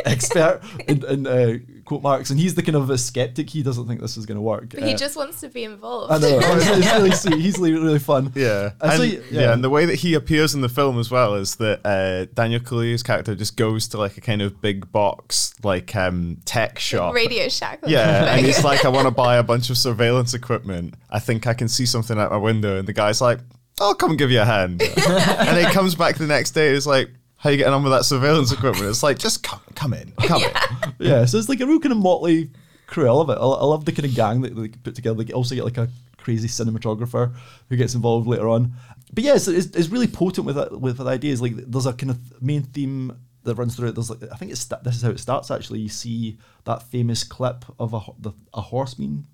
expert 0.05 0.61
in, 0.87 1.05
in 1.07 1.27
uh, 1.27 1.59
quote 1.85 2.03
marks, 2.03 2.31
and 2.31 2.39
he's 2.39 2.55
the 2.55 2.63
kind 2.63 2.77
of 2.77 2.91
a 2.91 2.99
skeptic. 2.99 3.49
He 3.51 3.63
doesn't 3.63 3.87
think 3.87 4.01
this 4.01 4.17
is 4.17 4.27
going 4.27 4.37
to 4.37 4.43
work. 4.43 4.71
but 4.71 4.83
he 4.83 4.93
Uh, 4.95 4.97
just 4.97 5.17
wants 5.17 5.41
to 5.41 5.49
be 5.49 5.65
involved. 5.65 6.13
I 6.13 6.19
know. 6.19 6.39
It's, 6.57 6.67
it's 6.69 6.93
really 6.95 7.11
sweet. 7.13 7.41
He's 7.41 7.59
really, 7.59 7.73
really 7.73 7.99
fun. 7.99 8.33
Yeah. 8.35 8.73
Uh, 8.81 8.97
so 8.97 9.03
and, 9.03 9.13
y- 9.13 9.19
yeah. 9.31 9.41
yeah. 9.41 9.53
and 9.55 9.65
the 9.65 9.71
way 9.71 9.87
that 9.87 9.97
he 9.97 10.15
appears 10.15 10.55
in 10.55 10.61
the 10.61 10.69
film 10.69 10.99
as 10.99 11.11
well 11.11 11.35
is 11.35 11.57
that 11.57 11.81
uh, 11.87 12.27
Daniel 12.35 12.61
Kaluuya's 12.61 13.03
character 13.03 13.35
just 13.35 13.57
goes 13.57 13.89
to 13.89 13.99
like 13.99 14.17
a 14.17 14.21
kind 14.21 14.43
of 14.43 14.61
big 14.61 14.91
box, 14.93 15.55
like 15.63 15.95
um, 15.97 16.39
tech 16.45 16.79
shop. 16.79 17.15
Radio 17.15 17.49
Shack. 17.49 17.81
Yeah, 17.87 18.35
and 18.35 18.45
he's 18.45 18.63
like, 18.65 18.85
I 18.85 18.89
want 18.89 19.07
to 19.07 19.11
buy 19.11 19.37
a 19.37 19.43
bunch 19.43 19.71
of 19.71 19.79
surveillance 19.79 20.35
equipment. 20.35 20.95
I 21.11 21.19
think 21.21 21.47
I 21.47 21.55
can 21.55 21.69
see 21.69 21.87
something 21.87 22.19
out 22.19 22.31
my 22.31 22.37
window. 22.37 22.79
And 22.79 22.87
the 22.87 22.93
guy's 22.93 23.21
like, 23.21 23.39
I'll 23.81 23.95
come 23.95 24.11
and 24.11 24.19
give 24.19 24.31
you 24.31 24.41
a 24.41 24.45
hand. 24.45 24.83
and 25.09 25.59
he 25.59 25.73
comes 25.73 25.95
back 25.95 26.17
the 26.17 26.27
next 26.27 26.53
day 26.53 26.69
and 26.69 26.77
is 26.77 26.87
like, 26.87 27.11
How 27.37 27.51
you 27.51 27.59
getting 27.59 27.75
on 27.75 27.83
with 27.83 27.93
that 27.93 28.05
surveillance 28.05 28.53
equipment? 28.53 28.87
It's 28.87 29.03
like, 29.03 29.19
just 29.19 29.43
come, 29.43 29.61
come 29.75 29.93
in, 29.93 30.13
come 30.23 30.43
in. 30.43 30.51
Yeah, 30.99 31.27
so 31.27 31.39
it's 31.39 31.49
like 31.49 31.61
a 31.61 31.67
real 31.67 31.81
kind 31.81 31.93
of 31.93 31.99
motley 31.99 32.51
crew. 32.87 33.07
I 33.07 33.13
love 33.13 33.29
it. 33.29 33.35
I, 33.39 33.45
I 33.45 33.65
love 33.65 33.85
the 33.85 33.93
kind 33.93 34.07
of 34.07 34.15
gang 34.15 34.41
that 34.43 34.57
they 34.57 34.69
put 34.69 34.95
together. 34.95 35.23
They 35.23 35.33
also 35.33 35.55
get 35.55 35.65
like 35.65 35.77
a 35.77 35.89
crazy 36.17 36.49
cinematographer 36.49 37.35
who 37.69 37.77
gets 37.77 37.95
involved 37.95 38.27
later 38.27 38.49
on. 38.49 38.73
But 39.13 39.25
yeah, 39.25 39.35
it's, 39.35 39.47
it's, 39.47 39.67
it's 39.77 39.89
really 39.89 40.09
potent 40.09 40.47
with 40.47 40.57
that, 40.57 40.81
with 40.81 40.97
the 40.99 41.05
ideas. 41.05 41.43
Like 41.43 41.55
there's 41.55 41.87
a 41.87 41.93
kind 41.93 42.11
of 42.11 42.43
main 42.43 42.63
theme 42.63 43.17
that 43.45 43.57
runs 43.57 43.77
through 43.77 43.89
it. 43.89 43.95
There's 43.95 44.11
like 44.11 44.23
I 44.33 44.37
think 44.37 44.53
it's 44.53 44.65
this 44.65 44.97
is 44.97 45.03
how 45.03 45.11
it 45.11 45.21
starts. 45.21 45.51
Actually, 45.51 45.81
you 45.81 45.89
see 45.89 46.39
that 46.65 46.83
famous 46.83 47.25
clip 47.25 47.65
of 47.79 47.93
a 47.93 47.99
ho- 48.01 48.17
the, 48.19 48.33
a 48.55 48.61
horseman 48.61 49.27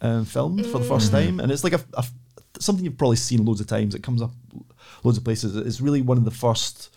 um, 0.00 0.24
filmed 0.24 0.64
for 0.66 0.78
the 0.78 0.84
first 0.84 1.10
time, 1.10 1.40
and 1.40 1.50
it's 1.50 1.64
like 1.64 1.72
a, 1.72 1.80
a 1.94 2.04
something 2.60 2.84
you've 2.84 2.98
probably 2.98 3.16
seen 3.16 3.44
loads 3.44 3.60
of 3.60 3.66
times. 3.66 3.94
It 3.94 4.02
comes 4.02 4.22
up 4.22 4.32
loads 5.02 5.18
of 5.18 5.24
places. 5.24 5.56
It's 5.56 5.80
really 5.80 6.02
one 6.02 6.18
of 6.18 6.24
the 6.24 6.30
first 6.30 6.94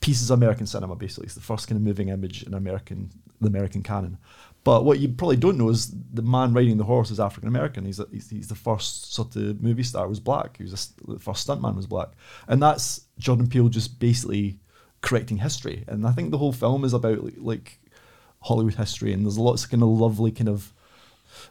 pieces 0.00 0.30
of 0.30 0.38
American 0.38 0.66
cinema. 0.66 0.94
Basically, 0.94 1.26
it's 1.26 1.34
the 1.34 1.40
first 1.40 1.68
kind 1.68 1.76
of 1.76 1.82
moving 1.82 2.08
image 2.08 2.42
in 2.42 2.54
American 2.54 3.10
the 3.40 3.48
American 3.48 3.82
canon. 3.82 4.18
But 4.64 4.84
what 4.84 4.98
you 4.98 5.08
probably 5.08 5.36
don't 5.36 5.58
know 5.58 5.68
is 5.68 5.94
the 6.12 6.22
man 6.22 6.54
riding 6.54 6.78
the 6.78 6.84
horse 6.84 7.10
is 7.10 7.20
African 7.20 7.48
American. 7.48 7.84
He's, 7.84 8.00
he's 8.10 8.30
he's 8.30 8.48
the 8.48 8.54
first 8.54 9.12
sort 9.12 9.36
of 9.36 9.62
movie 9.62 9.82
star 9.82 10.08
was 10.08 10.20
black. 10.20 10.56
He 10.56 10.62
was 10.62 10.72
a 10.72 11.12
the 11.12 11.18
first 11.18 11.46
stuntman 11.46 11.76
was 11.76 11.86
black, 11.86 12.08
and 12.48 12.62
that's 12.62 13.02
Jordan 13.18 13.46
Peele 13.46 13.68
just 13.68 13.98
basically 13.98 14.58
correcting 15.02 15.36
history. 15.36 15.84
And 15.86 16.06
I 16.06 16.12
think 16.12 16.30
the 16.30 16.38
whole 16.38 16.52
film 16.52 16.84
is 16.84 16.94
about 16.94 17.22
like, 17.22 17.34
like 17.36 17.78
Hollywood 18.40 18.74
history, 18.74 19.12
and 19.12 19.26
there's 19.26 19.38
lots 19.38 19.64
of 19.64 19.70
kind 19.70 19.82
of 19.82 19.90
lovely 19.90 20.30
kind 20.30 20.48
of 20.48 20.72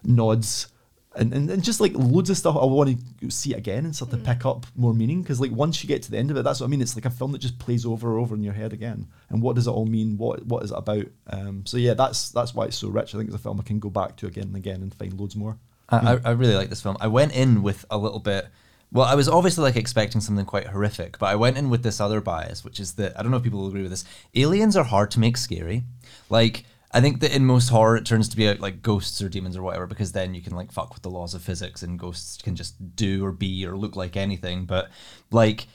nods 0.03 0.67
and, 1.15 1.33
and, 1.33 1.49
and 1.49 1.63
just 1.63 1.79
like 1.79 1.93
loads 1.93 2.29
of 2.29 2.37
stuff 2.37 2.55
I 2.55 2.65
want 2.65 2.97
to 3.21 3.31
see 3.31 3.53
it 3.53 3.57
again 3.57 3.85
and 3.85 3.95
start 3.95 4.11
to 4.11 4.17
pick 4.17 4.45
up 4.45 4.65
more 4.75 4.93
meaning 4.93 5.21
because 5.21 5.39
like 5.39 5.51
once 5.51 5.83
you 5.83 5.87
get 5.87 6.01
to 6.03 6.11
the 6.11 6.17
end 6.17 6.31
of 6.31 6.37
it 6.37 6.43
that's 6.43 6.59
what 6.59 6.67
I 6.67 6.69
mean 6.69 6.81
it's 6.81 6.95
like 6.95 7.05
a 7.05 7.09
film 7.09 7.31
that 7.33 7.39
just 7.39 7.59
plays 7.59 7.85
over 7.85 8.11
and 8.11 8.21
over 8.21 8.35
in 8.35 8.43
your 8.43 8.53
head 8.53 8.73
again 8.73 9.07
and 9.29 9.41
what 9.41 9.55
does 9.55 9.67
it 9.67 9.71
all 9.71 9.85
mean 9.85 10.17
what 10.17 10.45
what 10.45 10.63
is 10.63 10.71
it 10.71 10.77
about 10.77 11.05
um, 11.27 11.65
so 11.65 11.77
yeah 11.77 11.93
that's 11.93 12.29
that's 12.29 12.53
why 12.53 12.65
it's 12.65 12.77
so 12.77 12.89
rich 12.89 13.13
I 13.13 13.17
think 13.17 13.27
it's 13.27 13.35
a 13.35 13.39
film 13.39 13.59
I 13.59 13.63
can 13.63 13.79
go 13.79 13.89
back 13.89 14.15
to 14.17 14.27
again 14.27 14.45
and 14.45 14.55
again 14.55 14.81
and 14.81 14.93
find 14.93 15.13
loads 15.19 15.35
more 15.35 15.57
I, 15.89 16.13
I 16.13 16.19
I 16.25 16.31
really 16.31 16.55
like 16.55 16.69
this 16.69 16.81
film. 16.81 16.97
I 16.99 17.07
went 17.07 17.35
in 17.35 17.63
with 17.63 17.85
a 17.89 17.97
little 17.97 18.19
bit. 18.19 18.47
Well, 18.91 19.05
I 19.05 19.15
was 19.15 19.27
obviously 19.27 19.63
like 19.63 19.75
expecting 19.75 20.21
something 20.21 20.45
quite 20.45 20.67
horrific, 20.67 21.17
but 21.17 21.25
I 21.27 21.35
went 21.35 21.57
in 21.57 21.69
with 21.69 21.81
this 21.81 21.99
other 21.99 22.21
bias, 22.21 22.63
which 22.63 22.79
is 22.79 22.93
that 22.93 23.17
I 23.17 23.23
don't 23.23 23.31
know 23.31 23.37
if 23.37 23.43
people 23.43 23.59
will 23.59 23.67
agree 23.67 23.81
with 23.81 23.91
this. 23.91 24.05
Aliens 24.35 24.77
are 24.77 24.83
hard 24.83 25.09
to 25.11 25.19
make 25.19 25.35
scary. 25.35 25.83
Like 26.29 26.65
I 26.93 27.01
think 27.01 27.21
that 27.21 27.35
in 27.35 27.45
most 27.45 27.69
horror, 27.69 27.97
it 27.97 28.05
turns 28.05 28.29
to 28.29 28.37
be 28.37 28.47
uh, 28.47 28.55
like 28.59 28.83
ghosts 28.83 29.21
or 29.21 29.29
demons 29.29 29.57
or 29.57 29.63
whatever, 29.63 29.87
because 29.87 30.11
then 30.11 30.35
you 30.35 30.41
can 30.41 30.55
like 30.55 30.71
fuck 30.71 30.93
with 30.93 31.01
the 31.01 31.09
laws 31.09 31.33
of 31.33 31.41
physics, 31.41 31.81
and 31.81 31.97
ghosts 31.97 32.41
can 32.41 32.55
just 32.55 32.95
do 32.95 33.25
or 33.25 33.31
be 33.31 33.65
or 33.65 33.75
look 33.75 33.95
like 33.95 34.15
anything. 34.15 34.65
But 34.65 34.89
like. 35.31 35.67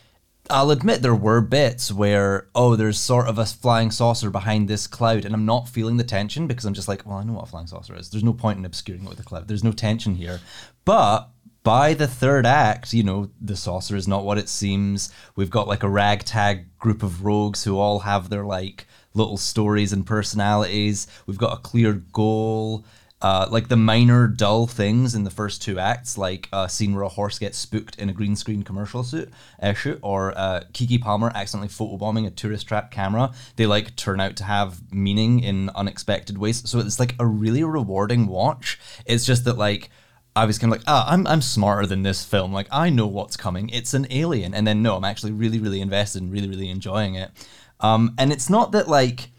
I'll 0.50 0.70
admit 0.70 1.02
there 1.02 1.14
were 1.14 1.42
bits 1.42 1.92
where, 1.92 2.48
oh, 2.54 2.74
there's 2.74 2.98
sort 2.98 3.28
of 3.28 3.36
a 3.36 3.44
flying 3.44 3.90
saucer 3.90 4.30
behind 4.30 4.66
this 4.66 4.86
cloud, 4.86 5.26
and 5.26 5.34
I'm 5.34 5.44
not 5.44 5.68
feeling 5.68 5.98
the 5.98 6.04
tension 6.04 6.46
because 6.46 6.64
I'm 6.64 6.72
just 6.72 6.88
like, 6.88 7.04
well, 7.04 7.18
I 7.18 7.24
know 7.24 7.34
what 7.34 7.42
a 7.42 7.50
flying 7.50 7.66
saucer 7.66 7.94
is. 7.94 8.08
There's 8.08 8.24
no 8.24 8.32
point 8.32 8.58
in 8.58 8.64
obscuring 8.64 9.04
it 9.04 9.10
with 9.10 9.20
a 9.20 9.24
cloud. 9.24 9.46
There's 9.46 9.62
no 9.62 9.72
tension 9.72 10.14
here. 10.14 10.40
But 10.86 11.28
by 11.64 11.92
the 11.92 12.06
third 12.06 12.46
act, 12.46 12.94
you 12.94 13.02
know, 13.02 13.30
the 13.42 13.56
saucer 13.56 13.94
is 13.94 14.08
not 14.08 14.24
what 14.24 14.38
it 14.38 14.48
seems. 14.48 15.12
We've 15.36 15.50
got 15.50 15.68
like 15.68 15.82
a 15.82 15.88
ragtag 15.90 16.78
group 16.78 17.02
of 17.02 17.26
rogues 17.26 17.64
who 17.64 17.78
all 17.78 17.98
have 17.98 18.30
their 18.30 18.46
like 18.46 18.86
little 19.18 19.36
stories 19.36 19.92
and 19.92 20.06
personalities. 20.06 21.06
We've 21.26 21.38
got 21.38 21.58
a 21.58 21.60
clear 21.60 21.92
goal. 21.92 22.84
Uh, 23.20 23.48
like 23.50 23.66
the 23.66 23.76
minor 23.76 24.28
dull 24.28 24.68
things 24.68 25.12
in 25.12 25.24
the 25.24 25.30
first 25.30 25.60
two 25.60 25.76
acts, 25.76 26.16
like 26.16 26.48
a 26.52 26.68
scene 26.68 26.94
where 26.94 27.02
a 27.02 27.08
horse 27.08 27.36
gets 27.36 27.58
spooked 27.58 27.98
in 27.98 28.08
a 28.08 28.12
green 28.12 28.36
screen 28.36 28.62
commercial 28.62 29.02
suit, 29.02 29.28
uh, 29.60 29.72
shoot, 29.72 29.98
or 30.02 30.38
uh, 30.38 30.60
Keke 30.72 31.00
Palmer 31.00 31.32
accidentally 31.34 31.68
photobombing 31.68 32.28
a 32.28 32.30
tourist 32.30 32.68
trap 32.68 32.92
camera, 32.92 33.32
they 33.56 33.66
like 33.66 33.96
turn 33.96 34.20
out 34.20 34.36
to 34.36 34.44
have 34.44 34.92
meaning 34.92 35.40
in 35.40 35.68
unexpected 35.70 36.38
ways. 36.38 36.62
So 36.70 36.78
it's 36.78 37.00
like 37.00 37.16
a 37.18 37.26
really 37.26 37.64
rewarding 37.64 38.28
watch. 38.28 38.78
It's 39.04 39.26
just 39.26 39.44
that 39.46 39.58
like 39.58 39.90
I 40.36 40.44
was 40.44 40.56
kind 40.56 40.72
of 40.72 40.78
like, 40.78 40.86
ah, 40.86 41.10
I'm 41.10 41.26
I'm 41.26 41.42
smarter 41.42 41.86
than 41.86 42.04
this 42.04 42.24
film. 42.24 42.52
Like 42.52 42.68
I 42.70 42.90
know 42.90 43.08
what's 43.08 43.36
coming. 43.36 43.68
It's 43.70 43.94
an 43.94 44.06
alien, 44.10 44.54
and 44.54 44.64
then 44.64 44.82
no, 44.82 44.94
I'm 44.94 45.04
actually 45.04 45.32
really 45.32 45.58
really 45.58 45.80
invested 45.80 46.22
and 46.22 46.32
really 46.32 46.48
really 46.48 46.70
enjoying 46.70 47.16
it. 47.16 47.32
Um, 47.80 48.14
and 48.18 48.32
it's 48.32 48.50
not 48.50 48.72
that 48.72 48.88
like 48.88 49.30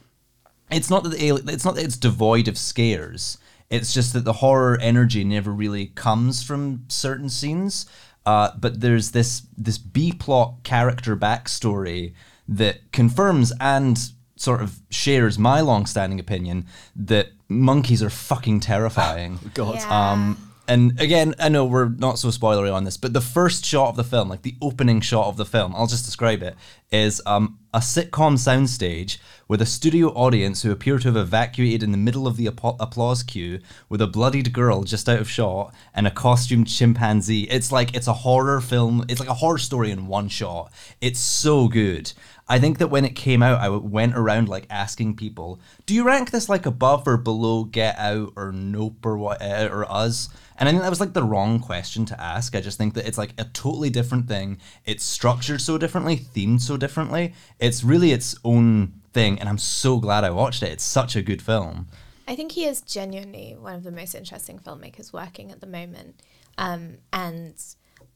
it's 0.72 0.90
not 0.90 1.04
that 1.04 1.10
the 1.10 1.26
alien, 1.26 1.50
it's 1.50 1.66
not 1.66 1.76
that 1.76 1.84
it's 1.84 1.98
devoid 1.98 2.48
of 2.48 2.58
scares. 2.58 3.38
It's 3.70 3.94
just 3.94 4.14
that 4.14 4.26
the 4.26 4.34
horror 4.34 4.78
energy 4.82 5.24
never 5.24 5.52
really 5.52 5.88
comes 5.88 6.44
from 6.44 6.86
certain 6.88 7.30
scenes. 7.30 7.86
Uh, 8.26 8.52
but 8.60 8.82
there's 8.82 9.12
this 9.12 9.44
this 9.58 9.78
B 9.78 10.12
plot 10.12 10.64
character 10.64 11.16
backstory 11.16 12.14
that 12.48 12.92
confirms 12.92 13.54
and 13.60 14.12
sort 14.36 14.62
of 14.62 14.80
shares 14.90 15.38
my 15.38 15.60
long-standing 15.60 16.20
opinion 16.20 16.66
that 16.96 17.30
monkeys 17.48 18.02
are 18.02 18.10
fucking 18.10 18.60
terrifying. 18.60 19.40
God. 19.54 19.76
Yeah. 19.76 20.12
Um, 20.12 20.50
and 20.68 21.00
again, 21.02 21.34
I 21.40 21.50
know 21.50 21.66
we're 21.66 21.90
not 21.90 22.20
so 22.20 22.30
spoilery 22.30 22.74
on 22.74 22.84
this, 22.84 22.96
but 22.96 23.14
the 23.14 23.22
first 23.22 23.66
shot 23.66 23.90
of 23.90 23.96
the 23.96 24.04
film, 24.04 24.30
like 24.30 24.44
the 24.44 24.56
opening 24.62 25.02
shot 25.02 25.26
of 25.26 25.36
the 25.36 25.46
film, 25.46 25.76
I'll 25.76 25.88
just 25.88 26.06
describe 26.06 26.44
it, 26.44 26.56
is 26.92 27.22
um, 27.26 27.59
a 27.72 27.80
sitcom 27.80 28.34
soundstage 28.34 29.20
with 29.48 29.62
a 29.62 29.66
studio 29.66 30.08
audience 30.10 30.64
who 30.64 30.72
appear 30.72 30.98
to 30.98 31.08
have 31.08 31.16
evacuated 31.16 31.84
in 31.84 31.92
the 31.92 31.98
middle 32.00 32.26
of 32.26 32.36
the 32.36 32.48
applause 32.48 33.22
queue 33.22 33.60
with 33.88 34.02
a 34.02 34.08
bloodied 34.08 34.52
girl 34.54 34.84
just 34.84 35.08
out 35.08 35.20
of 35.20 35.30
shot 35.30 35.72
and 35.94 36.08
a 36.08 36.12
costumed 36.12 36.68
chimpanzee. 36.68 37.44
It's 37.44 37.72
like 37.72 37.96
it's 37.96 38.08
a 38.08 38.14
horror 38.14 38.60
film. 38.60 39.06
It's 39.08 39.20
like 39.20 39.30
a 39.30 39.36
horror 39.36 39.60
story 39.60 39.92
in 39.92 40.08
one 40.08 40.30
shot. 40.30 40.72
It's 41.00 41.20
so 41.20 41.68
good. 41.68 42.12
I 42.50 42.60
think 42.60 42.80
that 42.80 42.90
when 42.90 43.06
it 43.06 43.16
came 43.16 43.44
out, 43.44 43.60
I 43.60 43.70
went 43.70 44.16
around 44.16 44.50
like 44.50 44.66
asking 44.70 45.16
people, 45.16 45.60
"Do 45.86 45.94
you 45.94 46.04
rank 46.04 46.32
this 46.32 46.50
like 46.50 46.66
above 46.66 47.08
or 47.08 47.16
below 47.16 47.64
Get 47.64 47.98
Out 48.00 48.34
or 48.36 48.52
Nope 48.52 49.06
or 49.06 49.18
what 49.18 49.42
uh, 49.42 49.70
or 49.72 49.90
Us?" 49.90 50.30
And 50.58 50.68
I 50.68 50.72
think 50.72 50.82
that 50.82 50.90
was 50.90 51.00
like 51.00 51.14
the 51.14 51.24
wrong 51.24 51.60
question 51.60 52.06
to 52.06 52.20
ask. 52.20 52.56
I 52.56 52.62
just 52.62 52.78
think 52.78 52.96
that 52.96 53.08
it's 53.08 53.18
like 53.18 53.34
a 53.38 53.46
totally 53.46 53.90
different 53.90 54.28
thing. 54.28 54.58
It's 54.84 55.06
structured 55.06 55.62
so 55.62 55.78
differently, 55.78 56.18
themed 56.18 56.62
so 56.62 56.76
differently. 56.76 57.34
It's 57.60 57.84
really 57.84 58.12
its 58.12 58.36
own 58.44 58.94
thing, 59.14 59.40
and 59.40 59.48
I'm 59.48 59.60
so 59.60 60.00
glad 60.00 60.24
I 60.24 60.32
watched 60.32 60.64
it. 60.64 60.72
It's 60.72 60.84
such 60.84 61.16
a 61.16 61.22
good 61.22 61.42
film. 61.42 61.88
I 62.28 62.36
think 62.36 62.52
he 62.52 62.66
is 62.66 62.82
genuinely 62.82 63.56
one 63.60 63.76
of 63.76 63.84
the 63.84 63.92
most 63.92 64.14
interesting 64.16 64.60
filmmakers 64.60 65.14
working 65.14 65.52
at 65.52 65.62
the 65.62 65.68
moment. 65.68 66.22
Um, 66.58 66.98
and 67.14 67.56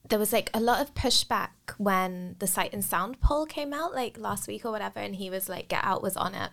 there 0.09 0.19
was 0.19 0.33
like 0.33 0.49
a 0.53 0.59
lot 0.59 0.81
of 0.81 0.93
pushback 0.93 1.49
when 1.77 2.35
the 2.39 2.47
Sight 2.47 2.73
and 2.73 2.83
Sound 2.83 3.21
poll 3.21 3.45
came 3.45 3.73
out, 3.73 3.93
like 3.93 4.17
last 4.17 4.49
week 4.49 4.65
or 4.65 4.71
whatever, 4.71 4.99
and 4.99 5.15
he 5.15 5.29
was 5.29 5.47
like, 5.47 5.69
Get 5.69 5.83
Out 5.83 6.03
was 6.03 6.17
on 6.17 6.35
it. 6.35 6.49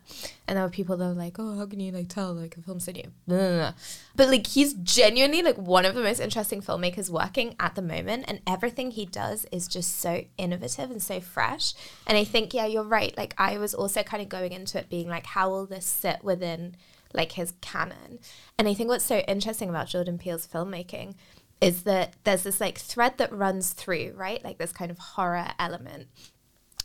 And 0.46 0.56
there 0.56 0.64
were 0.64 0.70
people 0.70 0.96
that 0.96 1.04
were 1.04 1.14
like, 1.14 1.36
Oh, 1.38 1.58
how 1.58 1.66
can 1.66 1.80
you 1.80 1.90
like 1.90 2.08
tell 2.08 2.32
like 2.32 2.56
a 2.56 2.62
film 2.62 2.78
blah. 3.26 3.72
But 4.14 4.28
like 4.28 4.46
he's 4.46 4.74
genuinely 4.74 5.42
like 5.42 5.58
one 5.58 5.84
of 5.84 5.96
the 5.96 6.02
most 6.02 6.20
interesting 6.20 6.62
filmmakers 6.62 7.10
working 7.10 7.56
at 7.58 7.74
the 7.74 7.82
moment, 7.82 8.26
and 8.28 8.40
everything 8.46 8.92
he 8.92 9.04
does 9.04 9.46
is 9.50 9.66
just 9.66 9.98
so 9.98 10.22
innovative 10.38 10.90
and 10.90 11.02
so 11.02 11.20
fresh. 11.20 11.74
And 12.06 12.16
I 12.16 12.22
think, 12.22 12.54
yeah, 12.54 12.66
you're 12.66 12.84
right. 12.84 13.16
Like 13.16 13.34
I 13.36 13.58
was 13.58 13.74
also 13.74 14.04
kind 14.04 14.22
of 14.22 14.28
going 14.28 14.52
into 14.52 14.78
it 14.78 14.88
being 14.88 15.08
like, 15.08 15.26
how 15.26 15.50
will 15.50 15.66
this 15.66 15.86
sit 15.86 16.22
within 16.22 16.76
like 17.12 17.32
his 17.32 17.54
canon. 17.60 18.20
And 18.58 18.68
I 18.68 18.74
think 18.74 18.88
what's 18.88 19.04
so 19.04 19.18
interesting 19.20 19.68
about 19.68 19.88
Jordan 19.88 20.18
Peele's 20.18 20.46
filmmaking 20.46 21.14
is 21.60 21.82
that 21.82 22.14
there's 22.24 22.44
this 22.44 22.60
like 22.60 22.78
thread 22.78 23.18
that 23.18 23.32
runs 23.32 23.72
through, 23.72 24.12
right? 24.16 24.42
Like 24.42 24.58
this 24.58 24.72
kind 24.72 24.90
of 24.90 24.98
horror 24.98 25.48
element. 25.58 26.08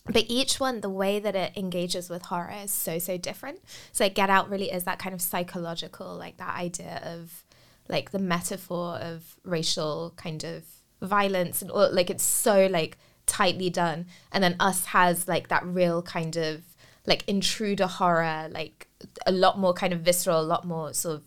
But 0.05 0.26
each 0.28 0.59
one, 0.59 0.82
the 0.82 0.89
way 0.89 1.19
that 1.19 1.36
it 1.36 1.53
engages 1.55 2.09
with 2.09 2.23
horror 2.23 2.53
is 2.63 2.71
so, 2.71 2.99
so 2.99 3.17
different. 3.17 3.59
So 3.91 4.03
like 4.03 4.15
Get 4.15 4.30
Out 4.30 4.49
really 4.49 4.71
is 4.71 4.84
that 4.84 4.99
kind 4.99 5.15
of 5.15 5.21
psychological, 5.21 6.15
like 6.15 6.38
that 6.38 6.55
idea 6.55 7.01
of 7.03 7.43
like 7.88 8.11
the 8.11 8.19
metaphor 8.19 8.97
of 8.97 9.38
racial 9.43 10.13
kind 10.15 10.43
of 10.43 10.63
violence 11.01 11.61
and 11.61 11.71
all 11.71 11.91
like 11.91 12.09
it's 12.09 12.23
so 12.23 12.67
like 12.67 12.97
tightly 13.26 13.69
done. 13.69 14.05
And 14.32 14.43
then 14.43 14.55
Us 14.59 14.86
has 14.86 15.28
like 15.28 15.47
that 15.47 15.65
real 15.65 16.01
kind 16.01 16.36
of 16.36 16.61
like 17.07 17.23
intruder 17.28 17.88
horror, 17.88 18.47
like 18.51 18.88
a 19.26 19.32
lot 19.32 19.57
more 19.57 19.73
kind 19.73 19.93
of 19.93 20.01
visceral, 20.01 20.39
a 20.39 20.43
lot 20.43 20.65
more 20.65 20.93
sort 20.93 21.15
of 21.15 21.23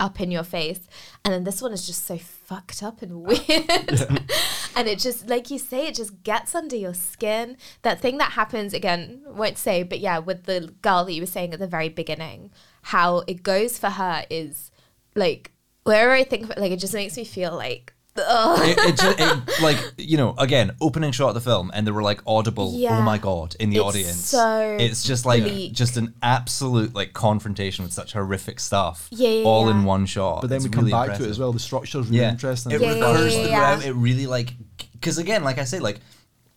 up 0.00 0.20
in 0.20 0.30
your 0.30 0.42
face. 0.42 0.80
And 1.24 1.32
then 1.32 1.44
this 1.44 1.62
one 1.62 1.72
is 1.72 1.86
just 1.86 2.04
so 2.04 2.18
fucked 2.18 2.82
up 2.82 3.02
and 3.02 3.22
weird. 3.22 3.40
and 4.76 4.88
it 4.88 4.98
just, 4.98 5.28
like 5.28 5.50
you 5.50 5.58
say, 5.58 5.86
it 5.86 5.94
just 5.94 6.22
gets 6.22 6.54
under 6.54 6.76
your 6.76 6.94
skin. 6.94 7.56
That 7.82 8.00
thing 8.00 8.18
that 8.18 8.32
happens, 8.32 8.74
again, 8.74 9.22
won't 9.26 9.58
say, 9.58 9.82
but 9.82 10.00
yeah, 10.00 10.18
with 10.18 10.44
the 10.44 10.74
girl 10.82 11.04
that 11.04 11.12
you 11.12 11.22
were 11.22 11.26
saying 11.26 11.52
at 11.52 11.60
the 11.60 11.66
very 11.66 11.88
beginning, 11.88 12.50
how 12.82 13.22
it 13.26 13.42
goes 13.42 13.78
for 13.78 13.90
her 13.90 14.24
is 14.28 14.70
like, 15.14 15.52
wherever 15.84 16.12
I 16.12 16.24
think 16.24 16.44
of 16.44 16.50
it, 16.50 16.58
like, 16.58 16.72
it 16.72 16.80
just 16.80 16.94
makes 16.94 17.16
me 17.16 17.24
feel 17.24 17.54
like. 17.54 17.94
It, 18.14 18.78
it, 18.78 18.98
ju- 19.00 19.14
it, 19.18 19.62
like 19.62 19.78
you 19.96 20.16
know 20.18 20.34
again 20.38 20.72
opening 20.80 21.12
shot 21.12 21.28
of 21.28 21.34
the 21.34 21.40
film 21.40 21.70
and 21.72 21.86
there 21.86 21.94
were 21.94 22.02
like 22.02 22.20
audible. 22.26 22.74
Yeah. 22.76 22.98
oh 22.98 23.02
my 23.02 23.16
god 23.18 23.56
in 23.58 23.70
the 23.70 23.76
It's 23.76 23.84
audience. 23.86 24.16
so 24.16 24.76
it's 24.78 25.02
just 25.02 25.24
like 25.24 25.42
bleak. 25.44 25.72
just 25.72 25.96
an 25.96 26.14
absolute 26.22 26.94
like 26.94 27.12
confrontation 27.14 27.84
with 27.84 27.92
such 27.92 28.12
horrific 28.12 28.60
stuff 28.60 29.08
Yeah, 29.10 29.28
yeah, 29.30 29.44
all 29.44 29.68
in 29.70 29.84
one 29.84 30.04
shot. 30.06 30.42
But 30.42 30.48
then 30.50 30.56
It's 30.56 30.64
we 30.66 30.70
come 30.70 30.84
really 30.84 30.92
back 31.08 31.16
to 31.18 31.24
it 31.24 31.30
as 31.30 31.38
well. 31.38 31.52
The 31.52 31.58
structure's 31.60 32.08
really 32.08 32.24
interesting. 32.24 32.72
It 32.72 32.80
Yeah, 32.82 32.92
yeah, 32.94 33.10
recurs 33.12 33.34
yeah, 33.34 33.40
yeah. 33.42 33.76
throughout 33.76 33.86
it 33.86 33.92
really 33.94 34.26
like 34.26 34.52
because 34.92 35.18
again 35.18 35.42
like 35.42 35.58
I 35.58 35.64
say 35.64 35.78
like 35.78 36.00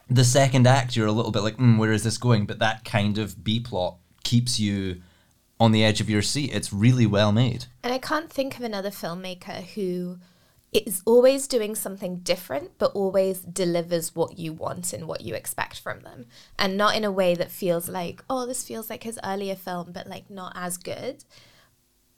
the 0.09 0.23
second 0.25 0.67
act 0.67 0.95
you're 0.95 1.07
a 1.07 1.11
little 1.11 1.31
bit 1.31 1.41
like 1.41 1.57
mm, 1.57 1.77
where 1.77 1.91
is 1.93 2.03
this 2.03 2.17
going? 2.17 2.45
But 2.45 2.59
that 2.59 2.83
kind 2.85 3.17
of 3.17 3.43
B 3.43 3.59
plot 3.59 3.97
keeps 4.23 4.59
you 4.59 5.01
on 5.57 5.71
the 5.71 5.85
edge 5.85 6.01
of 6.01 6.09
your 6.09 6.21
seat. 6.21 6.53
It's 6.53 6.73
really 6.73 7.05
well 7.05 7.31
made. 7.31 7.65
And 7.81 7.93
I 7.93 7.97
can't 7.97 8.29
think 8.29 8.57
of 8.57 8.61
another 8.63 8.89
filmmaker 8.89 9.63
who 9.73 10.17
is 10.75 11.01
always 11.05 11.47
doing 11.47 11.75
something 11.75 12.17
different, 12.17 12.77
but 12.77 12.91
always 12.93 13.39
delivers 13.39 14.15
what 14.15 14.37
you 14.37 14.53
want 14.53 14.93
and 14.93 15.07
what 15.07 15.21
you 15.21 15.33
expect 15.33 15.79
from 15.79 16.01
them. 16.01 16.25
And 16.57 16.77
not 16.77 16.95
in 16.95 17.03
a 17.03 17.11
way 17.11 17.35
that 17.35 17.51
feels 17.51 17.89
like, 17.89 18.23
oh, 18.29 18.45
this 18.45 18.63
feels 18.63 18.89
like 18.89 19.03
his 19.03 19.19
earlier 19.23 19.55
film, 19.55 19.91
but 19.91 20.07
like 20.07 20.29
not 20.29 20.53
as 20.55 20.77
good. 20.77 21.23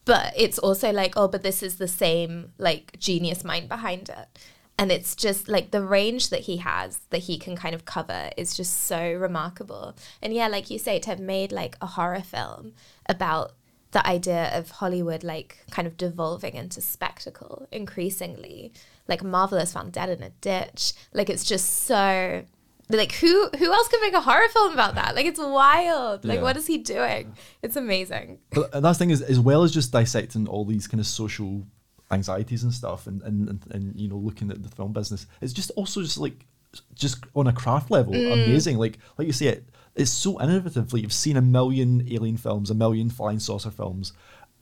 But 0.05 0.33
it's 0.37 0.57
also 0.59 0.91
like, 0.91 1.13
oh, 1.17 1.27
but 1.27 1.43
this 1.43 1.61
is 1.61 1.77
the 1.77 1.87
same 1.87 2.53
like 2.57 2.97
genius 2.97 3.43
mind 3.43 3.67
behind 3.67 4.09
it. 4.09 4.39
And 4.79 4.91
it's 4.91 5.15
just 5.15 5.49
like 5.49 5.71
the 5.71 5.81
range 5.81 6.29
that 6.29 6.41
he 6.41 6.57
has 6.57 6.99
that 7.09 7.23
he 7.23 7.39
can 7.39 7.55
kind 7.55 7.73
of 7.73 7.85
cover 7.85 8.29
is 8.37 8.55
just 8.55 8.83
so 8.83 9.13
remarkable. 9.13 9.95
And 10.21 10.33
yeah, 10.33 10.47
like 10.47 10.69
you 10.69 10.77
say, 10.77 10.99
to 10.99 11.09
have 11.09 11.19
made 11.19 11.51
like 11.51 11.75
a 11.81 11.87
horror 11.87 12.21
film 12.21 12.73
about 13.09 13.53
the 13.97 14.07
idea 14.07 14.55
of 14.55 14.69
Hollywood 14.69 15.23
like 15.23 15.57
kind 15.71 15.87
of 15.87 15.97
devolving 15.97 16.53
into 16.53 16.81
spectacle 16.81 17.67
increasingly. 17.71 18.71
Like 19.07 19.23
Marvelous 19.23 19.73
found 19.73 19.91
dead 19.91 20.09
in 20.09 20.21
a 20.21 20.29
ditch. 20.29 20.93
Like 21.13 21.31
it's 21.31 21.43
just 21.43 21.85
so 21.85 22.43
like 22.89 23.13
who 23.13 23.49
who 23.57 23.73
else 23.73 23.87
could 23.87 24.01
make 24.01 24.13
a 24.13 24.21
horror 24.21 24.47
film 24.49 24.71
about 24.71 24.93
that? 24.95 25.15
Like 25.15 25.25
it's 25.25 25.39
wild. 25.39 26.25
Like 26.25 26.37
Yeah. 26.37 26.43
what 26.43 26.57
is 26.57 26.67
he 26.67 26.77
doing? 26.77 27.33
It's 27.63 27.75
amazing. 27.75 28.37
But 28.51 28.75
and 28.75 28.85
that's 28.85 28.99
thing 28.99 29.09
is, 29.09 29.23
as 29.23 29.39
well 29.39 29.63
as 29.63 29.71
just 29.71 29.91
dissecting 29.91 30.47
all 30.47 30.63
these 30.63 30.85
kind 30.85 30.99
of 30.99 31.07
social 31.07 31.65
anxieties 32.11 32.61
and 32.61 32.71
stuff, 32.71 33.07
and, 33.07 33.23
and 33.23 33.49
and 33.49 33.65
and 33.71 33.99
you 33.99 34.09
know 34.09 34.17
looking 34.17 34.51
at 34.51 34.61
the 34.61 34.69
film 34.69 34.93
business. 34.93 35.25
It's 35.41 35.53
just 35.53 35.71
also 35.71 36.03
just 36.03 36.19
like 36.19 36.45
just 36.93 37.17
on 37.33 37.47
a 37.47 37.53
craft 37.53 37.89
level, 37.89 38.13
mm. 38.13 38.31
amazing. 38.31 38.77
Like 38.77 38.99
like 39.17 39.25
you 39.25 39.33
say, 39.33 39.47
it 39.47 39.65
it's 39.97 40.11
so 40.11 40.39
innovative. 40.41 40.93
Like 40.93 41.01
you've 41.01 41.11
seen 41.13 41.35
a 41.37 41.41
million 41.41 42.07
alien 42.09 42.37
films, 42.37 42.69
a 42.69 42.75
million 42.75 43.09
flying 43.09 43.39
saucer 43.39 43.71
films, 43.71 44.13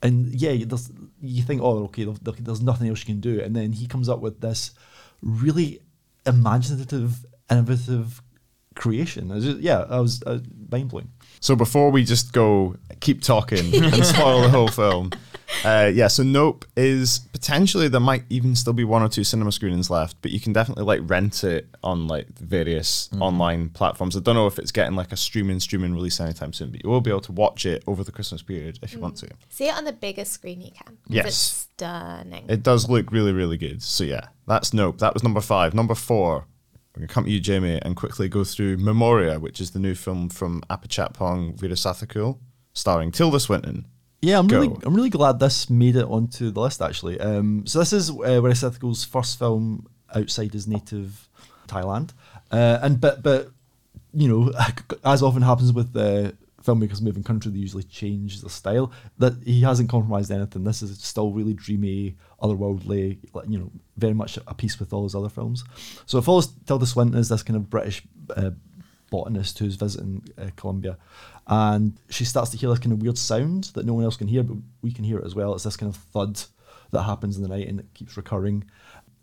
and 0.02 0.34
yeah, 0.34 0.50
you 0.50 1.42
think, 1.42 1.62
oh, 1.62 1.84
okay, 1.84 2.04
there's 2.40 2.60
nothing 2.62 2.88
else 2.88 3.00
you 3.00 3.06
can 3.06 3.20
do, 3.20 3.40
and 3.40 3.54
then 3.54 3.72
he 3.72 3.86
comes 3.86 4.08
up 4.08 4.20
with 4.20 4.40
this 4.40 4.72
really 5.22 5.80
imaginative, 6.26 7.24
innovative 7.50 8.22
creation. 8.74 9.28
Was 9.28 9.44
just- 9.44 9.60
yeah, 9.60 9.84
I 9.88 10.00
was 10.00 10.22
uh, 10.26 10.40
mind 10.70 10.88
blowing. 10.90 11.10
So 11.40 11.56
before 11.56 11.90
we 11.90 12.04
just 12.04 12.32
go 12.32 12.76
keep 13.00 13.22
talking 13.22 13.74
and 13.74 14.04
spoil 14.04 14.42
the 14.42 14.48
whole 14.50 14.68
film, 14.68 15.10
uh, 15.66 15.90
yeah. 15.92 16.06
So 16.06 16.22
Nope 16.22 16.64
is 16.76 17.18
potentially 17.32 17.88
there 17.88 18.00
might 18.00 18.22
even 18.30 18.54
still 18.54 18.72
be 18.72 18.84
one 18.84 19.02
or 19.02 19.08
two 19.08 19.24
cinema 19.24 19.50
screenings 19.50 19.90
left, 19.90 20.16
but 20.22 20.30
you 20.30 20.38
can 20.38 20.52
definitely 20.52 20.84
like 20.84 21.00
rent 21.04 21.42
it 21.42 21.66
on 21.82 22.06
like 22.06 22.28
various 22.38 23.10
online 23.20 23.70
platforms. 23.70 24.16
I 24.16 24.20
don't 24.20 24.36
know 24.36 24.46
if 24.46 24.58
it's 24.58 24.70
getting 24.70 24.94
like 24.94 25.10
a 25.10 25.16
streaming 25.16 25.58
streaming 25.58 25.92
release 25.92 26.20
anytime 26.20 26.52
soon, 26.52 26.70
but 26.70 26.84
you 26.84 26.90
will 26.90 27.00
be 27.00 27.10
able 27.10 27.20
to 27.22 27.32
watch 27.32 27.66
it 27.66 27.82
over 27.86 28.04
the 28.04 28.12
Christmas 28.12 28.42
period 28.42 28.78
if 28.82 28.92
you 28.92 29.00
want 29.00 29.16
to. 29.16 29.28
See 29.48 29.66
it 29.66 29.76
on 29.76 29.84
the 29.84 29.92
biggest 29.92 30.32
screen 30.32 30.60
you 30.60 30.70
can. 30.70 30.98
Yes. 31.08 31.26
It's 31.26 31.36
stunning. 31.36 32.46
It 32.48 32.62
does 32.62 32.88
look 32.88 33.10
really 33.10 33.32
really 33.32 33.56
good. 33.56 33.82
So 33.82 34.04
yeah, 34.04 34.28
that's 34.46 34.72
Nope. 34.72 34.98
That 34.98 35.14
was 35.14 35.24
number 35.24 35.40
five. 35.40 35.74
Number 35.74 35.94
four. 35.94 36.46
We're 36.94 37.00
gonna 37.00 37.12
come 37.12 37.24
to 37.24 37.30
you, 37.30 37.40
Jamie, 37.40 37.78
and 37.82 37.94
quickly 37.94 38.26
go 38.26 38.42
through 38.42 38.78
Memoria, 38.78 39.38
which 39.38 39.60
is 39.60 39.72
the 39.72 39.78
new 39.78 39.94
film 39.94 40.30
from 40.30 40.62
Apichatpong 40.70 41.58
Weerasethakul, 41.58 42.38
starring 42.72 43.12
Tilda 43.12 43.38
Swinton. 43.38 43.84
Yeah, 44.22 44.38
I'm 44.38 44.48
really, 44.48 44.68
Go. 44.68 44.80
I'm 44.84 44.94
really 44.94 45.10
glad 45.10 45.38
this 45.38 45.68
made 45.68 45.96
it 45.96 46.04
onto 46.04 46.50
the 46.50 46.60
list 46.60 46.80
actually. 46.80 47.20
Um, 47.20 47.66
so 47.66 47.78
this 47.78 47.92
is 47.92 48.10
uh, 48.10 48.14
Weerasethakul's 48.14 49.04
first 49.04 49.38
film 49.38 49.86
outside 50.14 50.52
his 50.52 50.66
native 50.66 51.28
Thailand, 51.68 52.10
uh, 52.50 52.78
and 52.82 53.00
but 53.00 53.22
but 53.22 53.50
you 54.12 54.28
know, 54.28 54.52
as 55.04 55.22
often 55.22 55.42
happens 55.42 55.72
with 55.72 55.94
uh, 55.96 56.32
filmmakers 56.66 57.00
moving 57.00 57.22
country, 57.22 57.52
they 57.52 57.58
usually 57.58 57.82
change 57.84 58.40
the 58.40 58.50
style. 58.50 58.90
That 59.18 59.34
he 59.44 59.60
hasn't 59.60 59.90
compromised 59.90 60.30
anything. 60.30 60.64
This 60.64 60.82
is 60.82 60.98
still 60.98 61.32
really 61.32 61.54
dreamy, 61.54 62.16
otherworldly, 62.42 63.18
you 63.48 63.58
know, 63.58 63.70
very 63.96 64.14
much 64.14 64.38
a 64.46 64.54
piece 64.54 64.78
with 64.80 64.92
all 64.92 65.04
his 65.04 65.14
other 65.14 65.28
films. 65.28 65.64
So 66.06 66.18
it 66.18 66.22
follows 66.22 66.48
Tilda 66.66 66.86
Swinton 66.86 67.18
as 67.18 67.28
this 67.28 67.42
kind 67.42 67.56
of 67.56 67.70
British 67.70 68.02
uh, 68.36 68.50
botanist 69.10 69.58
who's 69.58 69.76
visiting 69.76 70.22
uh, 70.38 70.50
Colombia, 70.56 70.96
and 71.46 71.98
she 72.10 72.24
starts 72.24 72.50
to 72.50 72.56
hear 72.56 72.68
this 72.68 72.78
kind 72.78 72.92
of 72.92 73.02
weird 73.02 73.18
sound 73.18 73.64
that 73.74 73.86
no 73.86 73.94
one 73.94 74.04
else 74.04 74.16
can 74.16 74.28
hear, 74.28 74.42
but 74.42 74.56
we 74.82 74.92
can 74.92 75.04
hear 75.04 75.18
it 75.18 75.24
as 75.24 75.34
well. 75.34 75.54
It's 75.54 75.64
this 75.64 75.76
kind 75.76 75.92
of 75.92 76.00
thud 76.00 76.40
that 76.90 77.02
happens 77.02 77.36
in 77.36 77.42
the 77.42 77.48
night 77.48 77.68
and 77.68 77.80
it 77.80 77.94
keeps 77.94 78.16
recurring, 78.16 78.64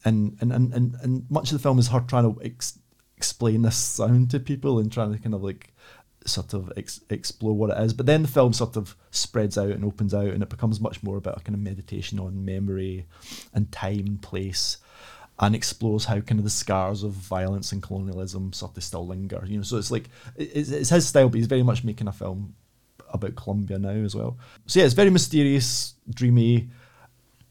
and 0.05 0.37
and 0.39 0.51
and 0.51 0.73
and, 0.73 0.95
and 1.01 1.25
much 1.29 1.51
of 1.51 1.57
the 1.57 1.63
film 1.63 1.79
is 1.79 1.89
her 1.89 1.99
trying 2.01 2.33
to 2.33 2.41
ex- 2.43 2.79
explain 3.17 3.61
this 3.61 3.75
sound 3.75 4.31
to 4.31 4.39
people 4.39 4.79
and 4.79 4.91
trying 4.91 5.13
to 5.13 5.19
kind 5.19 5.35
of 5.35 5.43
like 5.43 5.73
sort 6.25 6.53
of 6.53 6.71
ex- 6.77 7.01
explore 7.09 7.53
what 7.53 7.69
it 7.69 7.83
is. 7.83 7.93
But 7.93 8.05
then 8.05 8.21
the 8.21 8.27
film 8.27 8.53
sort 8.53 8.77
of 8.77 8.95
spreads 9.11 9.57
out 9.57 9.69
and 9.69 9.83
opens 9.83 10.13
out, 10.13 10.27
and 10.27 10.41
it 10.41 10.49
becomes 10.49 10.79
much 10.79 11.03
more 11.03 11.17
about 11.17 11.37
a 11.37 11.43
kind 11.43 11.55
of 11.55 11.61
meditation 11.61 12.19
on 12.19 12.45
memory 12.45 13.05
and 13.53 13.71
time 13.71 14.19
place, 14.21 14.77
and 15.39 15.55
explores 15.55 16.05
how 16.05 16.19
kind 16.19 16.39
of 16.39 16.43
the 16.43 16.49
scars 16.49 17.03
of 17.03 17.11
violence 17.13 17.71
and 17.71 17.81
colonialism 17.81 18.53
sort 18.53 18.77
of 18.77 18.83
still 18.83 19.05
linger. 19.07 19.43
You 19.45 19.57
know, 19.57 19.63
so 19.63 19.77
it's 19.77 19.91
like 19.91 20.09
it- 20.35 20.51
it's, 20.53 20.69
it's 20.69 20.89
his 20.89 21.07
style, 21.07 21.29
but 21.29 21.37
he's 21.37 21.47
very 21.47 21.63
much 21.63 21.83
making 21.83 22.07
a 22.07 22.11
film 22.13 22.55
about 23.11 23.35
Colombia 23.35 23.77
now 23.79 23.89
as 23.89 24.15
well. 24.15 24.37
So 24.67 24.79
yeah, 24.79 24.85
it's 24.85 24.95
very 24.95 25.09
mysterious, 25.09 25.95
dreamy. 26.09 26.69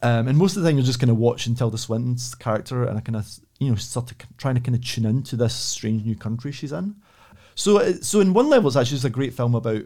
Um, 0.02 0.26
and 0.26 0.36
most 0.36 0.56
of 0.56 0.62
the 0.62 0.68
time, 0.68 0.76
you're 0.76 0.86
just 0.86 0.98
kind 0.98 1.10
of 1.10 1.16
watching 1.16 1.54
Tilda 1.54 1.78
Swinton's 1.78 2.34
character 2.34 2.84
and 2.84 2.98
I 2.98 3.00
kind 3.00 3.16
of, 3.16 3.28
you 3.60 3.70
know, 3.70 3.76
sort 3.76 4.10
of 4.10 4.18
trying 4.36 4.56
to 4.56 4.60
kind 4.60 4.74
of 4.74 4.84
tune 4.84 5.04
into 5.04 5.36
this 5.36 5.54
strange 5.54 6.04
new 6.04 6.16
country 6.16 6.50
she's 6.50 6.72
in. 6.72 6.96
So, 7.54 7.92
so 7.94 8.20
in 8.20 8.32
one 8.34 8.48
level, 8.48 8.68
it's 8.68 8.76
actually 8.76 8.96
just 8.96 9.04
a 9.04 9.10
great 9.10 9.32
film 9.34 9.54
about 9.54 9.82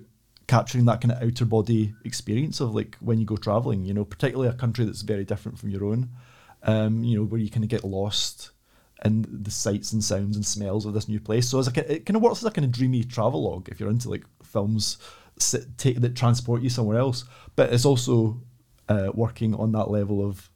capturing 0.46 0.84
that 0.86 1.00
kind 1.00 1.12
of 1.12 1.22
outer 1.22 1.44
body 1.44 1.92
experience 2.04 2.60
of 2.60 2.74
like 2.74 2.96
when 3.00 3.18
you 3.18 3.26
go 3.26 3.36
traveling. 3.36 3.84
You 3.84 3.92
know, 3.92 4.04
particularly 4.04 4.48
a 4.48 4.54
country 4.54 4.84
that's 4.86 5.02
very 5.02 5.24
different 5.24 5.58
from 5.58 5.70
your 5.70 5.84
own. 5.84 6.08
Um, 6.62 7.04
you 7.04 7.16
know, 7.18 7.24
where 7.24 7.40
you 7.40 7.50
kind 7.50 7.64
of 7.64 7.70
get 7.70 7.84
lost 7.84 8.50
in 9.04 9.24
the 9.30 9.50
sights 9.50 9.92
and 9.92 10.02
sounds 10.02 10.36
and 10.36 10.44
smells 10.44 10.84
of 10.84 10.94
this 10.94 11.08
new 11.08 11.20
place. 11.20 11.48
So, 11.48 11.58
it's 11.58 11.68
like 11.68 11.78
it 11.78 12.06
kind 12.06 12.16
of 12.16 12.22
works 12.22 12.38
as 12.38 12.44
a 12.44 12.50
kind 12.50 12.64
of 12.64 12.72
dreamy 12.72 13.04
travelogue 13.04 13.68
if 13.68 13.78
you're 13.78 13.90
into 13.90 14.10
like 14.10 14.24
films 14.42 14.98
sit, 15.38 15.78
take, 15.78 16.00
that 16.00 16.16
transport 16.16 16.62
you 16.62 16.70
somewhere 16.70 16.98
else. 16.98 17.24
But 17.54 17.72
it's 17.72 17.84
also 17.84 18.40
uh, 18.88 19.10
working 19.14 19.54
on 19.54 19.72
that 19.72 19.90
level 19.90 20.26
of, 20.26 20.50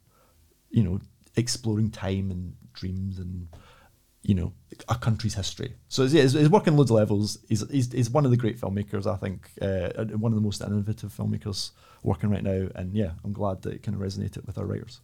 you 0.69 0.83
know, 0.83 0.99
exploring 1.35 1.91
time 1.91 2.31
and 2.31 2.55
dreams 2.73 3.19
and 3.19 3.47
you 4.23 4.35
know 4.35 4.53
a 4.87 4.95
country's 4.95 5.33
history. 5.33 5.75
So 5.87 6.03
it's, 6.03 6.13
yeah, 6.13 6.23
it's, 6.23 6.33
it's 6.33 6.49
working 6.49 6.73
on 6.73 6.77
loads 6.77 6.91
of 6.91 6.97
levels. 6.97 7.39
He's, 7.47 7.67
he's 7.69 7.91
he's 7.91 8.09
one 8.09 8.25
of 8.25 8.31
the 8.31 8.37
great 8.37 8.59
filmmakers, 8.59 9.07
I 9.07 9.17
think, 9.17 9.49
uh, 9.61 10.05
one 10.15 10.31
of 10.31 10.35
the 10.35 10.41
most 10.41 10.61
innovative 10.61 11.13
filmmakers 11.13 11.71
working 12.03 12.29
right 12.29 12.43
now. 12.43 12.67
And 12.75 12.93
yeah, 12.93 13.11
I'm 13.23 13.33
glad 13.33 13.61
that 13.63 13.73
it 13.73 13.83
kind 13.83 13.95
of 13.95 14.01
resonated 14.01 14.45
with 14.45 14.57
our 14.57 14.65
writers. 14.65 15.01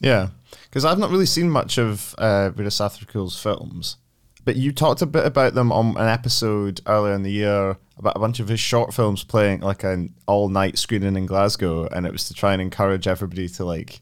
Yeah, 0.00 0.28
because 0.64 0.84
I've 0.84 0.98
not 0.98 1.10
really 1.10 1.26
seen 1.26 1.50
much 1.50 1.78
of 1.78 2.14
uh, 2.18 2.50
Weerasethakul's 2.54 3.38
films, 3.40 3.96
but 4.44 4.56
you 4.56 4.72
talked 4.72 5.02
a 5.02 5.06
bit 5.06 5.24
about 5.24 5.54
them 5.54 5.72
on 5.72 5.96
an 5.96 6.08
episode 6.08 6.80
earlier 6.86 7.14
in 7.14 7.22
the 7.22 7.30
year 7.32 7.76
about 7.96 8.16
a 8.16 8.18
bunch 8.18 8.40
of 8.40 8.48
his 8.48 8.60
short 8.60 8.92
films 8.92 9.24
playing 9.24 9.60
like 9.60 9.84
an 9.84 10.14
all-night 10.26 10.78
screening 10.78 11.16
in 11.16 11.26
Glasgow, 11.26 11.86
and 11.86 12.06
it 12.06 12.12
was 12.12 12.28
to 12.28 12.34
try 12.34 12.52
and 12.52 12.60
encourage 12.60 13.06
everybody 13.06 13.48
to 13.50 13.64
like 13.64 14.00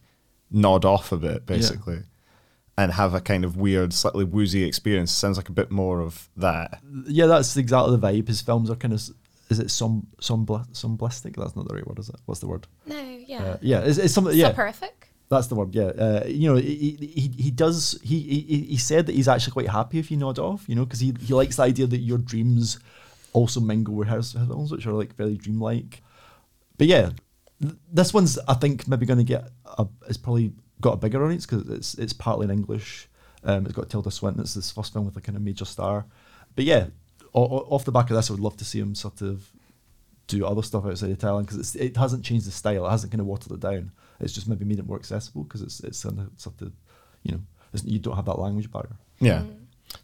nod 0.51 0.85
off 0.85 1.13
a 1.13 1.17
bit, 1.17 1.47
basically, 1.47 2.01
and 2.77 2.93
have 2.93 3.15
a 3.15 3.21
kind 3.21 3.45
of 3.45 3.57
weird, 3.57 3.93
slightly 3.93 4.25
woozy 4.25 4.65
experience. 4.65 5.13
Sounds 5.13 5.37
like 5.37 5.49
a 5.49 5.53
bit 5.53 5.71
more 5.71 6.01
of 6.01 6.29
that. 6.37 6.81
Yeah, 7.07 7.27
that's 7.27 7.57
exactly 7.57 7.97
the 7.97 8.07
vibe. 8.07 8.29
His 8.29 8.41
films 8.41 8.71
are 8.71 8.77
kind 8.77 8.95
of 8.95 9.03
is 9.51 9.59
it 9.59 9.71
some 9.71 10.07
some 10.21 10.47
somblistic? 10.47 11.37
That's 11.37 11.55
not 11.55 11.69
the 11.69 11.75
right 11.75 11.87
word, 11.87 11.99
is 11.99 12.09
it? 12.09 12.17
What's 12.25 12.41
the 12.41 12.49
word? 12.49 12.67
no, 12.87 13.01
yeah. 13.27 13.43
Uh, 13.45 13.57
yeah, 13.61 13.81
it's, 13.81 13.99
it's 13.99 14.15
something. 14.15 14.37
Yeah, 14.37 14.53
Soporific. 14.53 15.12
That's 15.33 15.47
the 15.47 15.55
word. 15.55 15.75
Yeah, 15.75 15.85
uh, 15.85 16.25
you 16.27 16.51
know, 16.51 16.57
he, 16.57 16.97
he 17.01 17.43
he 17.45 17.51
does. 17.51 17.99
He, 18.03 18.21
he 18.21 18.61
he 18.65 18.77
said 18.77 19.07
that 19.07 19.15
he's 19.15 19.29
actually 19.29 19.53
quite 19.53 19.69
happy 19.69 19.99
if 19.99 20.11
you 20.11 20.19
nod 20.19 20.39
off. 20.39 20.69
You 20.69 20.75
know, 20.75 20.85
because 20.85 21.01
he 21.01 21.15
he 21.21 21.33
likes 21.33 21.57
the 21.57 21.63
idea 21.63 21.87
that 21.87 21.99
your 21.99 22.19
dreams 22.19 22.79
also 23.33 23.59
mingle 23.61 23.95
with 23.95 24.09
his 24.09 24.33
films, 24.33 24.71
which 24.71 24.87
are 24.87 24.93
like 24.93 25.15
very 25.15 25.37
dreamlike. 25.37 26.03
But 26.77 26.87
yeah, 26.87 27.13
th- 27.63 27.75
this 27.91 28.13
one's 28.13 28.39
I 28.47 28.53
think 28.55 28.87
maybe 28.87 29.07
going 29.07 29.21
to 29.21 29.25
get 29.25 29.49
a. 29.65 29.87
It's 30.07 30.19
probably 30.19 30.53
got 30.83 30.93
a 30.93 30.99
bigger 30.99 31.25
audience 31.25 31.47
because 31.47 31.67
it's 31.71 31.95
it's 31.95 32.13
partly 32.13 32.45
in 32.45 32.51
English. 32.51 33.09
Um, 33.43 33.65
it's 33.65 33.75
got 33.75 33.89
Tilda 33.89 34.11
Swinton. 34.11 34.43
It's 34.43 34.53
this 34.53 34.71
first 34.71 34.93
film 34.93 35.07
with 35.07 35.17
a 35.17 35.23
kind 35.23 35.37
of 35.37 35.43
major 35.43 35.65
star. 35.65 36.05
But 36.55 36.67
yeah, 36.67 36.89
o- 37.35 37.67
off 37.71 37.87
the 37.87 37.93
back 37.93 38.11
of 38.11 38.17
this, 38.17 38.29
I 38.29 38.35
would 38.35 38.43
love 38.43 38.59
to 38.59 38.67
see 38.67 38.81
him 38.81 38.95
sort 38.95 39.23
of 39.23 39.51
do 40.27 40.45
other 40.45 40.63
stuff 40.63 40.85
outside 40.85 41.11
of 41.11 41.19
Thailand 41.19 41.47
because 41.47 41.75
it 41.75 41.97
hasn't 41.97 42.23
changed 42.23 42.47
the 42.47 42.51
style. 42.51 42.87
It 42.87 42.91
hasn't 42.91 43.13
kind 43.13 43.23
of 43.23 43.27
watered 43.27 43.53
it 43.53 43.61
down. 43.61 43.93
It's 44.23 44.33
just 44.33 44.49
maybe 44.49 44.65
made 44.65 44.79
it 44.79 44.87
more 44.87 44.97
accessible 44.97 45.45
because 45.45 45.63
it's 45.63 45.81
it's 45.81 46.03
kind 46.03 46.19
of 46.19 46.31
sort 46.37 46.61
of 46.63 46.73
you 47.23 47.33
know 47.33 47.41
you 47.85 47.99
don't 47.99 48.17
have 48.17 48.27
that 48.27 48.39
language 48.39 48.71
barrier. 48.71 48.97
Yeah. 49.21 49.43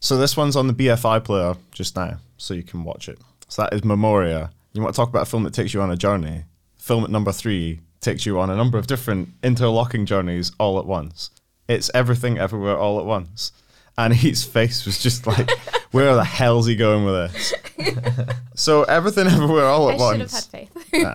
So 0.00 0.16
this 0.16 0.36
one's 0.36 0.56
on 0.56 0.66
the 0.66 0.74
BFI 0.74 1.24
player 1.24 1.54
just 1.72 1.96
now, 1.96 2.18
so 2.36 2.54
you 2.54 2.62
can 2.62 2.84
watch 2.84 3.08
it. 3.08 3.18
So 3.48 3.62
that 3.62 3.72
is 3.72 3.84
Memoria. 3.84 4.50
You 4.72 4.82
want 4.82 4.94
to 4.94 4.96
talk 4.96 5.08
about 5.08 5.22
a 5.22 5.26
film 5.30 5.44
that 5.44 5.54
takes 5.54 5.72
you 5.72 5.80
on 5.80 5.90
a 5.90 5.96
journey? 5.96 6.44
Film 6.76 7.04
at 7.04 7.10
number 7.10 7.32
three 7.32 7.80
takes 8.00 8.24
you 8.26 8.38
on 8.38 8.50
a 8.50 8.56
number 8.56 8.78
of 8.78 8.86
different 8.86 9.30
interlocking 9.42 10.06
journeys 10.06 10.52
all 10.58 10.78
at 10.78 10.86
once. 10.86 11.30
It's 11.68 11.90
everything 11.94 12.38
everywhere 12.38 12.76
all 12.76 12.98
at 13.00 13.06
once. 13.06 13.52
And 13.96 14.14
his 14.26 14.44
face 14.44 14.86
was 14.86 15.02
just 15.02 15.26
like, 15.26 15.50
where 15.90 16.14
the 16.14 16.24
hell's 16.24 16.66
he 16.66 16.76
going 16.76 17.04
with 17.04 17.32
this? 17.32 17.54
so 18.54 18.84
everything 18.84 19.26
everywhere 19.26 19.64
all 19.64 19.88
I 19.88 19.94
at 19.94 19.98
should 19.98 20.10
have 20.10 20.18
once. 20.20 20.32
had 20.32 20.44
faith. 20.44 20.94
Uh, 20.94 21.14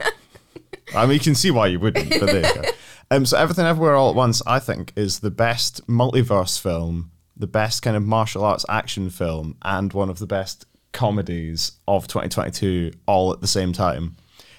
I 0.96 1.06
mean, 1.06 1.14
you 1.16 1.20
can 1.20 1.36
see 1.36 1.52
why 1.52 1.68
you 1.68 1.80
wouldn't, 1.80 2.10
but 2.10 2.26
there 2.26 2.48
you 2.48 2.62
go. 2.62 2.70
Um, 3.14 3.28
so 3.28 3.38
Everything 3.38 3.68
Everywhere 3.68 3.94
All 3.94 4.10
at 4.10 4.16
Once, 4.16 4.42
I 4.48 4.58
think, 4.58 4.92
is 4.96 5.20
the 5.20 5.30
best 5.30 5.86
multiverse 5.86 6.60
film, 6.60 7.12
the 7.38 7.46
best 7.46 7.84
kind 7.84 7.96
of 7.96 8.02
martial 8.02 8.44
arts 8.44 8.66
action 8.68 9.12
film, 9.12 9.56
and 9.62 9.94
one 9.94 10.10
of 10.10 10.18
the 10.18 10.26
best 10.26 10.66
comedies 10.94 11.74
of 11.88 12.08
2022 12.08 12.92
all 13.06 13.32
at 13.32 13.40
the 13.40 13.46
same 13.46 13.72
time. 13.72 14.16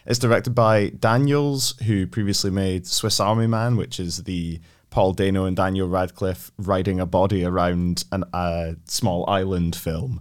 It's 0.07 0.21
directed 0.21 0.55
by 0.55 0.91
Daniels, 0.91 1.77
who 1.87 2.07
previously 2.07 2.53
made 2.53 2.87
Swiss 2.87 3.19
Army 3.19 3.49
Man, 3.49 3.77
which 3.77 3.99
is 3.99 4.23
the 4.23 4.61
Paul 4.89 5.15
Dano 5.15 5.47
and 5.47 5.57
Daniel 5.57 5.89
Radcliffe 5.89 6.53
riding 6.57 7.01
a 7.01 7.07
body 7.07 7.45
around 7.45 8.05
a 8.13 8.77
small 8.85 9.29
island 9.29 9.75
film 9.75 10.21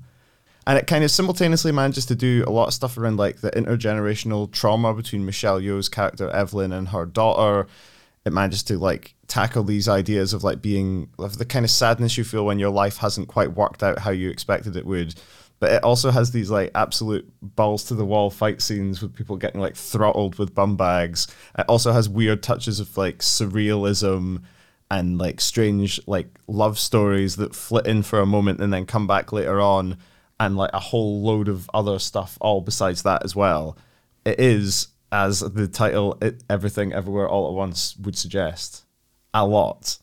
and 0.66 0.78
it 0.78 0.88
kind 0.88 1.04
of 1.04 1.12
simultaneously 1.12 1.72
manages 1.72 2.06
to 2.06 2.16
do 2.16 2.44
a 2.48 2.52
lot 2.52 2.68
of 2.68 2.74
stuff 2.74 2.98
around 2.98 3.18
like 3.18 3.42
the 3.42 3.52
intergenerational 3.52 4.52
trauma 4.52 4.94
between 4.94 5.26
Michelle 5.26 5.60
Yeoh's 5.60 5.90
character 5.90 6.30
Evelyn 6.30 6.72
and 6.72 6.90
her 6.90 7.06
daughter. 7.06 7.68
It 8.26 8.34
manages 8.34 8.64
to 8.64 8.78
like 8.78 9.16
tackle 9.28 9.64
these 9.64 9.90
ideas 9.90 10.34
of 10.34 10.44
like 10.44 10.62
being 10.62 11.10
of 11.20 11.38
the 11.38 11.46
kind 11.46 11.66
of 11.66 11.72
sadness 11.72 12.18
you 12.18 12.24
feel 12.24 12.46
when 12.46 12.60
your 12.60 12.70
life 12.70 12.98
hasn't 12.98 13.28
quite 13.28 13.54
worked 13.54 13.84
out 13.84 14.00
how 14.00 14.12
you 14.12 14.30
expected 14.30 14.76
it 14.76 14.86
would. 14.86 15.16
But 15.60 15.72
it 15.72 15.84
also 15.84 16.12
has 16.12 16.32
these 16.32 16.50
like 16.50 16.72
absolute 16.76 17.32
balls 17.42 17.86
to 17.86 17.96
the 17.96 18.06
wall 18.06 18.30
fight 18.30 18.62
scenes 18.62 19.02
with 19.02 19.16
people 19.16 19.38
getting 19.38 19.62
like 19.62 19.76
throttled 19.76 20.38
with 20.38 20.56
bum 20.56 20.76
bags. 20.78 21.28
It 21.58 21.66
also 21.68 21.92
has 21.92 22.10
weird 22.10 22.44
touches 22.44 22.80
of 22.80 22.98
like 22.98 23.20
surrealism 23.20 24.44
and 24.92 25.18
like 25.18 25.42
strange 25.42 26.00
like 26.06 26.28
love 26.48 26.78
stories 26.78 27.38
that 27.38 27.56
flit 27.56 27.88
in 27.88 28.04
for 28.04 28.20
a 28.20 28.26
moment 28.26 28.60
and 28.60 28.72
then 28.72 28.86
come 28.86 29.08
back 29.08 29.32
later 29.32 29.60
on 29.60 29.98
and 30.40 30.58
like 30.58 30.72
a 30.74 30.80
whole 30.80 31.22
load 31.22 31.48
of 31.48 31.70
other 31.74 31.98
stuff 32.00 32.38
all 32.42 32.62
besides 32.62 33.04
that 33.04 33.24
as 33.24 33.36
well. 33.36 33.78
It 34.26 34.40
is 34.40 34.88
as 35.14 35.42
the 35.42 35.68
title 35.68 36.18
it, 36.22 36.44
Everything 36.50 36.92
Everywhere 36.92 37.30
All 37.30 37.48
at 37.48 37.54
Once 37.54 37.96
would 37.98 38.18
suggest 38.18 38.84
a 39.34 39.46
lot. 39.46 40.00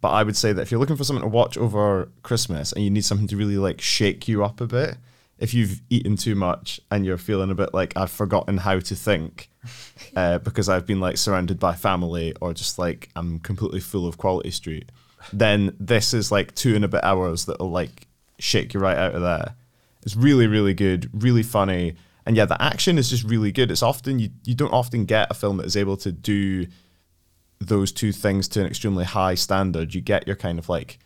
But 0.00 0.10
I 0.10 0.24
would 0.24 0.36
say 0.36 0.52
that 0.52 0.62
if 0.62 0.72
you're 0.72 0.80
looking 0.80 0.96
for 0.96 1.04
something 1.04 1.22
to 1.22 1.28
watch 1.28 1.56
over 1.56 2.10
Christmas 2.24 2.72
and 2.72 2.82
you 2.82 2.90
need 2.90 3.04
something 3.04 3.28
to 3.28 3.36
really 3.36 3.56
like 3.56 3.80
shake 3.80 4.26
you 4.26 4.44
up 4.44 4.60
a 4.60 4.66
bit, 4.66 4.96
if 5.38 5.54
you've 5.54 5.80
eaten 5.90 6.16
too 6.16 6.34
much 6.34 6.80
and 6.90 7.06
you're 7.06 7.18
feeling 7.18 7.52
a 7.52 7.54
bit 7.54 7.72
like 7.72 7.96
I've 7.96 8.10
forgotten 8.10 8.58
how 8.58 8.80
to 8.80 8.94
think 8.96 9.48
uh, 10.16 10.38
because 10.38 10.68
I've 10.68 10.86
been 10.86 10.98
like 10.98 11.18
surrounded 11.18 11.60
by 11.60 11.74
family 11.74 12.34
or 12.40 12.52
just 12.52 12.80
like 12.80 13.10
I'm 13.14 13.38
completely 13.38 13.80
full 13.80 14.08
of 14.08 14.18
Quality 14.18 14.50
Street, 14.50 14.90
then 15.32 15.76
this 15.78 16.12
is 16.12 16.32
like 16.32 16.52
two 16.56 16.74
and 16.74 16.84
a 16.84 16.88
bit 16.88 17.04
hours 17.04 17.44
that'll 17.44 17.70
like 17.70 18.08
shake 18.40 18.74
you 18.74 18.80
right 18.80 18.98
out 18.98 19.14
of 19.14 19.22
there. 19.22 19.54
It's 20.02 20.16
really, 20.16 20.48
really 20.48 20.74
good, 20.74 21.08
really 21.12 21.44
funny. 21.44 21.94
And 22.24 22.36
yeah, 22.36 22.44
the 22.44 22.60
action 22.62 22.98
is 22.98 23.10
just 23.10 23.24
really 23.24 23.52
good. 23.52 23.70
It's 23.70 23.82
often, 23.82 24.18
you, 24.18 24.30
you 24.44 24.54
don't 24.54 24.72
often 24.72 25.04
get 25.04 25.30
a 25.30 25.34
film 25.34 25.56
that 25.56 25.66
is 25.66 25.76
able 25.76 25.96
to 25.98 26.12
do 26.12 26.66
those 27.58 27.92
two 27.92 28.12
things 28.12 28.48
to 28.48 28.60
an 28.60 28.66
extremely 28.66 29.04
high 29.04 29.34
standard. 29.34 29.94
You 29.94 30.00
get 30.00 30.26
your 30.26 30.36
kind 30.36 30.58
of 30.58 30.68
like 30.68 30.98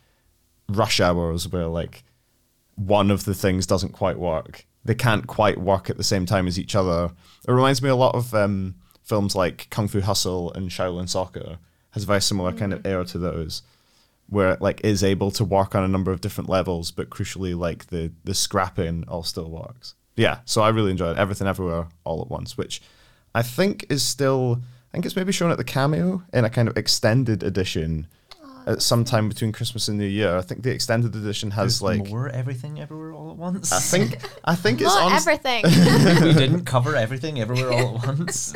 rush 0.69 1.01
hours 1.01 1.49
where 1.49 1.67
like 1.67 2.05
one 2.75 3.11
of 3.11 3.25
the 3.25 3.35
things 3.35 3.67
doesn't 3.67 3.93
quite 3.93 4.19
work. 4.19 4.67
They 4.85 4.95
can't 4.95 5.27
quite 5.27 5.59
work 5.59 5.91
at 5.91 5.97
the 5.97 6.05
same 6.05 6.27
time 6.27 6.47
as 6.47 6.59
each 6.59 6.75
other. 6.75 7.11
It 7.47 7.53
reminds 7.53 7.83
me 7.83 7.89
a 7.89 7.97
lot 7.97 8.15
of 8.15 8.35
um, 8.35 8.77
films 9.03 9.35
like 9.35 9.69
Kung 9.71 9.89
Fu 9.89 10.01
Hustle 10.01 10.53
and 10.53 10.71
Shaolin 10.71 11.09
Soccer 11.09 11.59
has 11.91 12.03
a 12.03 12.07
very 12.07 12.21
similar 12.21 12.53
kind 12.53 12.73
of 12.73 12.87
air 12.87 13.05
to 13.05 13.19
those, 13.19 13.63
where 14.29 14.53
it 14.53 14.61
like 14.61 14.83
is 14.85 15.03
able 15.03 15.31
to 15.31 15.45
work 15.45 15.75
on 15.75 15.83
a 15.83 15.89
number 15.89 16.13
of 16.13 16.21
different 16.21 16.51
levels, 16.51 16.91
but 16.91 17.11
crucially 17.11 17.59
like 17.59 17.87
the 17.87 18.13
the 18.25 18.35
scrapping 18.35 19.05
all 19.09 19.23
still 19.23 19.51
works. 19.51 19.95
Yeah, 20.17 20.39
so 20.45 20.63
I 20.63 20.71
really 20.71 20.91
enjoyed 20.91 21.19
Everything 21.19 21.47
Everywhere 21.47 21.89
All 22.05 22.23
at 22.23 22.29
Once, 22.29 22.57
which 22.57 22.81
I 23.35 23.43
think 23.43 23.87
is 23.91 24.03
still 24.03 24.61
I 24.91 24.97
think 24.97 25.05
it's 25.07 25.17
maybe 25.17 25.33
shown 25.33 25.51
at 25.51 25.59
the 25.59 25.65
Cameo 25.65 26.23
in 26.33 26.45
a 26.45 26.51
kind 26.51 26.69
of 26.69 26.77
extended 26.79 27.43
edition 27.43 28.07
oh, 28.43 28.63
at 28.67 28.81
some 28.81 29.05
time 29.05 29.29
between 29.29 29.53
Christmas 29.53 29.89
and 29.89 29.99
New 29.99 30.07
Year. 30.07 30.39
I 30.39 30.41
think 30.41 30.63
the 30.63 30.71
extended 30.71 31.15
edition 31.15 31.51
has 31.51 31.81
There's 31.81 32.01
like 32.01 32.09
more 32.09 32.31
everything 32.31 32.81
everywhere 32.81 33.13
all 33.13 33.31
at 33.31 33.37
once. 33.37 33.73
I 33.73 33.81
think 33.81 34.19
I 34.45 34.55
think 34.55 34.81
it's 34.81 34.89
Not 34.95 35.03
on 35.05 35.13
everything. 35.13 35.65
we 36.25 36.33
didn't 36.33 36.65
cover 36.65 36.97
everything 36.97 37.39
everywhere 37.41 37.73
all 37.73 37.99
at 37.99 38.07
once. 38.07 38.55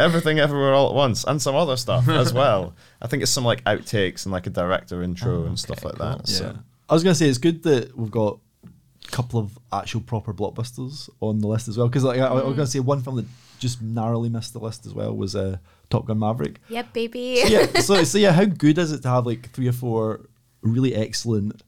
everything 0.00 0.38
everywhere 0.38 0.72
all 0.72 0.88
at 0.88 0.94
once 0.94 1.24
and 1.24 1.40
some 1.40 1.54
other 1.54 1.76
stuff 1.76 2.08
as 2.08 2.32
well. 2.32 2.74
I 3.00 3.06
think 3.08 3.22
it's 3.22 3.30
some 3.32 3.44
like 3.44 3.62
outtakes 3.64 4.24
and 4.24 4.32
like 4.32 4.46
a 4.46 4.50
director 4.50 5.02
intro 5.02 5.42
Oh, 5.42 5.46
and 5.46 5.58
stuff 5.58 5.78
okay, 5.84 5.88
like 5.88 5.98
that. 5.98 6.16
cool. 6.18 6.26
So 6.26 6.44
Yeah. 6.46 6.52
I 6.88 6.94
was 6.94 7.02
gonna 7.04 7.14
say 7.14 7.28
it's 7.28 7.38
good 7.38 7.62
that 7.64 7.96
we've 7.96 8.10
got 8.10 8.38
a 8.38 8.38
couple 9.10 9.38
of 9.38 9.58
actual 9.72 10.00
proper 10.00 10.32
blockbusters 10.32 11.08
on 11.20 11.38
the 11.40 11.46
list 11.46 11.68
as 11.68 11.76
well. 11.76 11.88
Because 11.88 12.04
like 12.04 12.20
I, 12.20 12.26
I 12.26 12.42
was 12.44 12.56
gonna 12.56 12.66
say 12.66 12.80
one 12.80 13.02
film 13.02 13.16
that 13.16 13.26
just 13.58 13.82
narrowly 13.82 14.28
missed 14.28 14.52
the 14.52 14.58
list 14.58 14.86
as 14.86 14.94
well 14.94 15.14
was 15.14 15.36
uh, 15.36 15.58
Top 15.90 16.06
Gun 16.06 16.18
Maverick. 16.18 16.60
yep, 16.68 16.92
baby. 16.92 17.42
yeah. 17.46 17.66
So 17.80 18.04
so 18.04 18.18
yeah, 18.18 18.32
how 18.32 18.44
good 18.44 18.78
is 18.78 18.92
it 18.92 19.02
to 19.02 19.08
have 19.08 19.26
like 19.26 19.50
three 19.50 19.68
or 19.68 19.72
four 19.72 20.28
really 20.62 20.94
excellent, 20.94 21.62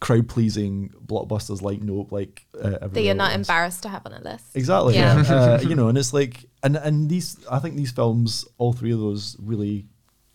crowd 0.00 0.28
pleasing 0.28 0.90
blockbusters 1.06 1.62
like 1.62 1.80
Nope, 1.80 2.12
like 2.12 2.44
uh, 2.60 2.88
That 2.88 3.02
you're 3.02 3.14
not 3.14 3.30
at 3.30 3.36
embarrassed 3.36 3.82
to 3.84 3.88
have 3.88 4.02
on 4.04 4.12
a 4.12 4.20
list. 4.20 4.54
Exactly. 4.54 4.94
Yeah. 4.94 5.22
Yeah. 5.22 5.34
uh, 5.34 5.60
you 5.68 5.74
know, 5.74 5.88
and 5.88 5.96
it's 5.96 6.12
like, 6.12 6.44
and 6.62 6.76
and 6.76 7.08
these, 7.08 7.38
I 7.50 7.58
think 7.60 7.76
these 7.76 7.92
films, 7.92 8.44
all 8.58 8.72
three 8.72 8.92
of 8.92 8.98
those, 8.98 9.36
really 9.40 9.86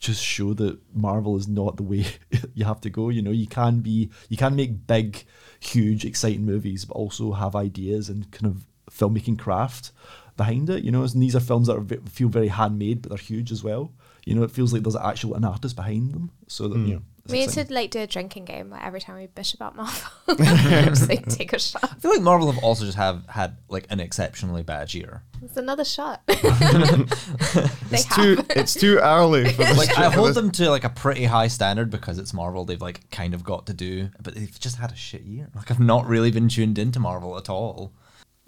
just 0.02 0.24
show 0.24 0.54
that 0.56 0.80
Marvel 0.94 1.38
is 1.38 1.48
not 1.48 1.78
the 1.78 1.84
way 1.84 2.06
you 2.56 2.66
have 2.66 2.82
to 2.82 2.90
go. 2.90 3.10
You 3.10 3.22
know, 3.22 3.32
you 3.32 3.48
can 3.48 3.80
be, 3.80 4.10
you 4.28 4.36
can 4.36 4.56
make 4.56 4.88
big, 4.88 5.24
huge, 5.60 6.04
exciting 6.04 6.44
movies, 6.44 6.84
but 6.84 6.96
also 6.96 7.32
have 7.34 7.56
ideas 7.56 8.10
and 8.10 8.30
kind 8.32 8.48
of 8.48 8.66
filmmaking 8.92 9.40
craft 9.40 9.92
behind 10.36 10.70
it. 10.72 10.84
You 10.84 10.92
know, 10.92 11.04
and 11.04 11.22
these 11.22 11.36
are 11.36 11.40
films 11.40 11.68
that 11.68 11.78
are, 11.78 12.10
feel 12.10 12.30
very 12.30 12.48
handmade, 12.50 13.04
but 13.04 13.10
they're 13.10 13.18
huge 13.18 13.52
as 13.52 13.64
well. 13.64 13.94
You 14.26 14.36
know, 14.36 14.44
it 14.44 14.52
feels 14.52 14.74
like 14.74 14.82
there's 14.82 14.96
actual 14.96 15.36
an 15.36 15.46
artist 15.46 15.76
behind 15.76 16.12
them. 16.14 16.32
So 16.48 16.68
that 16.68 16.76
hmm. 16.76 16.86
you 16.86 16.94
know, 16.96 17.02
We 17.28 17.40
need 17.40 17.50
to 17.50 17.66
like 17.70 17.92
do 17.92 18.00
a 18.00 18.08
drinking 18.08 18.46
game 18.46 18.70
like 18.70 18.84
every 18.84 19.00
time 19.00 19.18
we 19.18 19.28
bitch 19.28 19.54
about 19.54 19.76
Marvel. 19.76 20.12
just 20.38 21.08
like 21.08 21.26
take 21.28 21.54
a 21.54 21.60
shot. 21.60 21.84
I 21.84 21.96
feel 22.00 22.12
like 22.12 22.22
Marvel 22.22 22.52
have 22.52 22.64
also 22.64 22.86
just 22.86 22.98
have 22.98 23.26
had 23.28 23.58
like 23.70 23.86
an 23.90 24.00
exceptionally 24.00 24.64
bad 24.64 24.94
year. 24.94 25.24
It's 25.44 25.58
another 25.58 25.86
shot. 25.86 26.22
they 26.28 26.36
it's 26.36 28.04
have. 28.06 28.16
too 28.16 28.46
it's 28.50 28.74
too 28.74 28.98
early 28.98 29.50
for 29.52 29.64
this. 29.64 29.78
Like 29.78 29.98
I 29.98 30.10
hold 30.10 30.34
them 30.34 30.52
to 30.52 30.70
like 30.70 30.84
a 30.84 30.90
pretty 30.90 31.26
high 31.26 31.48
standard 31.48 31.90
because 31.90 32.18
it's 32.18 32.34
Marvel. 32.34 32.66
They've 32.66 32.82
like 32.82 33.10
kind 33.12 33.34
of 33.34 33.44
got 33.44 33.68
to 33.68 33.74
do, 33.74 34.10
but 34.22 34.36
they've 34.36 34.60
just 34.60 34.78
had 34.78 34.92
a 34.92 34.96
shit 34.96 35.22
year. 35.22 35.50
Like 35.56 35.72
I've 35.72 35.80
not 35.80 36.08
really 36.08 36.32
been 36.32 36.50
tuned 36.50 36.78
into 36.78 37.00
Marvel 37.00 37.38
at 37.38 37.50
all. 37.50 37.94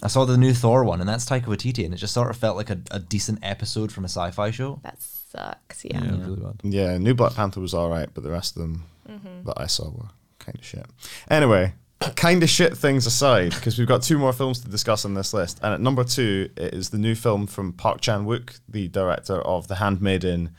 I 0.04 0.08
saw 0.08 0.26
the 0.26 0.38
new 0.38 0.54
Thor 0.54 0.84
one, 0.84 1.00
and 1.00 1.08
that's 1.10 1.26
Taika 1.26 1.46
Waititi, 1.46 1.86
and 1.86 1.94
it 1.94 1.98
just 1.98 2.14
sort 2.14 2.30
of 2.30 2.36
felt 2.38 2.58
like 2.58 2.70
a, 2.70 2.80
a 2.92 3.00
decent 3.00 3.40
episode 3.42 3.92
from 3.92 4.04
a 4.04 4.10
sci-fi 4.10 4.52
show. 4.52 4.80
That 4.84 5.02
sucks. 5.02 5.86
Yeah. 5.86 6.04
yeah, 6.04 6.12
really 6.26 6.42
bad. 6.42 6.60
Yeah, 6.64 6.98
New 6.98 7.14
Black 7.14 7.34
Panther 7.36 7.62
was 7.62 7.74
all 7.74 7.90
right, 7.90 8.10
but 8.14 8.24
the 8.24 8.30
rest 8.32 8.56
of 8.58 8.62
them 8.62 8.84
Mm-hmm. 9.10 9.44
that 9.48 9.56
I 9.58 9.66
saw 9.68 9.90
were 9.90 10.08
kind 10.40 10.58
of 10.58 10.64
shit. 10.64 10.86
Anyway, 11.30 11.74
kind 12.16 12.42
of 12.42 12.50
shit 12.50 12.78
things 12.78 13.06
aside, 13.06 13.54
because 13.54 13.78
we've 13.78 13.88
got 13.88 14.02
two 14.02 14.18
more 14.18 14.32
films 14.32 14.60
to 14.62 14.70
discuss 14.70 15.04
on 15.04 15.14
this 15.14 15.34
list, 15.34 15.60
and 15.62 15.74
at 15.74 15.82
number 15.82 16.04
two 16.06 16.50
it 16.56 16.74
is 16.74 16.90
the 16.90 16.98
new 16.98 17.14
film 17.16 17.46
from 17.48 17.74
Park 17.74 18.00
Chan 18.00 18.26
Wook, 18.26 18.60
the 18.70 18.88
director 18.88 19.42
of 19.42 19.68
The 19.68 19.76
Handmaiden 19.76 20.52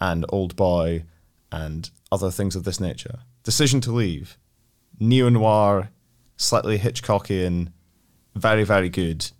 and 0.00 0.24
Old 0.30 0.56
Boy 0.56 1.04
and 1.52 1.90
other 2.10 2.30
things 2.30 2.56
of 2.56 2.64
this 2.64 2.80
nature. 2.80 3.18
Decision 3.42 3.80
to 3.82 3.92
Leave, 3.92 4.38
neo 4.98 5.28
noir, 5.28 5.90
slightly 6.38 6.78
Hitchcockian, 6.78 7.72
very 8.34 8.64
very 8.64 8.88
good. 8.88 9.30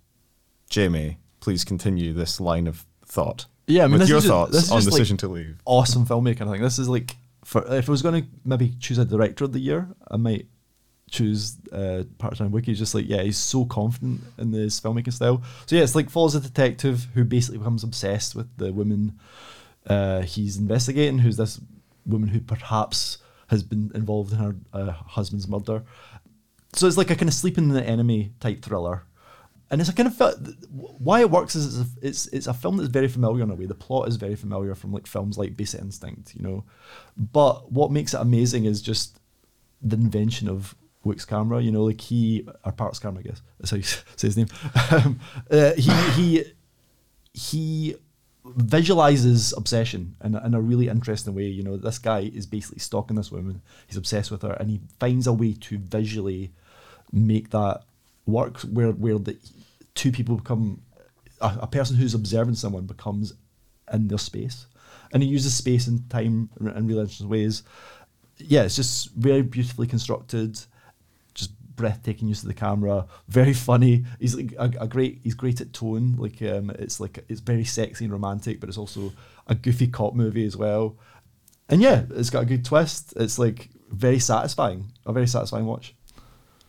Jamie, 0.69 1.17
please 1.39 1.63
continue 1.65 2.13
this 2.13 2.39
line 2.39 2.67
of 2.67 2.85
thought. 3.05 3.45
Yeah, 3.67 3.83
I 3.83 3.87
mean, 3.87 3.99
with 3.99 4.09
your 4.09 4.19
just- 4.19 4.27
thoughts 4.27 4.71
on 4.71 4.77
just, 4.79 4.91
like, 4.91 4.93
Decision 4.99 5.17
to 5.17 5.27
Leave. 5.27 5.61
awesome 5.65 6.05
filmmaking. 6.05 6.47
I 6.47 6.51
think 6.51 6.61
this 6.63 6.79
is 6.79 6.89
like 6.89 7.15
for 7.43 7.61
if 7.73 7.87
I 7.89 7.91
was 7.91 8.01
going 8.01 8.23
to 8.23 8.29
maybe 8.45 8.73
choose 8.79 8.97
a 8.97 9.05
director 9.05 9.43
of 9.45 9.53
the 9.53 9.59
year, 9.59 9.87
I 10.09 10.17
might 10.17 10.47
choose 11.09 11.57
uh, 11.73 12.03
Part 12.17 12.33
of 12.33 12.39
Time 12.39 12.51
Wiki. 12.51 12.73
Just 12.73 12.95
like 12.95 13.07
yeah, 13.07 13.21
he's 13.21 13.37
so 13.37 13.65
confident 13.65 14.21
in 14.37 14.51
his 14.53 14.79
filmmaking 14.79 15.13
style. 15.13 15.41
So 15.65 15.75
yeah, 15.75 15.83
it's 15.83 15.95
like 15.95 16.09
follows 16.09 16.35
a 16.35 16.39
detective 16.39 17.07
who 17.13 17.23
basically 17.25 17.57
becomes 17.57 17.83
obsessed 17.83 18.35
with 18.35 18.47
the 18.57 18.71
woman 18.71 19.19
uh, 19.87 20.21
he's 20.21 20.57
investigating, 20.57 21.19
who's 21.19 21.37
this 21.37 21.59
woman 22.05 22.29
who 22.29 22.39
perhaps 22.39 23.17
has 23.47 23.63
been 23.63 23.91
involved 23.93 24.31
in 24.31 24.37
her 24.39 24.55
uh, 24.73 24.91
husband's 24.91 25.47
murder. 25.47 25.83
So 26.73 26.87
it's 26.87 26.97
like 26.97 27.09
a 27.09 27.15
kind 27.15 27.29
of 27.29 27.33
sleep 27.33 27.57
in 27.57 27.69
the 27.69 27.83
enemy 27.83 28.33
type 28.39 28.61
thriller. 28.61 29.03
And 29.69 29.79
it's 29.79 29.89
a 29.89 29.93
kind 29.93 30.07
of 30.07 30.59
why 30.69 31.21
it 31.21 31.31
works 31.31 31.55
is 31.55 31.79
it's 31.79 31.89
a, 31.89 32.07
it's 32.07 32.27
it's 32.27 32.47
a 32.47 32.53
film 32.53 32.75
that's 32.75 32.89
very 32.89 33.07
familiar 33.07 33.43
in 33.43 33.51
a 33.51 33.55
way. 33.55 33.65
The 33.65 33.73
plot 33.73 34.09
is 34.09 34.17
very 34.17 34.35
familiar 34.35 34.75
from 34.75 34.91
like 34.91 35.07
films 35.07 35.37
like 35.37 35.55
Basic 35.55 35.79
Instinct, 35.79 36.35
you 36.35 36.41
know. 36.41 36.65
But 37.15 37.71
what 37.71 37.89
makes 37.89 38.13
it 38.13 38.19
amazing 38.19 38.65
is 38.65 38.81
just 38.81 39.17
the 39.81 39.95
invention 39.95 40.49
of 40.49 40.75
Wick's 41.05 41.23
camera. 41.23 41.61
You 41.61 41.71
know, 41.71 41.85
like 41.85 42.01
he 42.01 42.45
or 42.65 42.73
Park's 42.73 42.99
camera, 42.99 43.21
I 43.21 43.27
guess 43.29 43.41
that's 43.59 43.71
how 43.71 43.77
you 43.77 43.83
say 43.83 44.27
his 44.27 44.35
name. 44.35 44.47
Um, 44.91 45.19
uh, 45.49 45.71
he 45.75 45.91
he 46.11 46.43
he 47.33 47.95
visualizes 48.43 49.53
obsession 49.53 50.17
in 50.21 50.35
in 50.35 50.53
a 50.53 50.61
really 50.61 50.89
interesting 50.89 51.33
way. 51.33 51.45
You 51.45 51.63
know, 51.63 51.77
this 51.77 51.97
guy 51.97 52.29
is 52.33 52.45
basically 52.45 52.79
stalking 52.79 53.15
this 53.15 53.31
woman. 53.31 53.61
He's 53.87 53.97
obsessed 53.97 54.31
with 54.31 54.41
her, 54.41 54.51
and 54.53 54.69
he 54.69 54.81
finds 54.99 55.27
a 55.27 55.33
way 55.33 55.53
to 55.53 55.77
visually 55.77 56.51
make 57.11 57.49
that 57.51 57.83
work, 58.25 58.59
where 58.61 58.91
where 58.91 59.17
the 59.17 59.37
two 59.95 60.11
people 60.11 60.35
become 60.35 60.81
a, 61.39 61.59
a 61.61 61.67
person 61.67 61.95
who's 61.95 62.13
observing 62.13 62.55
someone 62.55 62.85
becomes 62.85 63.33
in 63.91 64.07
their 64.07 64.17
space, 64.17 64.67
and 65.13 65.23
he 65.23 65.29
uses 65.29 65.53
space 65.53 65.87
and 65.87 66.09
time 66.09 66.49
in 66.59 66.87
really 66.87 67.01
interesting 67.01 67.29
ways. 67.29 67.63
Yeah, 68.37 68.63
it's 68.63 68.75
just 68.75 69.11
very 69.11 69.41
beautifully 69.43 69.87
constructed 69.87 70.59
just 71.33 71.51
breathtaking 71.75 72.27
use 72.27 72.41
of 72.41 72.47
the 72.47 72.53
camera. 72.53 73.05
Very 73.27 73.53
funny. 73.53 74.05
He's 74.19 74.35
like 74.35 74.53
a, 74.57 74.71
a 74.81 74.87
great. 74.87 75.19
He's 75.23 75.33
great 75.33 75.61
at 75.61 75.73
tone. 75.73 76.15
Like 76.17 76.41
um, 76.41 76.69
it's 76.71 76.99
like 76.99 77.23
it's 77.27 77.41
very 77.41 77.65
sexy 77.65 78.05
and 78.05 78.13
romantic, 78.13 78.59
but 78.59 78.69
it's 78.69 78.77
also 78.77 79.13
a 79.47 79.55
goofy 79.55 79.87
cop 79.87 80.13
movie 80.13 80.45
as 80.45 80.57
well. 80.57 80.97
And 81.69 81.81
yeah, 81.81 82.03
it's 82.11 82.29
got 82.29 82.43
a 82.43 82.45
good 82.45 82.65
twist. 82.65 83.13
It's 83.15 83.39
like 83.39 83.69
very 83.89 84.19
satisfying. 84.19 84.91
A 85.05 85.13
very 85.13 85.27
satisfying 85.27 85.65
watch. 85.65 85.95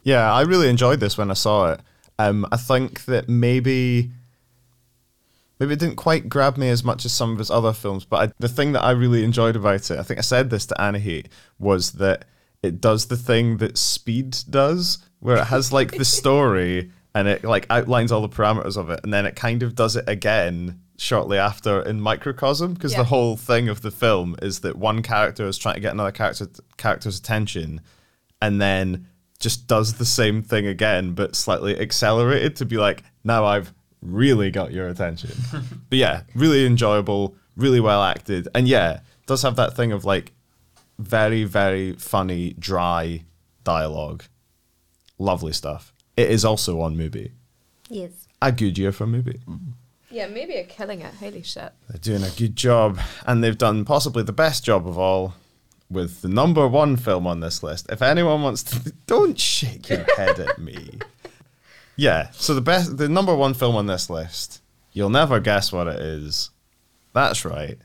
Yeah, 0.03 0.33
I 0.33 0.43
really 0.43 0.69
enjoyed 0.69 1.01
this 1.01 1.17
when 1.17 1.31
I 1.31 1.35
saw 1.35 1.73
it. 1.73 1.81
Um, 2.19 2.47
I 2.53 2.57
think 2.57 3.05
that 3.07 3.29
maybe 3.29 4.11
maybe 5.59 5.75
it 5.75 5.79
didn't 5.79 5.97
quite 5.97 6.29
grab 6.29 6.57
me 6.57 6.69
as 6.69 6.83
much 6.83 7.05
as 7.05 7.13
some 7.13 7.33
of 7.33 7.39
his 7.39 7.51
other 7.51 7.73
films, 7.73 8.05
but 8.05 8.29
I, 8.31 8.33
the 8.39 8.49
thing 8.49 8.73
that 8.73 8.83
I 8.83 8.91
really 8.91 9.23
enjoyed 9.25 9.55
about 9.57 9.91
it, 9.91 9.99
I 9.99 10.03
think 10.03 10.19
I 10.19 10.23
said 10.23 10.51
this 10.51 10.67
to 10.67 10.75
Anahit, 10.75 11.27
was 11.59 11.93
that 11.93 12.25
it 12.63 12.81
does 12.81 13.07
the 13.07 13.17
thing 13.17 13.59
that 13.59 13.79
Speed 13.79 14.37
does, 14.51 14.99
where 15.21 15.37
it 15.37 15.45
has 15.47 15.73
like 15.73 15.93
the 15.93 16.05
story 16.05 16.91
and 17.15 17.29
it 17.29 17.45
like 17.45 17.67
outlines 17.71 18.11
all 18.11 18.23
the 18.23 18.29
parameters 18.29 18.77
of 18.77 18.91
it, 18.91 19.01
and 19.05 19.13
then 19.15 19.25
it 19.27 19.37
kind 19.37 19.63
of 19.63 19.75
does 19.75 19.95
it 19.97 20.05
again 20.09 20.81
shortly 20.99 21.39
after 21.39 21.81
in 21.83 22.01
Microcosm 22.01 22.75
because 22.75 22.93
Yeah. 22.93 22.99
the 22.99 23.05
whole 23.05 23.37
thing 23.37 23.69
of 23.69 23.83
the 23.83 23.91
film 23.91 24.37
is 24.43 24.61
that 24.61 24.77
one 24.77 25.03
character 25.03 25.47
is 25.47 25.59
trying 25.59 25.75
to 25.75 25.81
get 25.81 25.93
another 25.93 26.13
character 26.13 26.49
character's 26.77 27.19
attention, 27.19 27.81
and 28.41 28.61
then 28.61 29.07
just 29.43 29.67
does 29.67 29.95
the 29.95 30.07
same 30.07 30.43
thing 30.43 30.67
again 30.67 31.13
but 31.13 31.37
slightly 31.37 31.79
accelerated 31.79 32.57
to 32.57 32.65
be 32.65 32.77
like, 32.79 33.03
now 33.25 33.45
I've 33.45 33.75
really 34.01 34.51
got 34.51 34.73
your 34.73 34.89
attention. 34.89 35.31
but 35.91 35.99
yeah, 35.99 36.23
really 36.35 36.65
enjoyable, 36.65 37.37
really 37.57 37.81
well 37.81 38.03
acted, 38.03 38.49
and 38.55 38.67
yeah, 38.67 39.01
does 39.27 39.43
have 39.43 39.57
that 39.57 39.77
thing 39.77 39.93
of 39.93 40.05
like 40.05 40.33
very 40.99 41.45
very 41.45 41.93
funny 41.95 42.55
dry 42.59 43.23
dialogue 43.65 44.23
lovely 45.19 45.53
stuff 45.53 45.93
it 46.17 46.31
is 46.31 46.45
also 46.45 46.81
on 46.81 46.97
Mubi 46.97 47.31
Yes. 47.89 48.11
a 48.41 48.53
good 48.53 48.77
year 48.79 48.93
for 48.93 49.07
Mubi 49.07 49.41
Yeah, 50.11 50.29
Mubi 50.29 50.61
are 50.63 50.67
killing 50.69 51.01
it. 51.01 51.15
Holy 51.15 51.43
shit. 51.43 51.73
they're 51.89 51.99
doing 52.01 52.23
a 52.23 52.31
good 52.37 52.55
job 52.57 53.01
and 53.27 53.43
they've 53.43 53.57
done 53.59 53.85
possibly 53.85 54.23
the 54.23 54.33
best 54.33 54.65
job 54.65 54.87
of 54.87 54.99
all 54.99 55.35
with 55.93 56.23
the 56.23 56.29
number 56.29 56.67
one 56.67 56.97
film 56.97 57.27
on 57.27 57.41
this 57.41 57.63
list. 57.63 57.87
If 57.91 58.03
anyone 58.03 58.43
wants 58.43 58.63
to 58.65 58.93
don't 59.07 59.39
shake 59.39 59.89
your 59.89 60.05
head 60.17 60.39
at 60.41 60.59
me. 60.59 60.99
Yeah 61.95 62.31
so 62.33 62.55
the 62.55 62.63
best 62.63 62.97
the 62.97 63.07
number 63.07 63.37
one 63.37 63.53
film 63.53 63.77
on 63.77 63.87
this 63.87 64.09
list 64.09 64.63
you'll 64.93 65.11
never 65.11 65.41
guess 65.41 65.71
what 65.71 65.87
it 65.89 66.01
is. 66.01 66.49
That's 67.13 67.45
right. 67.45 67.79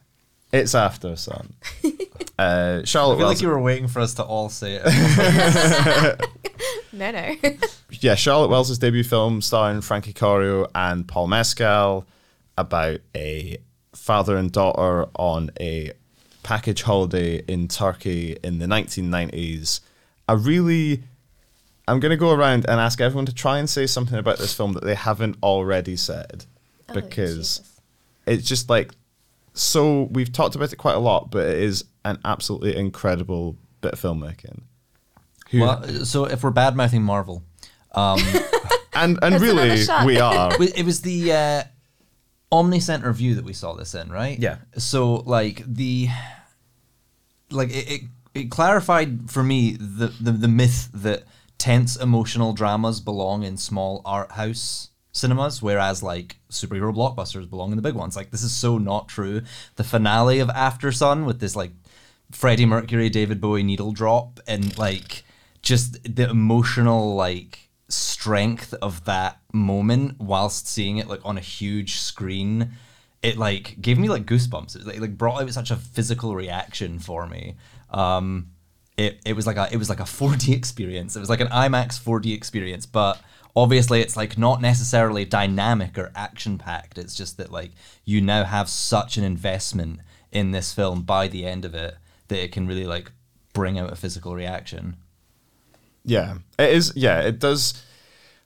It's 0.52 0.74
Aftersun. 0.74 1.52
Uh, 2.40 2.82
I 2.82 2.86
charlotte 2.86 3.18
feel 3.18 3.26
like 3.26 3.42
you 3.42 3.48
were 3.48 3.60
waiting 3.60 3.88
for 3.88 4.00
us 4.00 4.14
to 4.14 4.24
all 4.24 4.48
say 4.50 4.80
it. 4.80 6.30
No, 6.98 7.12
no. 7.12 7.36
yeah, 7.92 8.16
Charlotte 8.16 8.50
Wells' 8.50 8.78
debut 8.78 9.04
film 9.04 9.42
starring 9.42 9.82
Frankie 9.82 10.14
Corio 10.14 10.68
and 10.74 11.08
Paul 11.08 11.28
Mescal 11.28 12.06
about 12.58 13.00
a 13.16 13.58
father 13.94 14.38
and 14.38 14.52
daughter 14.52 15.08
on 15.16 15.52
a 15.60 15.92
package 16.48 16.84
holiday 16.84 17.40
in 17.46 17.68
Turkey 17.68 18.38
in 18.42 18.60
the 18.60 18.66
1990s. 18.66 19.82
A 20.30 20.38
really. 20.38 21.04
I'm 21.90 22.00
going 22.00 22.10
to 22.12 22.18
go 22.18 22.32
around 22.32 22.66
and 22.70 22.80
ask 22.80 23.02
everyone 23.02 23.26
to 23.26 23.34
try 23.34 23.60
and 23.60 23.70
say 23.70 23.86
something 23.86 24.18
about 24.18 24.40
this 24.40 24.54
film 24.54 24.72
that 24.74 24.84
they 24.84 24.96
haven't 24.96 25.38
already 25.44 25.96
said. 25.98 26.46
Oh, 26.90 26.94
Because 26.94 27.58
Jesus. 27.58 27.82
it's 28.26 28.48
just 28.48 28.70
like. 28.70 28.92
So 29.54 30.04
we've 30.04 30.32
talked 30.32 30.56
about 30.56 30.72
it 30.72 30.78
quite 30.78 30.96
a 30.96 31.00
lot, 31.00 31.32
but 31.32 31.48
it 31.48 31.58
is 31.60 31.84
an 32.06 32.20
absolutely 32.24 32.78
incredible 32.78 33.58
bit 33.82 33.94
of 33.94 34.00
filmmaking. 34.00 34.62
Who, 35.50 35.62
well, 35.62 35.84
so 36.06 36.26
if 36.26 36.44
we're 36.44 36.52
bad 36.52 36.76
mouthing 36.78 37.04
Marvel, 37.04 37.44
um, 37.94 38.20
and 38.94 39.20
and 39.22 39.42
really, 39.42 39.84
we 40.06 40.20
are. 40.20 40.52
it 40.62 40.86
was 40.86 41.02
the 41.02 41.34
uh, 41.34 41.64
Omni 42.52 42.80
Center 42.80 43.12
Vue 43.12 43.36
that 43.36 43.44
we 43.44 43.54
saw 43.54 43.74
this 43.74 43.96
in, 43.96 44.10
right? 44.10 44.38
Yeah. 44.40 44.58
So 44.78 45.16
like 45.16 45.64
the 45.66 46.10
like 47.50 47.70
it, 47.70 47.92
it, 47.92 48.02
it 48.34 48.52
clarified 48.52 49.30
for 49.30 49.44
me 49.44 49.72
the, 49.72 50.08
the 50.20 50.32
the 50.32 50.48
myth 50.48 50.90
that 50.94 51.24
tense 51.58 51.96
emotional 51.96 52.54
dramas 52.54 53.00
belong 53.00 53.44
in 53.44 53.58
small 53.58 54.02
art 54.06 54.34
house 54.34 54.90
cinemas 55.12 55.62
whereas 55.62 56.04
like 56.04 56.38
superhero 56.52 56.94
blockbusters 56.94 57.50
belong 57.50 57.72
in 57.72 57.76
the 57.76 57.82
big 57.82 57.96
ones. 57.96 58.16
Like 58.16 58.32
this 58.32 58.44
is 58.44 58.56
so 58.56 58.78
not 58.78 59.08
true. 59.08 59.42
The 59.76 59.84
finale 59.84 60.40
of 60.40 60.50
Aftersun 60.50 61.26
with 61.26 61.40
this 61.40 61.56
like 61.56 61.72
freddie 62.32 62.66
mercury 62.66 63.10
david 63.10 63.40
bowie 63.40 63.64
needle 63.64 63.94
drop 63.94 64.40
and 64.48 64.78
like 64.78 65.24
just 65.62 66.04
the 66.16 66.30
emotional 66.30 67.16
like 67.16 67.70
strength 67.90 68.74
of 68.82 69.06
that 69.06 69.40
moment 69.54 70.20
whilst 70.20 70.68
seeing 70.68 70.98
it 70.98 71.08
like 71.08 71.22
on 71.24 71.38
a 71.38 71.42
huge 71.42 71.96
screen 71.96 72.72
it 73.24 73.38
like 73.38 73.80
gave 73.82 73.98
me 73.98 74.10
like 74.10 74.26
goosebumps 74.26 74.76
it 74.76 74.86
like, 74.86 75.00
like 75.00 75.18
brought 75.18 75.42
out 75.42 75.50
such 75.52 75.72
a 75.72 75.76
physical 75.76 76.36
reaction 76.36 77.00
for 77.00 77.28
me 77.28 77.56
um 77.92 78.48
it, 78.98 79.20
it 79.26 79.34
was 79.34 79.46
like 79.46 79.58
a 79.58 79.68
it 79.72 79.78
was 79.78 79.90
like 79.90 80.00
a 80.00 80.04
4D 80.20 80.54
experience 80.56 81.16
it 81.16 81.20
was 81.20 81.30
like 81.30 81.42
an 81.42 81.48
IMAX 81.48 82.02
4D 82.02 82.34
experience 82.36 82.86
but 82.86 83.22
obviously 83.56 84.02
it's 84.02 84.16
like 84.16 84.38
not 84.38 84.62
necessarily 84.62 85.26
dynamic 85.26 85.98
or 85.98 86.12
action 86.16 86.58
packed 86.58 86.98
it's 86.98 87.16
just 87.16 87.38
that 87.38 87.52
like 87.52 87.72
you 88.06 88.22
now 88.22 88.44
have 88.44 88.70
such 88.70 89.18
an 89.18 89.24
investment 89.24 90.00
in 90.32 90.52
this 90.52 90.74
film 90.74 91.02
by 91.02 91.28
the 91.28 91.46
end 91.46 91.66
of 91.66 91.74
it 91.74 91.96
that 92.28 92.44
it 92.44 92.52
can 92.52 92.68
really 92.68 92.86
like 92.86 93.12
bring 93.54 93.80
out 93.80 93.92
a 93.92 93.96
physical 93.96 94.36
reaction 94.36 94.96
Yeah, 96.08 96.38
it 96.58 96.70
is. 96.70 96.94
Yeah, 96.96 97.20
it 97.20 97.38
does. 97.38 97.84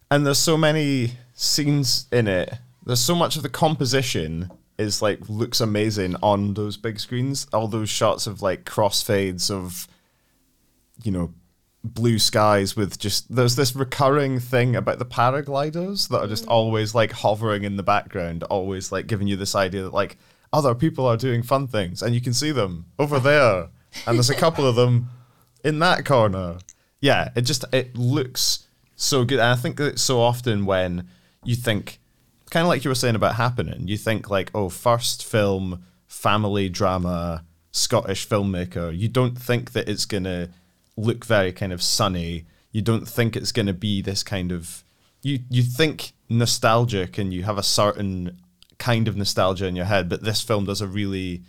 And 0.10 0.26
there's 0.26 0.40
so 0.40 0.58
many 0.58 1.14
scenes 1.36 2.08
in 2.12 2.28
it. 2.28 2.56
There's 2.84 3.00
so 3.00 3.14
much 3.14 3.38
of 3.38 3.44
the 3.44 3.50
composition 3.50 4.50
is 4.82 5.02
like 5.02 5.30
looks 5.30 5.62
amazing 5.62 6.16
on 6.22 6.54
those 6.54 6.78
big 6.78 7.00
screens. 7.00 7.48
All 7.54 7.68
those 7.68 7.90
shots 7.90 8.28
of 8.28 8.42
like 8.42 8.66
crossfades 8.66 9.50
of, 9.50 9.88
you 11.04 11.12
know, 11.12 11.34
blue 11.84 12.20
skies 12.20 12.76
with 12.76 13.00
just 13.00 13.34
there's 13.34 13.56
this 13.56 13.76
recurring 13.76 14.40
thing 14.40 14.76
about 14.76 15.00
the 15.00 15.06
paragliders 15.06 16.10
that 16.10 16.20
are 16.20 16.28
just 16.28 16.46
mm. 16.46 16.52
always 16.52 16.94
like 16.94 17.12
hovering 17.12 17.64
in 17.64 17.78
the 17.78 17.84
background, 17.84 18.44
always 18.44 18.92
like 18.92 19.08
giving 19.08 19.28
you 19.28 19.36
this 19.36 19.56
idea 19.56 19.84
that 19.84 19.94
like 19.94 20.18
other 20.54 20.76
people 20.76 21.06
are 21.06 21.18
doing 21.18 21.42
fun 21.42 21.68
things 21.68 22.02
and 22.02 22.14
you 22.14 22.22
can 22.22 22.34
see 22.34 22.52
them 22.52 22.86
over 23.00 23.20
there, 23.30 23.70
and 24.06 24.18
there's 24.18 24.30
a 24.30 24.36
couple 24.36 24.66
of 24.68 24.76
them 24.76 25.10
in 25.64 25.80
that 25.80 26.06
corner. 26.06 26.58
Yeah, 27.00 27.30
it 27.36 27.42
just 27.42 27.66
it 27.74 27.96
looks 27.96 28.68
so 28.96 29.26
good, 29.26 29.40
and 29.40 29.50
I 29.50 29.56
think 29.56 29.78
that 29.78 30.00
so 30.00 30.20
often 30.20 30.66
when 30.66 31.08
you 31.44 31.56
think, 31.56 32.00
kind 32.52 32.64
of 32.64 32.68
like 32.68 32.84
you 32.84 32.92
were 32.92 32.96
saying 32.96 33.16
about 33.16 33.36
happening, 33.36 33.88
you 33.88 33.98
think 33.98 34.30
like, 34.30 34.52
oh, 34.54 34.70
first 34.70 35.26
film, 35.26 35.84
family 36.08 36.70
drama, 36.70 37.44
Scottish 37.72 38.28
filmmaker. 38.28 38.96
You 38.96 39.08
don't 39.08 39.38
think 39.38 39.72
that 39.72 39.90
it's 39.90 40.06
gonna 40.06 40.50
look 40.96 41.26
very 41.26 41.52
kind 41.52 41.74
of 41.74 41.82
sunny. 41.82 42.46
You 42.72 42.82
don't 42.82 43.08
think 43.08 43.36
it's 43.36 43.52
gonna 43.52 43.74
be 43.74 44.02
this 44.02 44.22
kind 44.22 44.52
of 44.52 44.84
you 45.24 45.40
you 45.50 45.64
think 45.64 46.12
nostalgic 46.30 47.18
and 47.18 47.34
you 47.34 47.44
have 47.44 47.58
a 47.58 47.64
certain 47.64 48.38
kind 48.78 49.08
of 49.08 49.16
nostalgia 49.16 49.68
in 49.68 49.76
your 49.76 49.86
head, 49.86 50.10
but 50.10 50.24
this 50.24 50.42
film 50.42 50.66
does 50.66 50.82
a 50.82 50.88
really 50.88 51.44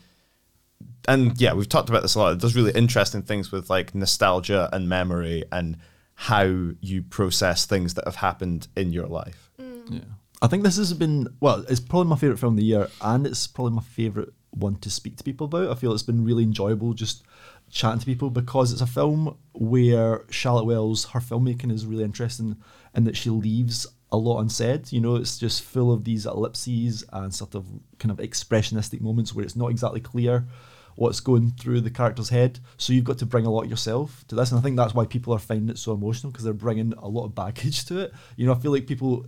and 1.08 1.40
yeah, 1.40 1.52
we've 1.52 1.68
talked 1.68 1.88
about 1.88 2.02
this 2.02 2.14
a 2.14 2.18
lot. 2.20 2.32
It 2.34 2.38
does 2.38 2.54
really 2.54 2.72
interesting 2.72 3.22
things 3.22 3.50
with 3.50 3.68
like 3.68 3.94
nostalgia 3.94 4.68
and 4.72 4.88
memory 4.88 5.44
and 5.50 5.78
how 6.14 6.70
you 6.80 7.02
process 7.02 7.66
things 7.66 7.94
that 7.94 8.04
have 8.04 8.16
happened 8.16 8.68
in 8.76 8.92
your 8.92 9.06
life. 9.06 9.50
Mm. 9.60 9.94
Yeah. 9.94 10.14
I 10.42 10.48
think 10.48 10.64
this 10.64 10.76
has 10.76 10.92
been 10.92 11.28
well, 11.38 11.64
it's 11.68 11.78
probably 11.78 12.10
my 12.10 12.16
favorite 12.16 12.38
film 12.38 12.54
of 12.54 12.56
the 12.58 12.64
year, 12.64 12.88
and 13.00 13.26
it's 13.28 13.46
probably 13.46 13.74
my 13.74 13.82
favorite 13.82 14.34
one 14.50 14.74
to 14.80 14.90
speak 14.90 15.16
to 15.16 15.24
people 15.24 15.44
about. 15.44 15.70
I 15.70 15.76
feel 15.76 15.92
it's 15.92 16.02
been 16.02 16.24
really 16.24 16.42
enjoyable 16.42 16.94
just 16.94 17.22
chatting 17.70 18.00
to 18.00 18.06
people 18.06 18.28
because 18.28 18.72
it's 18.72 18.82
a 18.82 18.86
film 18.86 19.38
where 19.52 20.24
Charlotte 20.30 20.64
Wells, 20.64 21.04
her 21.10 21.20
filmmaking 21.20 21.72
is 21.72 21.86
really 21.86 22.02
interesting, 22.02 22.56
and 22.92 23.06
that 23.06 23.16
she 23.16 23.30
leaves 23.30 23.86
a 24.10 24.16
lot 24.16 24.40
unsaid. 24.40 24.90
You 24.90 25.00
know, 25.00 25.14
it's 25.14 25.38
just 25.38 25.62
full 25.62 25.92
of 25.92 26.02
these 26.02 26.26
ellipses 26.26 27.04
and 27.12 27.32
sort 27.32 27.54
of 27.54 27.64
kind 28.00 28.10
of 28.10 28.18
expressionistic 28.18 29.00
moments 29.00 29.32
where 29.32 29.44
it's 29.44 29.56
not 29.56 29.70
exactly 29.70 30.00
clear 30.00 30.48
what's 30.96 31.20
going 31.20 31.52
through 31.52 31.80
the 31.82 31.90
character's 31.90 32.30
head. 32.30 32.58
So 32.78 32.92
you've 32.92 33.04
got 33.04 33.18
to 33.18 33.26
bring 33.26 33.46
a 33.46 33.50
lot 33.50 33.68
yourself 33.68 34.24
to 34.26 34.34
this, 34.34 34.50
and 34.50 34.58
I 34.58 34.62
think 34.62 34.76
that's 34.76 34.92
why 34.92 35.06
people 35.06 35.32
are 35.34 35.38
finding 35.38 35.68
it 35.68 35.78
so 35.78 35.92
emotional 35.92 36.32
because 36.32 36.44
they're 36.44 36.52
bringing 36.52 36.92
a 36.94 37.08
lot 37.08 37.26
of 37.26 37.34
baggage 37.36 37.84
to 37.86 38.00
it. 38.00 38.12
You 38.36 38.46
know, 38.46 38.52
I 38.52 38.58
feel 38.58 38.72
like 38.72 38.88
people, 38.88 39.26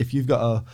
if 0.00 0.12
you've 0.12 0.26
got 0.26 0.42
a 0.42 0.64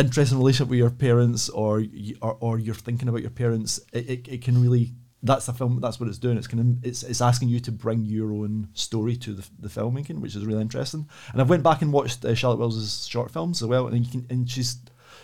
interesting 0.00 0.38
relationship 0.38 0.68
with 0.68 0.78
your 0.78 0.90
parents 0.90 1.48
or 1.48 1.84
or, 2.20 2.36
or 2.40 2.58
you're 2.58 2.74
thinking 2.74 3.08
about 3.08 3.22
your 3.22 3.30
parents, 3.30 3.80
it, 3.92 4.10
it, 4.10 4.28
it 4.28 4.42
can 4.42 4.60
really. 4.60 4.92
That's 5.22 5.46
the 5.46 5.52
film. 5.52 5.80
That's 5.80 5.98
what 5.98 6.08
it's 6.08 6.18
doing. 6.18 6.36
It's 6.36 6.46
kind 6.46 6.60
of 6.60 6.84
it's, 6.84 7.02
it's 7.02 7.20
asking 7.20 7.48
you 7.48 7.58
to 7.60 7.72
bring 7.72 8.04
your 8.04 8.32
own 8.32 8.68
story 8.74 9.16
to 9.16 9.32
the, 9.32 9.48
the 9.58 9.68
filmmaking, 9.68 10.20
which 10.20 10.36
is 10.36 10.44
really 10.44 10.60
interesting. 10.60 11.08
And 11.32 11.40
I've 11.40 11.50
went 11.50 11.64
back 11.64 11.82
and 11.82 11.92
watched 11.92 12.24
uh, 12.24 12.34
Charlotte 12.34 12.60
Wells' 12.60 13.08
short 13.08 13.30
films 13.32 13.62
as 13.62 13.68
well, 13.68 13.88
and 13.88 14.04
you 14.04 14.10
can 14.12 14.26
and 14.30 14.48
she's, 14.48 14.76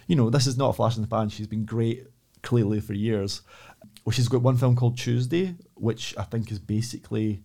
you 0.09 0.17
know, 0.17 0.31
this 0.31 0.47
is 0.47 0.57
not 0.57 0.71
a 0.71 0.73
flash 0.73 0.97
in 0.97 1.03
the 1.03 1.09
pan. 1.09 1.29
She's 1.29 1.47
been 1.47 1.67
great 1.67 2.07
clearly 2.43 2.81
for 2.81 2.95
years. 2.95 3.43
Well, 4.05 4.13
she's 4.13 4.29
got 4.29 4.43
one 4.43 4.57
film 4.57 4.75
called 4.75 4.99
Tuesday, 4.99 5.55
which 5.75 6.15
I 6.19 6.25
think 6.25 6.51
is 6.51 6.59
basically 6.59 7.45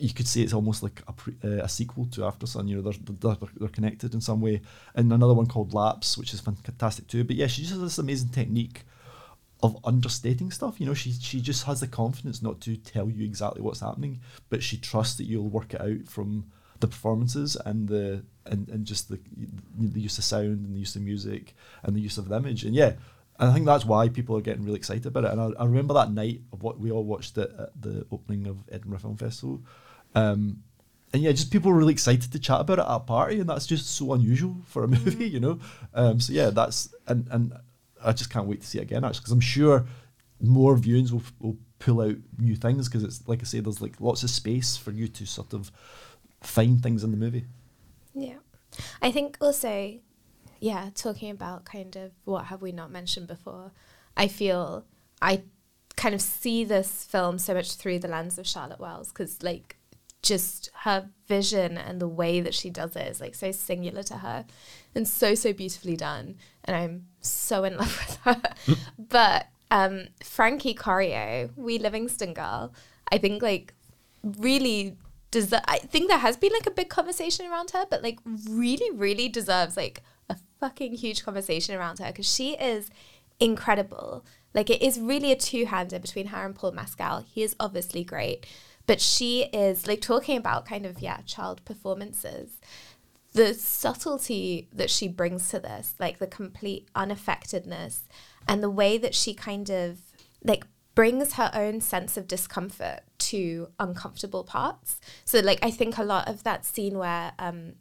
you 0.00 0.14
could 0.14 0.28
say 0.28 0.40
it's 0.40 0.52
almost 0.52 0.82
like 0.82 1.02
a, 1.06 1.12
pre, 1.12 1.34
uh, 1.44 1.64
a 1.64 1.68
sequel 1.68 2.06
to 2.06 2.22
Aftersun. 2.22 2.68
You 2.68 2.76
know, 2.76 2.82
they're, 2.82 3.16
they're, 3.20 3.48
they're 3.58 3.68
connected 3.68 4.14
in 4.14 4.20
some 4.20 4.40
way. 4.40 4.60
And 4.94 5.12
another 5.12 5.34
one 5.34 5.46
called 5.46 5.74
Laps, 5.74 6.16
which 6.18 6.34
is 6.34 6.40
fantastic 6.40 7.06
too. 7.06 7.24
But 7.24 7.36
yeah, 7.36 7.46
she 7.46 7.62
just 7.62 7.74
has 7.74 7.82
this 7.82 7.98
amazing 7.98 8.30
technique 8.30 8.82
of 9.62 9.78
understating 9.84 10.50
stuff. 10.50 10.80
You 10.80 10.86
know, 10.86 10.94
she 10.94 11.12
she 11.12 11.40
just 11.40 11.64
has 11.64 11.80
the 11.80 11.86
confidence 11.86 12.42
not 12.42 12.60
to 12.62 12.76
tell 12.76 13.10
you 13.10 13.24
exactly 13.24 13.62
what's 13.62 13.80
happening, 13.80 14.20
but 14.48 14.62
she 14.62 14.76
trusts 14.76 15.16
that 15.18 15.24
you'll 15.24 15.48
work 15.48 15.74
it 15.74 15.80
out 15.80 16.08
from 16.08 16.50
the 16.80 16.88
performances 16.88 17.56
and 17.66 17.88
the 17.88 18.24
and, 18.46 18.68
and 18.68 18.86
just 18.86 19.08
the 19.08 19.20
the 19.78 20.00
use 20.00 20.18
of 20.18 20.24
sound 20.24 20.66
and 20.66 20.74
the 20.74 20.78
use 20.78 20.96
of 20.96 21.02
music 21.02 21.54
and 21.82 21.94
the 21.94 22.00
use 22.00 22.18
of 22.18 22.28
the 22.28 22.36
image. 22.36 22.64
And 22.64 22.74
yeah. 22.74 22.94
And 23.38 23.48
I 23.48 23.54
think 23.54 23.64
that's 23.64 23.86
why 23.86 24.10
people 24.10 24.36
are 24.36 24.42
getting 24.42 24.64
really 24.64 24.76
excited 24.76 25.06
about 25.06 25.24
it. 25.24 25.30
And 25.30 25.40
I, 25.40 25.62
I 25.62 25.64
remember 25.64 25.94
that 25.94 26.12
night 26.12 26.42
of 26.52 26.62
what 26.62 26.78
we 26.78 26.90
all 26.90 27.04
watched 27.04 27.38
it 27.38 27.50
at 27.58 27.70
the 27.80 28.04
opening 28.12 28.46
of 28.46 28.58
Edinburgh 28.70 28.98
Film 28.98 29.16
Festival. 29.16 29.62
Um, 30.14 30.62
and 31.12 31.22
yeah, 31.22 31.32
just 31.32 31.50
people 31.50 31.72
were 31.72 31.78
really 31.78 31.92
excited 31.92 32.30
to 32.32 32.38
chat 32.38 32.60
about 32.60 32.78
it 32.78 32.82
at 32.82 32.94
a 32.94 33.00
party, 33.00 33.40
and 33.40 33.48
that's 33.48 33.66
just 33.66 33.86
so 33.86 34.12
unusual 34.12 34.56
for 34.66 34.84
a 34.84 34.88
movie, 34.88 35.28
you 35.28 35.40
know. 35.40 35.58
Um, 35.94 36.20
so 36.20 36.32
yeah, 36.32 36.50
that's 36.50 36.94
and 37.06 37.26
and 37.30 37.52
I 38.04 38.12
just 38.12 38.30
can't 38.30 38.46
wait 38.46 38.60
to 38.60 38.66
see 38.66 38.78
it 38.78 38.82
again 38.82 39.04
actually, 39.04 39.20
because 39.20 39.32
I'm 39.32 39.40
sure 39.40 39.86
more 40.40 40.76
viewings 40.76 41.10
will 41.10 41.22
will 41.40 41.56
pull 41.78 42.00
out 42.02 42.16
new 42.38 42.54
things 42.54 42.88
because 42.88 43.02
it's 43.02 43.26
like 43.26 43.40
I 43.40 43.44
say, 43.44 43.60
there's 43.60 43.82
like 43.82 44.00
lots 44.00 44.22
of 44.22 44.30
space 44.30 44.76
for 44.76 44.92
you 44.92 45.08
to 45.08 45.26
sort 45.26 45.52
of 45.52 45.72
find 46.42 46.80
things 46.82 47.02
in 47.02 47.10
the 47.10 47.16
movie. 47.16 47.46
Yeah. 48.14 48.36
I 49.02 49.10
think 49.10 49.36
also, 49.40 49.98
yeah, 50.60 50.90
talking 50.94 51.30
about 51.30 51.64
kind 51.64 51.96
of 51.96 52.12
what 52.24 52.46
have 52.46 52.62
we 52.62 52.72
not 52.72 52.90
mentioned 52.90 53.26
before, 53.26 53.72
I 54.16 54.28
feel 54.28 54.84
I 55.20 55.42
kind 55.96 56.14
of 56.14 56.20
see 56.20 56.64
this 56.64 57.04
film 57.04 57.38
so 57.38 57.54
much 57.54 57.74
through 57.74 57.98
the 57.98 58.08
lens 58.08 58.38
of 58.38 58.46
Charlotte 58.46 58.80
Wells 58.80 59.08
because, 59.08 59.42
like, 59.42 59.76
just 60.22 60.70
her 60.82 61.08
vision 61.26 61.78
and 61.78 62.00
the 62.00 62.08
way 62.08 62.40
that 62.40 62.54
she 62.54 62.70
does 62.70 62.94
it 62.94 63.06
is 63.06 63.20
like 63.20 63.34
so 63.34 63.50
singular 63.52 64.02
to 64.02 64.18
her 64.18 64.44
and 64.94 65.08
so, 65.08 65.34
so 65.34 65.52
beautifully 65.52 65.96
done. 65.96 66.36
And 66.64 66.76
I'm 66.76 67.06
so 67.20 67.64
in 67.64 67.76
love 67.76 68.20
with 68.26 68.36
her. 68.36 68.42
but 68.98 69.46
um, 69.70 70.08
Frankie 70.22 70.74
Corio, 70.74 71.50
Wee 71.56 71.78
Livingston 71.78 72.34
Girl, 72.34 72.72
I 73.10 73.18
think, 73.18 73.42
like, 73.42 73.74
really 74.22 74.96
does 75.30 75.52
I 75.52 75.78
think 75.78 76.08
there 76.08 76.18
has 76.18 76.36
been 76.36 76.52
like 76.52 76.66
a 76.66 76.72
big 76.72 76.88
conversation 76.88 77.46
around 77.46 77.70
her, 77.70 77.86
but 77.88 78.02
like 78.02 78.18
really, 78.48 78.90
really 78.90 79.28
deserves 79.28 79.76
like 79.76 80.02
a 80.28 80.36
fucking 80.58 80.94
huge 80.94 81.24
conversation 81.24 81.74
around 81.74 81.98
her 82.00 82.06
because 82.06 82.30
she 82.30 82.54
is 82.54 82.90
incredible. 83.38 84.24
Like 84.54 84.70
it 84.70 84.82
is 84.82 84.98
really 84.98 85.30
a 85.30 85.36
two-hander 85.36 86.00
between 86.00 86.26
her 86.26 86.44
and 86.44 86.54
Paul 86.54 86.72
Mescal. 86.72 87.24
He 87.32 87.42
is 87.42 87.54
obviously 87.60 88.02
great, 88.02 88.44
but 88.90 89.00
she 89.00 89.42
is 89.52 89.86
like 89.86 90.00
talking 90.00 90.36
about 90.36 90.66
kind 90.66 90.84
of 90.84 91.00
yeah 91.00 91.18
child 91.24 91.64
performances. 91.64 92.58
The 93.34 93.54
subtlety 93.54 94.66
that 94.72 94.90
she 94.90 95.06
brings 95.06 95.48
to 95.50 95.60
this, 95.60 95.94
like 96.00 96.18
the 96.18 96.26
complete 96.26 96.88
unaffectedness, 96.96 98.08
and 98.48 98.64
the 98.64 98.68
way 98.68 98.98
that 98.98 99.14
she 99.14 99.32
kind 99.32 99.70
of 99.70 100.00
like 100.42 100.64
brings 100.96 101.34
her 101.34 101.52
own 101.54 101.80
sense 101.80 102.16
of 102.16 102.26
discomfort 102.26 103.02
to 103.30 103.68
uncomfortable 103.78 104.42
parts. 104.42 105.00
So 105.24 105.38
like 105.38 105.60
I 105.62 105.70
think 105.70 105.96
a 105.96 106.02
lot 106.02 106.26
of 106.26 106.42
that 106.42 106.64
scene 106.64 106.98
where 106.98 107.30
um 107.38 107.74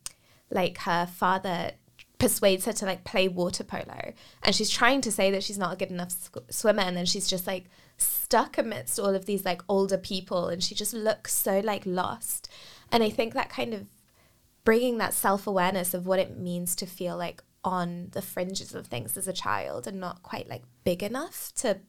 like 0.51 0.77
her 0.81 1.07
father 1.07 1.71
persuades 2.19 2.65
her 2.65 2.73
to 2.73 2.85
like 2.85 3.03
play 3.03 3.27
water 3.27 3.63
polo 3.63 4.13
and 4.43 4.53
she's 4.53 4.69
trying 4.69 5.01
to 5.01 5.11
say 5.11 5.31
that 5.31 5.41
she's 5.41 5.57
not 5.57 5.73
a 5.73 5.77
good 5.77 5.89
enough 5.89 6.11
sw- 6.11 6.51
swimmer 6.51 6.81
and 6.81 6.95
then 6.95 7.05
she's 7.05 7.27
just 7.27 7.47
like 7.47 7.63
stuck 8.01 8.57
amidst 8.57 8.99
all 8.99 9.15
of 9.15 9.25
these 9.25 9.45
like 9.45 9.61
older 9.67 9.97
people 9.97 10.47
and 10.47 10.63
she 10.63 10.75
just 10.75 10.93
looks 10.93 11.33
so 11.33 11.59
like 11.59 11.83
lost. 11.85 12.49
And 12.91 13.03
i 13.03 13.09
think 13.09 13.33
that 13.33 13.49
kind 13.49 13.73
of 13.73 13.87
bringing 14.63 14.97
that 14.97 15.13
self-awareness 15.13 15.93
of 15.93 16.05
what 16.05 16.19
it 16.19 16.37
means 16.37 16.75
to 16.75 16.85
feel 16.85 17.17
like 17.17 17.41
on 17.63 18.09
the 18.11 18.21
fringes 18.21 18.73
of 18.73 18.87
things 18.87 19.17
as 19.17 19.27
a 19.27 19.33
child 19.33 19.87
and 19.87 19.99
not 19.99 20.23
quite 20.23 20.49
like 20.49 20.63
big 20.83 21.03
enough 21.03 21.51
to 21.55 21.79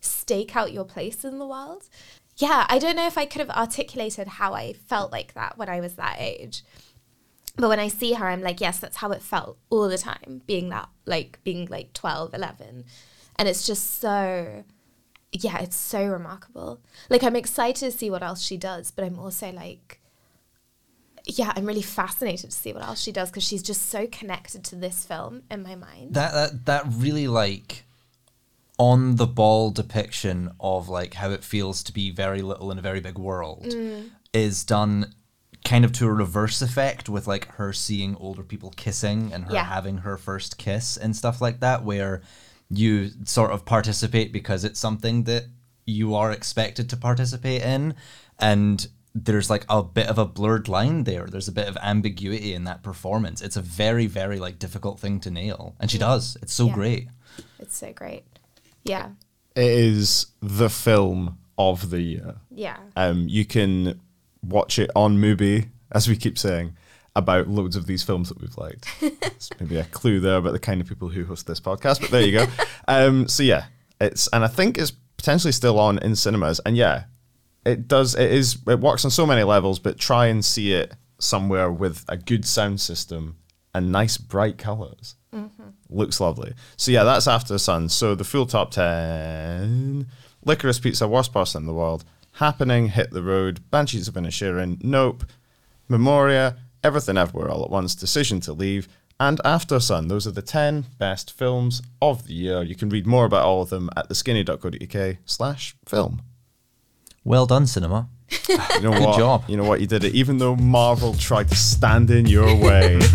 stake 0.00 0.54
out 0.54 0.72
your 0.72 0.84
place 0.84 1.24
in 1.24 1.38
the 1.38 1.46
world. 1.46 1.88
Yeah 2.36 2.66
i 2.68 2.78
don't 2.78 2.96
know 2.96 3.06
if 3.06 3.16
i 3.16 3.26
could 3.26 3.40
have 3.40 3.50
articulated 3.50 4.26
how 4.26 4.52
i 4.54 4.72
felt 4.72 5.12
like 5.12 5.34
that 5.34 5.56
when 5.56 5.68
i 5.68 5.80
was 5.80 5.94
that 5.94 6.16
age. 6.18 6.62
But 7.56 7.68
when 7.68 7.78
I 7.78 7.88
see 7.88 8.14
her, 8.14 8.26
I'm 8.26 8.42
like, 8.42 8.60
yes, 8.60 8.80
that's 8.80 8.96
how 8.96 9.12
it 9.12 9.22
felt 9.22 9.58
all 9.70 9.88
the 9.88 9.98
time, 9.98 10.42
being 10.46 10.70
that, 10.70 10.88
like, 11.06 11.38
being 11.44 11.66
like 11.66 11.92
12, 11.92 12.34
11. 12.34 12.84
And 13.36 13.48
it's 13.48 13.66
just 13.66 14.00
so, 14.00 14.64
yeah, 15.34 15.58
it's 15.58 15.76
so 15.76 16.06
remarkable. 16.06 16.80
Like, 17.10 17.22
I'm 17.22 17.36
excited 17.36 17.90
to 17.90 17.96
see 17.96 18.08
what 18.10 18.22
else 18.22 18.40
she 18.40 18.56
does, 18.56 18.90
but 18.90 19.04
I'm 19.04 19.18
also 19.18 19.50
like, 19.50 20.00
yeah, 21.26 21.52
I'm 21.56 21.66
really 21.66 21.82
fascinated 21.82 22.50
to 22.50 22.56
see 22.56 22.72
what 22.72 22.84
else 22.84 23.00
she 23.00 23.10
does 23.10 23.30
because 23.30 23.44
she's 23.44 23.62
just 23.62 23.88
so 23.88 24.06
connected 24.06 24.62
to 24.64 24.76
this 24.76 25.04
film 25.04 25.42
in 25.50 25.62
my 25.62 25.74
mind. 25.74 26.14
That 26.14 26.32
that 26.32 26.64
that 26.66 26.84
really 26.88 27.26
like 27.26 27.84
on 28.78 29.16
the 29.16 29.26
ball 29.26 29.70
depiction 29.70 30.50
of 30.60 30.88
like 30.88 31.14
how 31.14 31.30
it 31.30 31.44
feels 31.44 31.82
to 31.84 31.92
be 31.92 32.10
very 32.10 32.42
little 32.42 32.70
in 32.70 32.78
a 32.78 32.82
very 32.82 33.00
big 33.00 33.18
world 33.18 33.64
mm. 33.64 34.10
is 34.32 34.64
done 34.64 35.14
kind 35.64 35.84
of 35.84 35.92
to 35.92 36.06
a 36.06 36.12
reverse 36.12 36.60
effect 36.60 37.08
with 37.08 37.26
like 37.26 37.46
her 37.54 37.72
seeing 37.72 38.16
older 38.16 38.42
people 38.42 38.70
kissing 38.76 39.32
and 39.32 39.44
her 39.44 39.54
Yeah. 39.54 39.64
having 39.64 39.98
her 39.98 40.16
first 40.16 40.58
kiss 40.58 40.96
and 40.96 41.14
stuff 41.16 41.40
like 41.40 41.60
that 41.60 41.84
where 41.84 42.22
you 42.70 43.10
sort 43.24 43.50
of 43.50 43.64
participate 43.64 44.32
because 44.32 44.64
it's 44.64 44.80
something 44.80 45.24
that 45.24 45.44
you 45.86 46.14
are 46.14 46.30
expected 46.32 46.88
to 46.90 46.96
participate 46.96 47.62
in 47.62 47.94
and 48.38 48.88
there's 49.14 49.48
like 49.50 49.64
a 49.68 49.82
bit 49.82 50.08
of 50.08 50.18
a 50.18 50.24
blurred 50.24 50.66
line 50.66 51.04
there 51.04 51.26
there's 51.26 51.46
a 51.46 51.52
bit 51.52 51.68
of 51.68 51.76
ambiguity 51.82 52.52
in 52.54 52.64
that 52.64 52.82
performance 52.82 53.40
it's 53.42 53.56
a 53.56 53.62
very 53.62 54.06
very 54.06 54.38
like 54.40 54.58
difficult 54.58 54.98
thing 54.98 55.20
to 55.20 55.30
nail 55.30 55.76
and 55.78 55.90
she 55.90 55.98
does 55.98 56.36
it's 56.42 56.52
so 56.54 56.66
Yeah. 56.66 56.74
great 56.74 57.08
It's 57.58 57.76
so 57.76 57.92
great. 57.92 58.24
Yeah. 58.84 59.10
It 59.56 59.64
is 59.64 60.26
the 60.40 60.68
film 60.68 61.38
of 61.56 61.90
the 61.90 62.00
year. 62.00 62.34
Yeah. 62.50 62.76
Um, 62.96 63.28
you 63.28 63.44
can 63.44 64.00
watch 64.42 64.78
it 64.78 64.90
on 64.94 65.16
Mubi, 65.18 65.68
as 65.92 66.06
we 66.08 66.16
keep 66.16 66.38
saying, 66.38 66.76
about 67.16 67.48
loads 67.48 67.76
of 67.76 67.86
these 67.86 68.02
films 68.02 68.28
that 68.28 68.40
we've 68.40 68.56
liked. 68.58 68.86
it's 69.00 69.50
maybe 69.60 69.76
a 69.76 69.84
clue 69.84 70.20
there 70.20 70.36
about 70.36 70.52
the 70.52 70.58
kind 70.58 70.80
of 70.80 70.88
people 70.88 71.08
who 71.08 71.24
host 71.24 71.46
this 71.46 71.60
podcast, 71.60 72.00
but 72.00 72.10
there 72.10 72.22
you 72.22 72.32
go. 72.32 72.46
Um, 72.86 73.28
so 73.28 73.42
yeah, 73.42 73.64
it's 73.98 74.28
and 74.28 74.44
I 74.44 74.46
think 74.46 74.76
it's 74.76 74.92
potentially 75.16 75.52
still 75.52 75.78
on 75.78 75.98
in 76.00 76.16
cinemas. 76.16 76.60
And 76.66 76.76
yeah, 76.76 77.04
it 77.64 77.88
does. 77.88 78.14
It 78.14 78.30
is. 78.30 78.58
It 78.68 78.78
works 78.80 79.06
on 79.06 79.10
so 79.10 79.24
many 79.24 79.42
levels, 79.42 79.78
but 79.78 79.98
try 79.98 80.26
and 80.26 80.44
see 80.44 80.74
it 80.74 80.92
somewhere 81.18 81.70
with 81.72 82.04
a 82.08 82.18
good 82.18 82.44
sound 82.44 82.80
system 82.82 83.38
and 83.74 83.90
nice 83.90 84.18
bright 84.18 84.58
colors. 84.58 85.14
Looks 85.88 86.20
lovely. 86.20 86.52
So 86.76 86.90
yeah, 86.92 87.04
that's 87.04 87.26
After 87.26 87.54
the 87.54 87.58
Sun. 87.58 87.88
So 87.88 88.14
the 88.14 88.24
full 88.24 88.44
top 88.44 88.70
ten: 88.70 90.08
Licorice 90.44 90.80
Pizza, 90.80 91.08
Worst 91.08 91.32
Person 91.32 91.62
in 91.62 91.66
the 91.66 91.72
World, 91.72 92.04
Happening, 92.32 92.88
Hit 92.88 93.12
the 93.12 93.22
Road, 93.22 93.60
Banshees 93.70 94.08
of 94.08 94.14
Inisherin, 94.14 94.82
Nope, 94.84 95.24
Memoria, 95.88 96.56
Everything 96.84 97.16
Everywhere 97.16 97.50
All 97.50 97.64
at 97.64 97.70
Once, 97.70 97.94
Decision 97.94 98.40
to 98.40 98.52
Leave, 98.52 98.86
and 99.18 99.40
Aftersun. 99.44 100.08
Those 100.08 100.26
are 100.26 100.30
the 100.32 100.42
10 100.42 100.84
best 100.98 101.32
films 101.32 101.80
of 102.02 102.26
the 102.26 102.34
year. 102.34 102.62
You 102.62 102.74
can 102.76 102.90
read 102.90 103.06
more 103.06 103.24
about 103.24 103.44
all 103.44 103.62
of 103.62 103.70
them 103.70 103.88
at 103.96 104.08
theskinny.co.uk 104.08 105.16
slash 105.24 105.74
film. 105.86 106.20
well 107.24 107.46
done 107.46 107.66
cinema 107.66 108.08
You 108.48 108.56
know 108.82 108.92
Good 108.92 109.00
what? 109.02 109.18
job. 109.18 109.44
You 109.48 109.56
know 109.56 109.64
what? 109.64 109.80
You 109.80 109.86
did 109.86 110.04
it. 110.04 110.14
Even 110.14 110.38
though 110.38 110.56
Marvel 110.56 111.14
tried 111.14 111.48
to 111.48 111.56
stand 111.56 112.10
in 112.10 112.26
your 112.26 112.54
way. 112.56 113.00